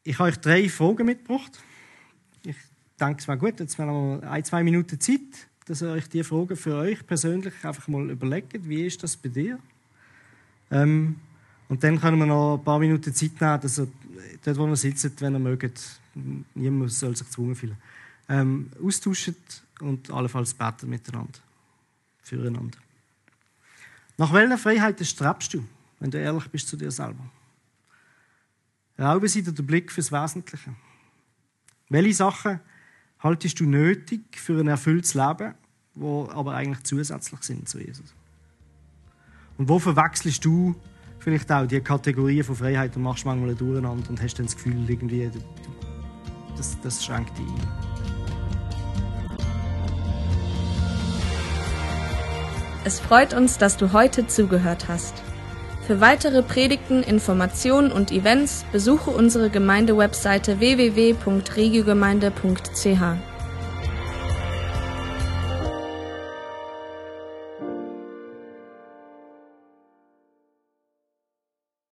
Ich 0.03 0.17
habe 0.19 0.29
euch 0.29 0.37
drei 0.37 0.69
Fragen 0.69 1.05
mitgebracht. 1.05 1.59
Ich 2.43 2.55
denke, 2.99 3.19
es 3.19 3.27
wäre 3.27 3.37
gut, 3.37 3.59
jetzt 3.59 3.77
haben 3.77 4.21
wir 4.21 4.31
ein, 4.31 4.43
zwei 4.43 4.63
Minuten 4.63 4.99
Zeit, 4.99 5.47
dass 5.65 5.81
ihr 5.81 5.89
euch 5.89 6.07
die 6.07 6.23
Fragen 6.23 6.55
für 6.55 6.75
euch 6.75 7.05
persönlich 7.05 7.53
einfach 7.63 7.87
mal 7.87 8.09
überlegt. 8.09 8.67
Wie 8.67 8.85
ist 8.85 9.01
das 9.03 9.17
bei 9.17 9.29
dir? 9.29 9.59
Ähm, 10.71 11.19
und 11.69 11.83
dann 11.83 12.01
können 12.01 12.17
wir 12.17 12.25
noch 12.25 12.57
ein 12.57 12.63
paar 12.63 12.79
Minuten 12.79 13.13
Zeit 13.13 13.39
nehmen, 13.39 13.61
dass 13.61 13.79
ihr 13.79 13.87
dort, 14.43 14.57
wo 14.57 14.67
ihr 14.67 14.75
sitzt, 14.75 15.21
wenn 15.21 15.35
ihr 15.35 15.39
mögt, 15.39 15.99
niemand 16.55 16.91
soll 16.91 17.15
sich 17.15 17.27
gezwungen 17.27 17.55
fühlen, 17.55 17.77
ähm, 18.27 18.71
austauschen 18.83 19.35
und 19.79 20.11
allenfalls 20.11 20.53
beten 20.53 20.89
miteinander. 20.89 21.39
Füreinander. 22.23 22.77
Nach 24.17 24.33
welcher 24.33 24.57
Freiheit 24.57 25.05
strebst 25.05 25.53
du, 25.53 25.63
wenn 25.99 26.11
du 26.11 26.19
ehrlich 26.19 26.47
bist 26.47 26.67
zu 26.67 26.75
dir 26.75 26.91
selber? 26.91 27.23
Rauben 28.99 29.27
sie 29.27 29.41
dir 29.41 29.53
den 29.53 29.65
Blick 29.65 29.91
fürs 29.91 30.11
Wesentliche. 30.11 30.75
Welche 31.87 32.13
Sachen 32.13 32.59
haltest 33.19 33.59
du 33.59 33.65
nötig 33.65 34.21
für 34.35 34.59
ein 34.59 34.67
erfülltes 34.67 35.13
Leben, 35.13 35.53
wo 35.95 36.29
aber 36.29 36.55
eigentlich 36.55 36.83
zusätzlich 36.83 37.41
sind 37.43 37.69
zu 37.69 37.79
Jesus? 37.79 38.13
Und 39.57 39.69
wo 39.69 39.79
verwechselst 39.79 40.43
du 40.43 40.75
vielleicht 41.19 41.51
auch 41.51 41.67
die 41.67 41.81
Kategorien 41.81 42.43
von 42.43 42.55
Freiheit 42.55 42.95
und 42.95 43.03
machst 43.03 43.25
manchmal 43.25 43.53
durcheinander 43.55 44.09
und 44.09 44.21
hast 44.21 44.39
dann 44.39 44.45
das 44.45 44.55
Gefühl, 44.55 44.75
irgendwie, 44.87 45.29
das, 46.57 46.77
das 46.81 47.03
schränkt 47.03 47.37
dich 47.37 47.45
ein. 47.45 47.89
Es 52.85 52.99
freut 52.99 53.33
uns, 53.33 53.57
dass 53.57 53.77
du 53.77 53.93
heute 53.93 54.27
zugehört 54.27 54.87
hast. 54.87 55.15
Für 55.85 56.01
weitere 56.01 56.41
Predigten, 56.41 57.03
Informationen 57.03 57.91
und 57.91 58.11
Events 58.11 58.65
besuche 58.71 59.09
unsere 59.09 59.49
Gemeindewebseite 59.49 60.59
www.regiogemeinde.ch. 60.59 63.38